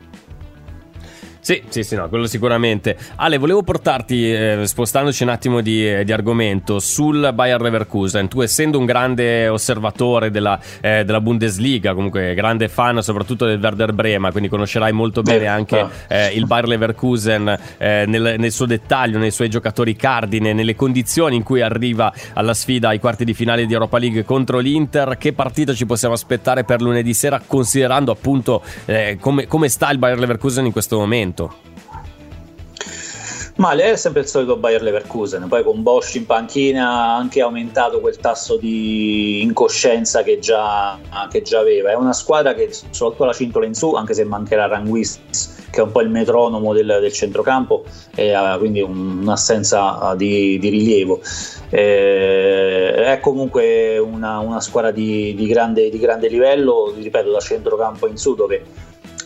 Sì, 1.48 1.64
sì, 1.70 1.82
sì, 1.84 1.96
no, 1.96 2.10
quello 2.10 2.28
sicuramente. 2.28 2.98
Ale, 3.16 3.38
volevo 3.38 3.64
portarti, 3.64 4.34
eh, 4.34 4.64
spostandoci 4.66 5.24
un 5.24 5.30
attimo 5.30 5.62
di, 5.62 5.90
eh, 5.90 6.04
di, 6.04 6.12
argomento, 6.12 6.80
sul 6.80 7.32
Bayer 7.34 7.62
Leverkusen. 7.62 8.28
Tu, 8.28 8.42
essendo 8.42 8.78
un 8.78 8.84
grande 8.84 9.48
osservatore 9.48 10.30
della, 10.30 10.60
eh, 10.82 11.06
della, 11.06 11.22
Bundesliga, 11.22 11.94
comunque 11.94 12.34
grande 12.34 12.68
fan 12.68 13.02
soprattutto 13.02 13.46
del 13.46 13.62
Werder 13.62 13.94
Brema, 13.94 14.30
quindi 14.32 14.50
conoscerai 14.50 14.92
molto 14.92 15.22
bene 15.22 15.48
anche 15.48 15.88
eh, 16.10 16.34
il 16.34 16.46
Bayer 16.48 16.68
Leverkusen 16.68 17.58
eh, 17.78 18.04
nel, 18.06 18.36
nel, 18.38 18.52
suo 18.52 18.66
dettaglio, 18.66 19.18
nei 19.18 19.32
suoi 19.32 19.48
giocatori 19.48 19.96
cardine, 19.96 20.52
nelle 20.52 20.76
condizioni 20.76 21.38
in 21.38 21.44
cui 21.44 21.62
arriva 21.62 22.12
alla 22.34 22.54
sfida 22.54 22.90
ai 22.90 23.00
quarti 23.00 23.24
di 23.24 23.34
finale 23.34 23.66
di 23.66 23.72
Europa 23.72 24.00
League 24.00 24.26
contro 24.26 24.60
l'Inter. 24.60 25.16
Che 25.18 25.32
partita 25.32 25.74
ci 25.74 25.86
possiamo 25.86 26.14
aspettare 26.14 26.66
per 26.66 26.82
lunedì 26.82 27.14
sera, 27.14 27.42
considerando 27.48 28.12
appunto 28.12 28.62
come, 29.22 29.48
come 29.48 29.70
sta 29.70 29.90
il 29.92 29.98
Bayer 29.98 30.20
Leverkusen 30.20 30.66
in 30.66 30.74
questo 30.74 30.98
momento? 30.98 31.36
Ma 33.58 33.74
lei 33.74 33.94
è 33.94 33.96
sempre 33.96 34.22
il 34.22 34.28
solito 34.28 34.56
Bayer 34.56 34.84
Leverkusen, 34.84 35.48
poi 35.48 35.64
con 35.64 35.82
Bosch 35.82 36.14
in 36.14 36.28
panchina 36.28 36.92
ha 36.92 37.16
anche 37.16 37.42
aumentato 37.42 38.00
quel 38.00 38.18
tasso 38.18 38.56
di 38.56 39.42
incoscienza 39.42 40.22
che 40.22 40.38
già, 40.38 41.00
che 41.32 41.42
già 41.42 41.60
aveva. 41.60 41.90
È 41.90 41.96
una 41.96 42.14
squadra 42.14 42.54
che 42.54 42.70
soprattutto 42.72 43.26
la 43.26 43.34
cintola 43.34 43.66
in 43.66 43.74
su, 43.74 43.96
anche 43.96 44.14
se 44.14 44.24
mancherà 44.26 44.68
Ranguis, 44.68 45.20
che 45.72 45.80
è 45.80 45.84
un 45.84 45.92
po' 45.92 46.02
il 46.02 46.10
metronomo 46.10 46.72
del, 46.72 46.86
del 47.02 47.12
centrocampo, 47.12 47.84
e 48.14 48.32
ha 48.32 48.60
quindi 48.60 48.82
un, 48.82 49.22
un'assenza 49.24 50.14
di, 50.16 50.60
di 50.60 50.70
rilievo. 50.70 51.20
Eh, 51.72 52.94
è 52.94 53.20
comunque 53.20 53.98
una, 53.98 54.38
una 54.38 54.62
squadra 54.62 54.92
di, 54.92 55.34
di, 55.34 55.48
grande, 55.48 55.90
di 55.90 55.98
grande 55.98 56.28
livello, 56.28 56.94
ripeto, 56.96 57.32
da 57.32 57.40
centrocampo 57.40 58.06
in 58.06 58.18
su 58.18 58.36
dove 58.36 58.64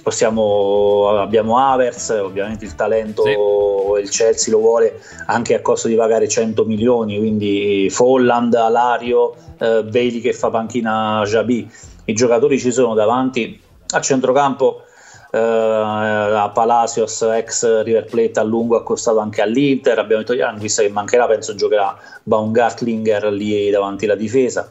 possiamo, 0.01 1.19
abbiamo 1.19 1.57
Avers, 1.57 2.09
ovviamente 2.09 2.65
il 2.65 2.75
talento 2.75 3.23
sì. 3.23 4.01
il 4.01 4.09
Chelsea 4.09 4.53
lo 4.53 4.59
vuole 4.59 4.99
anche 5.27 5.55
a 5.55 5.61
costo 5.61 5.87
di 5.87 5.95
pagare 5.95 6.27
100 6.27 6.65
milioni, 6.65 7.17
quindi 7.17 7.87
Folland, 7.89 8.53
Alario, 8.53 9.35
eh, 9.57 9.83
Bailey 9.83 10.21
che 10.21 10.33
fa 10.33 10.49
panchina 10.49 11.23
Jabi, 11.25 11.69
i 12.05 12.13
giocatori 12.13 12.59
ci 12.59 12.71
sono 12.71 12.93
davanti 12.93 13.59
a 13.89 14.01
centrocampo. 14.01 14.83
Uh, 15.33 15.37
a 15.37 16.51
Palacios 16.53 17.21
ex 17.21 17.83
River 17.83 18.03
Plate 18.03 18.37
a 18.37 18.43
lungo 18.43 18.75
accostato 18.75 19.19
anche 19.19 19.41
all'Inter 19.41 19.97
abbiamo 19.97 20.23
detto 20.23 20.35
Janguis 20.35 20.75
che 20.75 20.89
mancherà 20.89 21.25
penso 21.25 21.55
giocherà 21.55 21.97
Baumgartlinger 22.23 23.27
lì 23.27 23.69
davanti 23.69 24.03
alla 24.03 24.15
difesa 24.15 24.69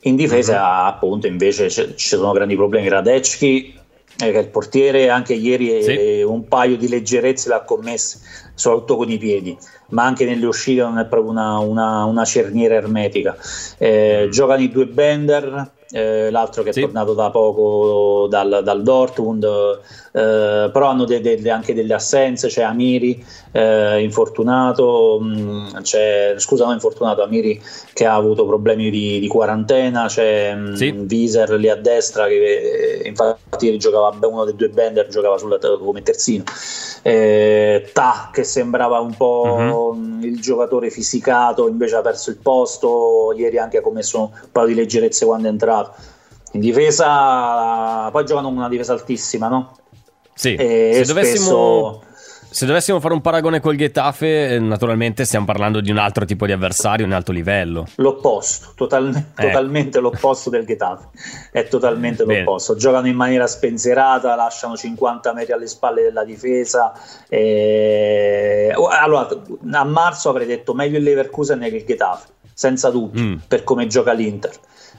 in 0.00 0.16
difesa 0.16 0.58
mm-hmm. 0.58 0.86
appunto 0.88 1.26
invece 1.26 1.70
ci 1.70 1.94
sono 1.96 2.32
grandi 2.32 2.54
problemi 2.54 2.88
Radecki 2.88 3.80
eh, 4.18 4.28
il 4.28 4.48
portiere 4.48 5.08
anche 5.08 5.34
ieri 5.34 5.82
sì. 5.82 5.90
eh, 5.90 6.22
un 6.22 6.46
paio 6.46 6.76
di 6.76 6.88
leggerezze 6.88 7.48
l'ha 7.48 7.62
commesse, 7.62 8.20
soprattutto 8.54 8.96
con 8.96 9.10
i 9.10 9.18
piedi, 9.18 9.56
ma 9.88 10.04
anche 10.04 10.24
nelle 10.24 10.46
uscite 10.46 10.82
non 10.82 10.98
è 10.98 11.06
proprio 11.06 11.30
una, 11.30 11.58
una, 11.58 12.04
una 12.04 12.24
cerniera 12.24 12.74
ermetica. 12.74 13.36
Eh, 13.78 14.24
mm. 14.26 14.30
giocano 14.30 14.62
i 14.62 14.70
due 14.70 14.86
Bender, 14.86 15.72
eh, 15.90 16.30
l'altro 16.30 16.62
che 16.62 16.72
sì. 16.72 16.80
è 16.80 16.82
tornato 16.82 17.14
da 17.14 17.30
poco 17.30 18.26
dal, 18.28 18.60
dal 18.62 18.82
Dortmund, 18.82 19.46
eh, 20.16 20.70
però 20.72 20.90
hanno 20.90 21.04
de, 21.04 21.20
de, 21.20 21.50
anche 21.50 21.74
delle 21.74 21.92
assenze, 21.92 22.46
c'è 22.46 22.62
Amiri 22.62 23.24
eh, 23.50 24.00
infortunato, 24.00 25.18
mh, 25.20 25.26
mm, 25.26 25.76
c'è, 25.82 26.34
scusa 26.36 26.64
non 26.66 26.74
infortunato, 26.74 27.20
Amiri 27.24 27.60
che 27.92 28.06
ha 28.06 28.14
avuto 28.14 28.46
problemi 28.46 28.90
di, 28.90 29.18
di 29.18 29.26
quarantena, 29.26 30.06
c'è 30.06 30.54
mh, 30.54 30.68
mm, 30.68 30.74
sì. 30.74 30.92
Viser 30.92 31.50
lì 31.54 31.68
a 31.68 31.74
destra 31.74 32.28
che 32.28 33.00
eh, 33.02 33.08
infatti 33.08 33.76
giocava 33.76 34.16
uno 34.28 34.44
dei 34.44 34.54
due 34.54 34.68
bender, 34.68 35.08
giocava 35.08 35.36
sulla, 35.36 35.58
come 35.58 36.02
terzino. 36.02 36.44
Eh, 37.02 37.90
Ta 37.92 38.30
che 38.32 38.44
sembrava 38.44 39.00
un 39.00 39.16
po' 39.16 39.56
uh-huh. 39.58 40.22
il 40.22 40.40
giocatore 40.40 40.90
fisicato 40.90 41.68
invece 41.68 41.96
ha 41.96 42.00
perso 42.02 42.30
il 42.30 42.36
posto 42.36 43.34
ieri 43.36 43.58
anche 43.58 43.78
ha 43.78 43.80
commesso 43.82 44.20
un 44.20 44.30
paio 44.50 44.68
di 44.68 44.74
leggerezze 44.74 45.26
quando 45.26 45.48
è 45.48 45.50
entrato 45.50 45.92
in 46.52 46.60
difesa 46.60 48.08
poi 48.10 48.24
giocano 48.24 48.48
una 48.48 48.70
difesa 48.70 48.94
altissima 48.94 49.48
no? 49.48 49.76
Sì, 50.34 50.54
e 50.54 50.92
se 50.94 51.04
dovessimo... 51.04 52.02
Se 52.54 52.66
dovessimo 52.66 53.00
fare 53.00 53.14
un 53.14 53.20
paragone 53.20 53.58
col 53.58 53.74
Getafe, 53.74 54.50
eh, 54.50 54.58
naturalmente 54.60 55.24
stiamo 55.24 55.44
parlando 55.44 55.80
di 55.80 55.90
un 55.90 55.98
altro 55.98 56.24
tipo 56.24 56.46
di 56.46 56.52
avversario, 56.52 57.04
un 57.04 57.10
alto 57.10 57.32
livello. 57.32 57.84
L'opposto, 57.96 58.74
eh. 58.74 59.24
totalmente 59.34 59.98
l'opposto 59.98 60.50
del 60.50 60.64
Getafe. 60.64 61.08
È 61.50 61.66
totalmente 61.66 62.22
l'opposto. 62.22 62.76
Giocano 62.76 63.08
in 63.08 63.16
maniera 63.16 63.48
spensierata, 63.48 64.36
lasciano 64.36 64.76
50 64.76 65.32
metri 65.32 65.52
alle 65.52 65.66
spalle 65.66 66.02
della 66.02 66.22
difesa. 66.22 66.92
E... 67.28 68.72
Allora, 68.72 69.26
a 69.72 69.84
marzo 69.84 70.28
avrei 70.28 70.46
detto 70.46 70.74
meglio 70.74 70.98
il 70.98 71.02
Leverkusen 71.02 71.58
che 71.58 71.66
il 71.66 71.84
Getafe, 71.84 72.28
senza 72.52 72.88
dubbio, 72.90 73.20
mm. 73.20 73.34
per 73.48 73.64
come 73.64 73.88
gioca 73.88 74.12
l'Inter. 74.12 74.52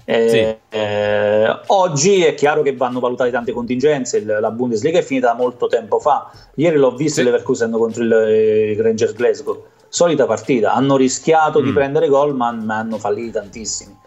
Eh, 0.08 0.30
sì. 0.30 0.78
eh, 0.78 1.60
oggi 1.68 2.24
è 2.24 2.36
chiaro 2.36 2.62
che 2.62 2.76
vanno 2.76 3.00
valutate 3.00 3.32
tante 3.32 3.52
contingenze, 3.52 4.18
il, 4.18 4.38
la 4.40 4.52
Bundesliga 4.52 5.00
è 5.00 5.02
finita 5.02 5.34
molto 5.34 5.66
tempo 5.66 6.00
fa, 6.00 6.30
ieri 6.56 6.78
l'ho 6.78 6.96
visto 6.96 7.22
sì. 7.22 7.26
Leverkusen 7.26 7.72
contro 7.72 8.04
il, 8.04 8.12
il 8.78 8.84
Rangers 8.84 9.14
Glasgow, 9.14 9.64
solita 9.90 10.28
partita, 10.28 10.74
hanno 10.74 10.96
rischiato 10.96 11.60
mm. 11.60 11.64
di 11.64 11.72
prendere 11.72 12.08
gol 12.08 12.36
ma, 12.36 12.52
ma 12.52 12.78
hanno 12.78 13.00
fallito 13.00 13.40
tantissimi. 13.40 13.98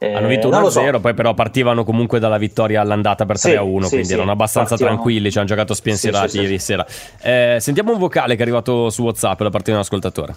Eh, 0.00 0.14
hanno 0.14 0.28
vinto 0.28 0.48
1-0, 0.48 0.68
so. 0.68 1.00
poi 1.00 1.12
però 1.12 1.34
partivano 1.34 1.82
comunque 1.82 2.20
dalla 2.20 2.38
vittoria 2.38 2.80
all'andata 2.80 3.26
per 3.26 3.34
3-1, 3.34 3.40
sì, 3.82 3.88
quindi 3.88 4.06
sì, 4.06 4.12
erano 4.12 4.30
abbastanza 4.30 4.68
partivano. 4.68 4.94
tranquilli, 4.94 5.32
ci 5.32 5.38
hanno 5.38 5.48
giocato 5.48 5.74
spensierati 5.74 6.38
ieri 6.38 6.60
sera. 6.60 6.86
Eh, 7.20 7.56
sentiamo 7.58 7.90
un 7.90 7.98
vocale 7.98 8.34
che 8.34 8.38
è 8.38 8.42
arrivato 8.42 8.90
su 8.90 9.02
WhatsApp 9.02 9.42
da 9.42 9.50
parte 9.50 9.70
di 9.70 9.76
un 9.76 9.82
ascoltatore. 9.82 10.36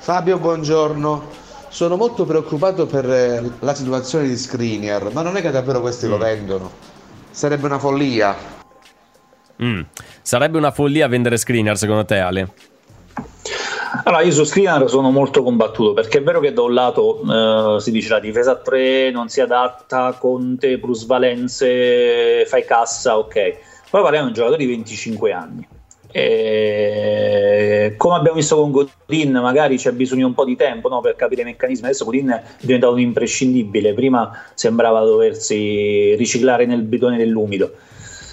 Fabio, 0.00 0.38
buongiorno. 0.38 1.47
Sono 1.68 1.96
molto 1.96 2.24
preoccupato 2.24 2.86
per 2.86 3.08
eh, 3.08 3.50
la 3.60 3.74
situazione 3.74 4.26
di 4.26 4.36
Screener, 4.36 5.10
ma 5.12 5.22
non 5.22 5.36
è 5.36 5.40
che 5.42 5.50
davvero 5.50 5.80
questi 5.80 6.06
mm. 6.06 6.10
lo 6.10 6.18
vendono. 6.18 6.70
Sarebbe 7.30 7.66
una 7.66 7.78
follia. 7.78 8.34
Mm. 9.62 9.82
Sarebbe 10.22 10.56
una 10.56 10.70
follia 10.70 11.06
vendere 11.08 11.36
Screener 11.36 11.76
secondo 11.76 12.04
te 12.04 12.18
Ale? 12.18 12.48
Allora, 14.04 14.22
io 14.22 14.32
su 14.32 14.44
Screener 14.44 14.88
sono 14.88 15.10
molto 15.10 15.42
combattuto 15.42 15.92
perché 15.92 16.18
è 16.18 16.22
vero 16.22 16.40
che 16.40 16.52
da 16.52 16.62
un 16.62 16.72
lato 16.72 17.76
eh, 17.76 17.80
si 17.80 17.90
dice 17.90 18.10
la 18.10 18.20
difesa 18.20 18.52
a 18.52 18.56
3 18.56 19.10
non 19.10 19.28
si 19.28 19.40
adatta, 19.40 20.16
Conte, 20.18 20.78
plusvalenze, 20.78 22.44
fai 22.46 22.64
cassa, 22.64 23.18
ok. 23.18 23.56
Poi 23.90 24.02
parliamo 24.02 24.24
di 24.24 24.30
un 24.30 24.32
giocatore 24.32 24.58
di 24.58 24.66
25 24.66 25.32
anni 25.32 25.68
e 26.20 27.94
come 27.96 28.16
abbiamo 28.16 28.36
visto 28.36 28.56
con 28.56 28.72
Godin, 28.72 29.30
magari 29.32 29.76
c'è 29.76 29.92
bisogno 29.92 30.26
un 30.26 30.34
po' 30.34 30.44
di 30.44 30.56
tempo 30.56 30.88
no, 30.88 31.00
per 31.00 31.14
capire 31.14 31.42
i 31.42 31.44
meccanismi. 31.44 31.86
Adesso 31.86 32.04
Godin 32.04 32.30
è 32.30 32.42
diventato 32.60 32.92
un 32.94 33.00
imprescindibile. 33.00 33.94
Prima 33.94 34.46
sembrava 34.54 35.04
doversi 35.04 36.16
riciclare 36.16 36.66
nel 36.66 36.82
bidone 36.82 37.16
dell'umido. 37.16 37.72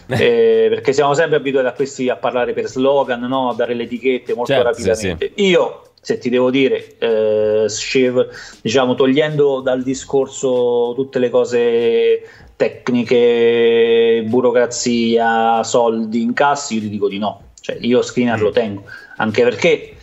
Eh, 0.08 0.68
perché 0.70 0.94
siamo 0.94 1.14
sempre 1.14 1.38
abituati 1.38 1.68
a 1.68 1.74
questi 1.74 2.10
a 2.10 2.16
parlare 2.16 2.54
per 2.54 2.68
slogan, 2.68 3.22
no? 3.22 3.50
a 3.50 3.54
dare 3.54 3.74
le 3.76 3.84
etichette 3.84 4.34
molto 4.34 4.52
certo, 4.52 4.70
rapidamente. 4.70 5.32
Sì. 5.36 5.48
Io, 5.48 5.82
se 6.02 6.18
ti 6.18 6.30
devo 6.30 6.50
dire, 6.50 6.98
eh, 6.98 7.66
Shev, 7.68 8.28
diciamo, 8.62 8.96
togliendo 8.96 9.62
dal 9.62 9.84
discorso 9.84 10.94
tutte 10.96 11.20
le 11.20 11.30
cose 11.30 12.22
tecniche, 12.56 14.24
burocrazia, 14.28 15.62
soldi, 15.64 16.22
incassi, 16.22 16.76
io 16.76 16.82
ti 16.82 16.90
dico 16.90 17.08
di 17.08 17.20
no 17.20 17.45
cioè, 17.66 17.78
io 17.82 18.04
screener 18.04 18.40
lo 18.40 18.50
mm. 18.50 18.54
tengo, 18.54 18.84
anche 19.18 19.42
perché 19.42 19.96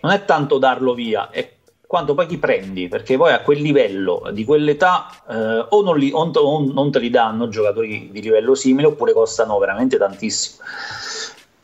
non 0.00 0.10
è 0.10 0.24
tanto 0.24 0.56
darlo 0.56 0.94
via, 0.94 1.28
è 1.28 1.46
quanto 1.86 2.14
poi 2.14 2.26
ti 2.26 2.38
prendi, 2.38 2.88
perché 2.88 3.18
poi 3.18 3.34
a 3.34 3.42
quel 3.42 3.60
livello, 3.60 4.30
di 4.32 4.42
quell'età, 4.42 5.10
eh, 5.28 5.66
o, 5.68 5.82
non 5.82 5.98
li, 5.98 6.10
o, 6.14 6.30
o 6.30 6.72
non 6.72 6.90
te 6.90 6.98
li 6.98 7.10
danno 7.10 7.48
giocatori 7.48 8.08
di 8.10 8.22
livello 8.22 8.54
simile, 8.54 8.86
oppure 8.86 9.12
costano 9.12 9.58
veramente 9.58 9.98
tantissimo. 9.98 10.64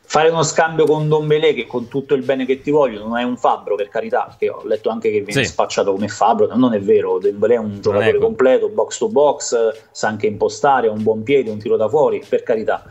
Fare 0.09 0.29
uno 0.29 0.43
scambio 0.43 0.85
con 0.85 1.07
Don 1.07 1.25
Belé, 1.25 1.55
che 1.55 1.65
con 1.65 1.87
tutto 1.87 2.13
il 2.13 2.21
bene 2.21 2.45
che 2.45 2.61
ti 2.61 2.69
voglio, 2.69 3.03
non 3.03 3.17
è 3.17 3.23
un 3.23 3.35
fabbro 3.35 3.73
per 3.73 3.89
carità, 3.89 4.25
perché 4.25 4.49
ho 4.49 4.61
letto 4.63 4.89
anche 4.89 5.09
che 5.09 5.21
viene 5.21 5.43
sì. 5.43 5.49
spacciato 5.49 5.91
come 5.91 6.07
fabbro, 6.07 6.55
non 6.55 6.75
è 6.75 6.79
vero, 6.79 7.17
Don 7.17 7.39
Belé 7.39 7.55
è 7.55 7.59
un 7.59 7.81
giocatore 7.81 8.19
completo, 8.19 8.69
box 8.69 8.97
to 8.99 9.09
box, 9.09 9.55
sa 9.89 10.07
anche 10.07 10.27
impostare, 10.27 10.87
ha 10.87 10.91
un 10.91 11.01
buon 11.01 11.23
piede, 11.23 11.49
un 11.49 11.57
tiro 11.57 11.77
da 11.77 11.89
fuori, 11.89 12.23
per 12.29 12.43
carità 12.43 12.83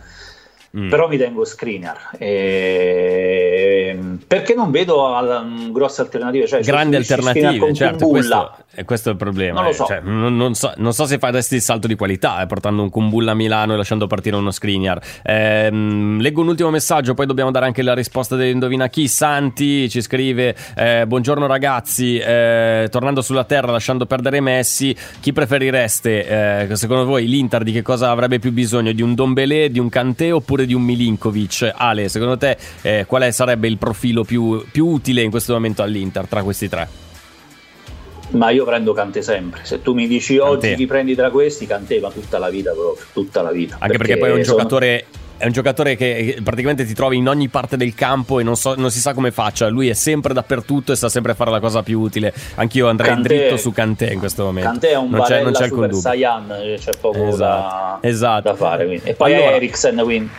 Mm. 0.77 0.91
Però 0.91 1.09
mi 1.09 1.17
tengo 1.17 1.45
screener 1.45 1.97
e... 2.19 3.97
perché 4.27 4.55
non 4.55 4.71
vedo 4.71 5.15
al, 5.15 5.71
grosse 5.71 6.03
alternative. 6.03 6.47
Cioè, 6.47 6.61
Grandi 6.61 6.97
alternative, 6.97 7.73
certo. 7.73 8.09
Questo, 8.09 8.53
questo, 8.85 9.09
è 9.09 9.13
il 9.13 9.19
problema. 9.19 9.61
Non, 9.61 9.71
eh. 9.71 9.73
so. 9.73 9.87
Cioè, 9.87 10.01
non, 10.01 10.37
non, 10.37 10.55
so, 10.55 10.73
non, 10.77 10.93
so. 10.93 11.07
se 11.07 11.19
faresti 11.19 11.55
il 11.55 11.63
salto 11.63 11.87
di 11.87 11.95
qualità 11.95 12.43
eh, 12.43 12.47
portando 12.47 12.83
un 12.83 12.91
Kumbulla 12.91 13.33
a 13.33 13.35
Milano 13.35 13.73
e 13.73 13.77
lasciando 13.77 14.07
partire 14.07 14.37
uno 14.37 14.51
screener. 14.51 15.01
Eh, 15.23 15.71
leggo 15.71 16.43
un 16.43 16.49
ultimo 16.49 16.71
messaggio, 16.71 17.15
poi 17.15 17.27
dobbiamo 17.27 17.51
dare 17.51 17.67
anche 17.67 17.83
la 17.83 17.95
risposta 17.95 18.37
dell'indovina 18.37 18.89
chi. 18.89 19.09
Santi 19.09 19.89
ci 19.89 20.03
scrive: 20.03 20.55
eh, 20.77 21.07
Buongiorno 21.07 21.47
ragazzi, 21.47 22.19
eh, 22.19 22.89
tornando 22.91 23.23
sulla 23.23 23.45
terra, 23.45 23.73
lasciando 23.73 24.05
perdere 24.05 24.41
Messi, 24.41 24.95
chi 25.21 25.33
preferireste? 25.33 26.69
Secondo 26.73 27.05
voi 27.05 27.27
l'Inter 27.27 27.63
di 27.63 27.73
che 27.73 27.83
cosa 27.83 28.11
avrebbe 28.11 28.39
più 28.39 28.53
bisogno? 28.53 28.93
Di 28.93 29.03
un 29.03 29.15
Dombelé, 29.15 29.71
di 29.71 29.79
un 29.79 29.89
Cantè 29.89 30.33
oppure 30.33 30.56
di 30.65 30.75
un 30.75 30.83
Milinkovic. 30.83 31.73
Ale, 31.75 32.09
secondo 32.09 32.37
te 32.39 32.57
eh, 32.83 33.05
quale 33.07 33.33
sarebbe 33.33 33.69
il 33.69 33.77
profilo 33.77 34.25
più, 34.25 34.65
più 34.71 34.87
utile 34.87 35.23
in 35.23 35.31
questo 35.31 35.53
momento 35.53 35.83
all'Inter 35.83 36.27
tra 36.27 36.43
questi 36.43 36.69
tre? 36.69 36.89
Ma 38.31 38.51
io 38.51 38.65
prendo 38.65 38.93
Cante 38.93 39.23
sempre. 39.23 39.61
Se 39.65 39.83
tu 39.83 39.95
mi 39.95 40.07
dici 40.07 40.39
oggi 40.39 40.75
chi 40.75 40.87
prendi 40.87 41.15
tra 41.15 41.31
questi, 41.31 41.67
Cante 41.67 42.01
va 42.01 42.11
tutta 42.11 42.39
la 42.39 42.49
vita 42.49 42.73
proprio, 42.73 43.05
tutta 43.13 43.43
la 43.43 43.53
vita. 43.53 43.77
Anche 43.79 43.97
perché, 43.97 44.17
perché 44.17 44.19
poi 44.19 44.31
è 44.31 44.33
un 44.33 44.45
sono... 44.45 44.57
giocatore 44.57 45.07
è 45.39 45.47
un 45.47 45.53
giocatore 45.53 45.97
che 45.97 46.39
praticamente 46.43 46.85
ti 46.85 46.95
trovi 46.95 47.17
in 47.17 47.29
ogni 47.29 47.49
parte 47.49 47.77
del 47.77 47.95
campo 47.95 48.41
e 48.41 48.43
non, 48.43 48.57
so, 48.57 48.75
non, 48.77 48.91
si 48.91 49.01
sa 49.01 49.15
come 49.15 49.31
faccia. 49.31 49.69
Lui 49.69 49.89
è 49.89 49.95
sempre 49.95 50.33
dappertutto 50.33 50.93
e 50.93 50.97
sa 50.97 51.09
sempre 51.09 51.35
fare 51.35 51.51
la 51.51 51.61
cosa 51.61 51.83
più 51.83 52.01
utile. 52.01 52.33
Anch'io 52.55 52.89
andrei 52.89 53.11
Kanté, 53.11 53.29
dritto 53.29 53.57
su 53.57 53.73
Kanté 53.73 54.13
in 54.13 54.19
questo 54.19 54.45
momento. 54.45 54.71
Kanté 54.71 54.91
è 54.91 54.97
un 54.97 55.11
non 55.11 55.23
c'è, 55.23 55.43
non 55.43 55.53
c'è 55.53 55.69
Super 55.69 55.95
Saiyan, 55.95 56.47
c'è 56.79 56.93
poco 57.01 57.29
esatto, 57.29 57.99
da, 58.01 58.09
esatto. 58.09 58.49
da, 58.49 58.55
fare. 58.55 58.87
Quindi. 58.87 59.09
E 59.09 59.15
poi 59.15 59.35
allora, 59.35 59.57
Eriksen, 59.57 60.01
quindi 60.03 60.31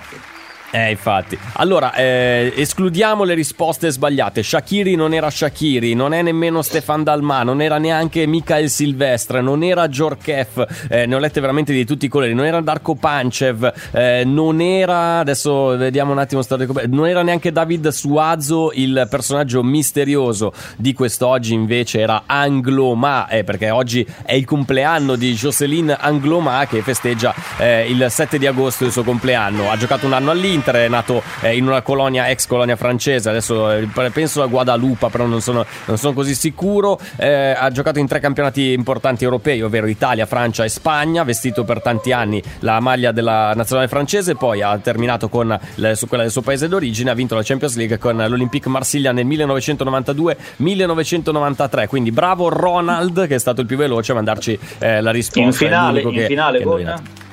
eh, 0.72 0.91
infatti. 0.91 1.38
Allora, 1.53 1.93
eh, 1.93 2.51
escludiamo 2.55 3.24
le 3.24 3.34
risposte 3.34 3.89
sbagliate. 3.89 4.43
Shakiri 4.43 4.95
non 4.95 5.13
era 5.13 5.30
Shakiri, 5.30 5.93
non 5.93 6.13
è 6.13 6.22
nemmeno 6.22 6.61
Stefan 6.61 7.03
Dalma, 7.03 7.43
non 7.43 7.61
era 7.61 7.78
neanche 7.78 8.26
Mikhail 8.26 8.70
Silvestre, 8.70 9.41
non 9.41 9.63
era 9.63 9.88
Jorkev, 9.88 10.68
eh, 10.89 11.05
ne 11.05 11.15
ho 11.15 11.20
lette 11.20 11.39
veramente 11.39 11.72
di 11.72 11.86
tutti 11.86 12.05
i 12.05 12.09
colori, 12.09 12.34
non 12.34 12.45
era 12.45 12.59
Darko 12.59 12.95
Panchev, 12.95 13.74
eh, 13.91 14.24
non 14.26 14.59
era, 14.59 15.20
adesso 15.20 15.78
vediamo 15.78 16.11
un 16.11 16.20
attimo, 16.20 16.41
non 16.88 17.07
era 17.07 17.24
neanche 17.24 17.51
David 17.51 17.88
Suazo, 17.88 18.72
il 18.74 19.07
personaggio 19.09 19.63
misterioso 19.63 20.51
di 20.76 20.93
quest'oggi 20.93 21.53
invece 21.53 22.01
era 22.01 22.24
Angloma, 22.26 23.28
eh, 23.30 23.45
perché 23.45 23.70
oggi 23.70 24.05
è 24.24 24.34
il 24.34 24.45
compleanno 24.45 25.15
di 25.15 25.34
Jocelyn 25.34 25.95
Angloma 25.97 26.65
che 26.68 26.82
festeggia 26.82 27.34
eh, 27.57 27.89
il 27.89 28.05
7 28.09 28.38
di 28.38 28.47
agosto 28.47 28.84
il 28.84 28.91
suo 28.91 29.03
compleanno. 29.03 29.72
Ha 29.72 29.78
giocato 29.78 30.05
un 30.05 30.13
anno 30.13 30.32
all'Inter 30.32 30.57
l'Inter, 30.58 30.76
è 30.76 30.88
nato 30.88 31.24
eh, 31.41 31.55
in 31.55 31.68
una 31.68 31.82
colonia, 31.82 32.30
ex 32.30 32.47
colonia 32.47 32.76
francese, 32.76 33.30
adesso 33.30 33.72
eh, 33.72 33.88
penso 34.12 34.41
a 34.41 34.47
Guadalupe, 34.47 35.08
però 35.10 35.26
non 35.26 35.41
sono, 35.41 35.66
non 35.86 35.97
sono 35.97 36.14
così 36.14 36.36
sicuro. 36.36 36.99
Eh, 37.16 37.55
ha 37.58 37.70
giocato 37.72 37.99
in 37.99 38.08
tre 38.08 38.20
campionati 38.20 38.74
importanti 38.74 39.24
europei, 39.24 39.62
ovvero 39.62 39.88
Italia, 39.88 40.26
Francia 40.26 40.64
e 40.64 40.70
Spagna, 40.70 41.24
vestito 41.24 41.64
per 41.64 41.82
tanti 41.82 42.12
anni 42.12 42.41
la 42.60 42.80
maglia 42.80 43.12
della 43.12 43.53
nazionale 43.55 43.88
francese, 43.88 44.36
poi 44.36 44.62
ha 44.62 44.78
terminato 44.80 45.30
con 45.30 45.58
le, 45.76 45.95
su 45.95 46.08
quella 46.08 46.24
del 46.24 46.32
suo 46.32 46.41
paese 46.41 46.68
d'origine, 46.68 47.12
ha 47.12 47.14
vinto 47.14 47.36
la 47.36 47.43
Champions 47.43 47.76
League 47.76 47.99
con 47.99 48.18
l'Olympique 48.18 48.72
Marsiglia 48.72 49.12
nel 49.12 49.28
1992-1993. 49.28 51.88
Quindi 51.88 52.12
bravo 52.12 52.49
Ronald, 52.49 53.28
che 53.28 53.36
è 53.36 53.39
stato 53.39 53.62
il 53.62 53.68
più 53.68 53.78
veloce 53.78 54.12
a 54.12 54.16
mandarci 54.16 54.60
eh, 54.80 55.01
la 55.01 55.12
risposta. 55.12 55.41
In 55.41 55.53
finale, 55.53 56.01
in 56.01 56.26
finale 56.26 56.62
con 56.62 56.84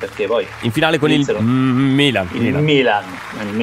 perché 0.05 0.27
poi 0.27 0.47
in 0.61 0.73
finale 0.73 0.99
con 0.99 1.11
il 1.11 1.27
Milan. 1.41 2.29
Il 2.33 2.41
Milan. 2.41 2.65
Milan. 2.65 3.05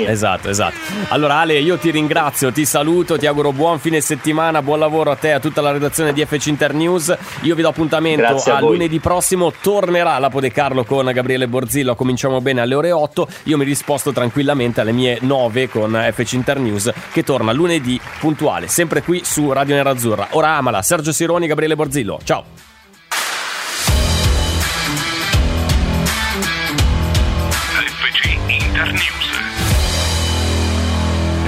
Esatto, 0.10 0.50
esatto. 0.50 0.76
Allora 1.10 1.40
Ale, 1.40 1.60
io 1.60 1.78
ti 1.78 1.92
ringrazio, 1.92 2.52
ti 2.52 2.66
saluto, 2.66 3.18
ti 3.18 3.26
auguro 3.26 3.52
buon 3.52 3.80
fine 3.80 4.02
settimana, 4.02 4.62
buon 4.62 4.80
lavoro 4.80 5.12
a 5.12 5.16
te 5.16 5.30
e 5.30 5.32
a 5.32 5.40
tutta 5.40 5.62
la 5.62 5.72
redazione 5.72 6.14
di 6.14 6.26
FC 6.26 6.48
Internews. 6.48 7.16
Io 7.42 7.56
vi 7.56 7.62
do 7.62 7.70
appuntamento 7.70 8.26
a, 8.26 8.56
a 8.56 8.60
lunedì 8.60 9.00
prossimo, 9.00 9.52
tornerà 9.62 10.18
la 10.18 10.30
De 10.42 10.52
Carlo 10.52 10.84
con 10.84 11.10
Gabriele 11.14 11.48
Borzillo, 11.48 11.96
cominciamo 11.96 12.42
bene 12.42 12.62
alle 12.62 12.76
ore 12.76 12.92
8, 12.92 13.28
io 13.44 13.58
mi 13.58 13.64
risposto 13.64 14.12
tranquillamente 14.12 14.82
alle 14.82 14.92
mie 14.92 15.20
9 15.22 15.70
con 15.70 16.10
FC 16.12 16.34
Internews 16.34 16.92
che 17.12 17.24
torna 17.24 17.52
lunedì 17.52 18.00
puntuale, 18.20 18.68
sempre 18.68 19.04
qui 19.04 19.22
su 19.24 19.52
Radio 19.52 19.76
Nerazzurra. 19.76 20.30
Ora 20.32 20.56
amala, 20.56 20.82
Sergio 20.82 21.12
Sironi, 21.12 21.48
Gabriele 21.48 21.76
Borzillo. 21.76 22.20
Ciao. 22.24 22.44
FC 28.12 28.38
Internews. 28.48 29.31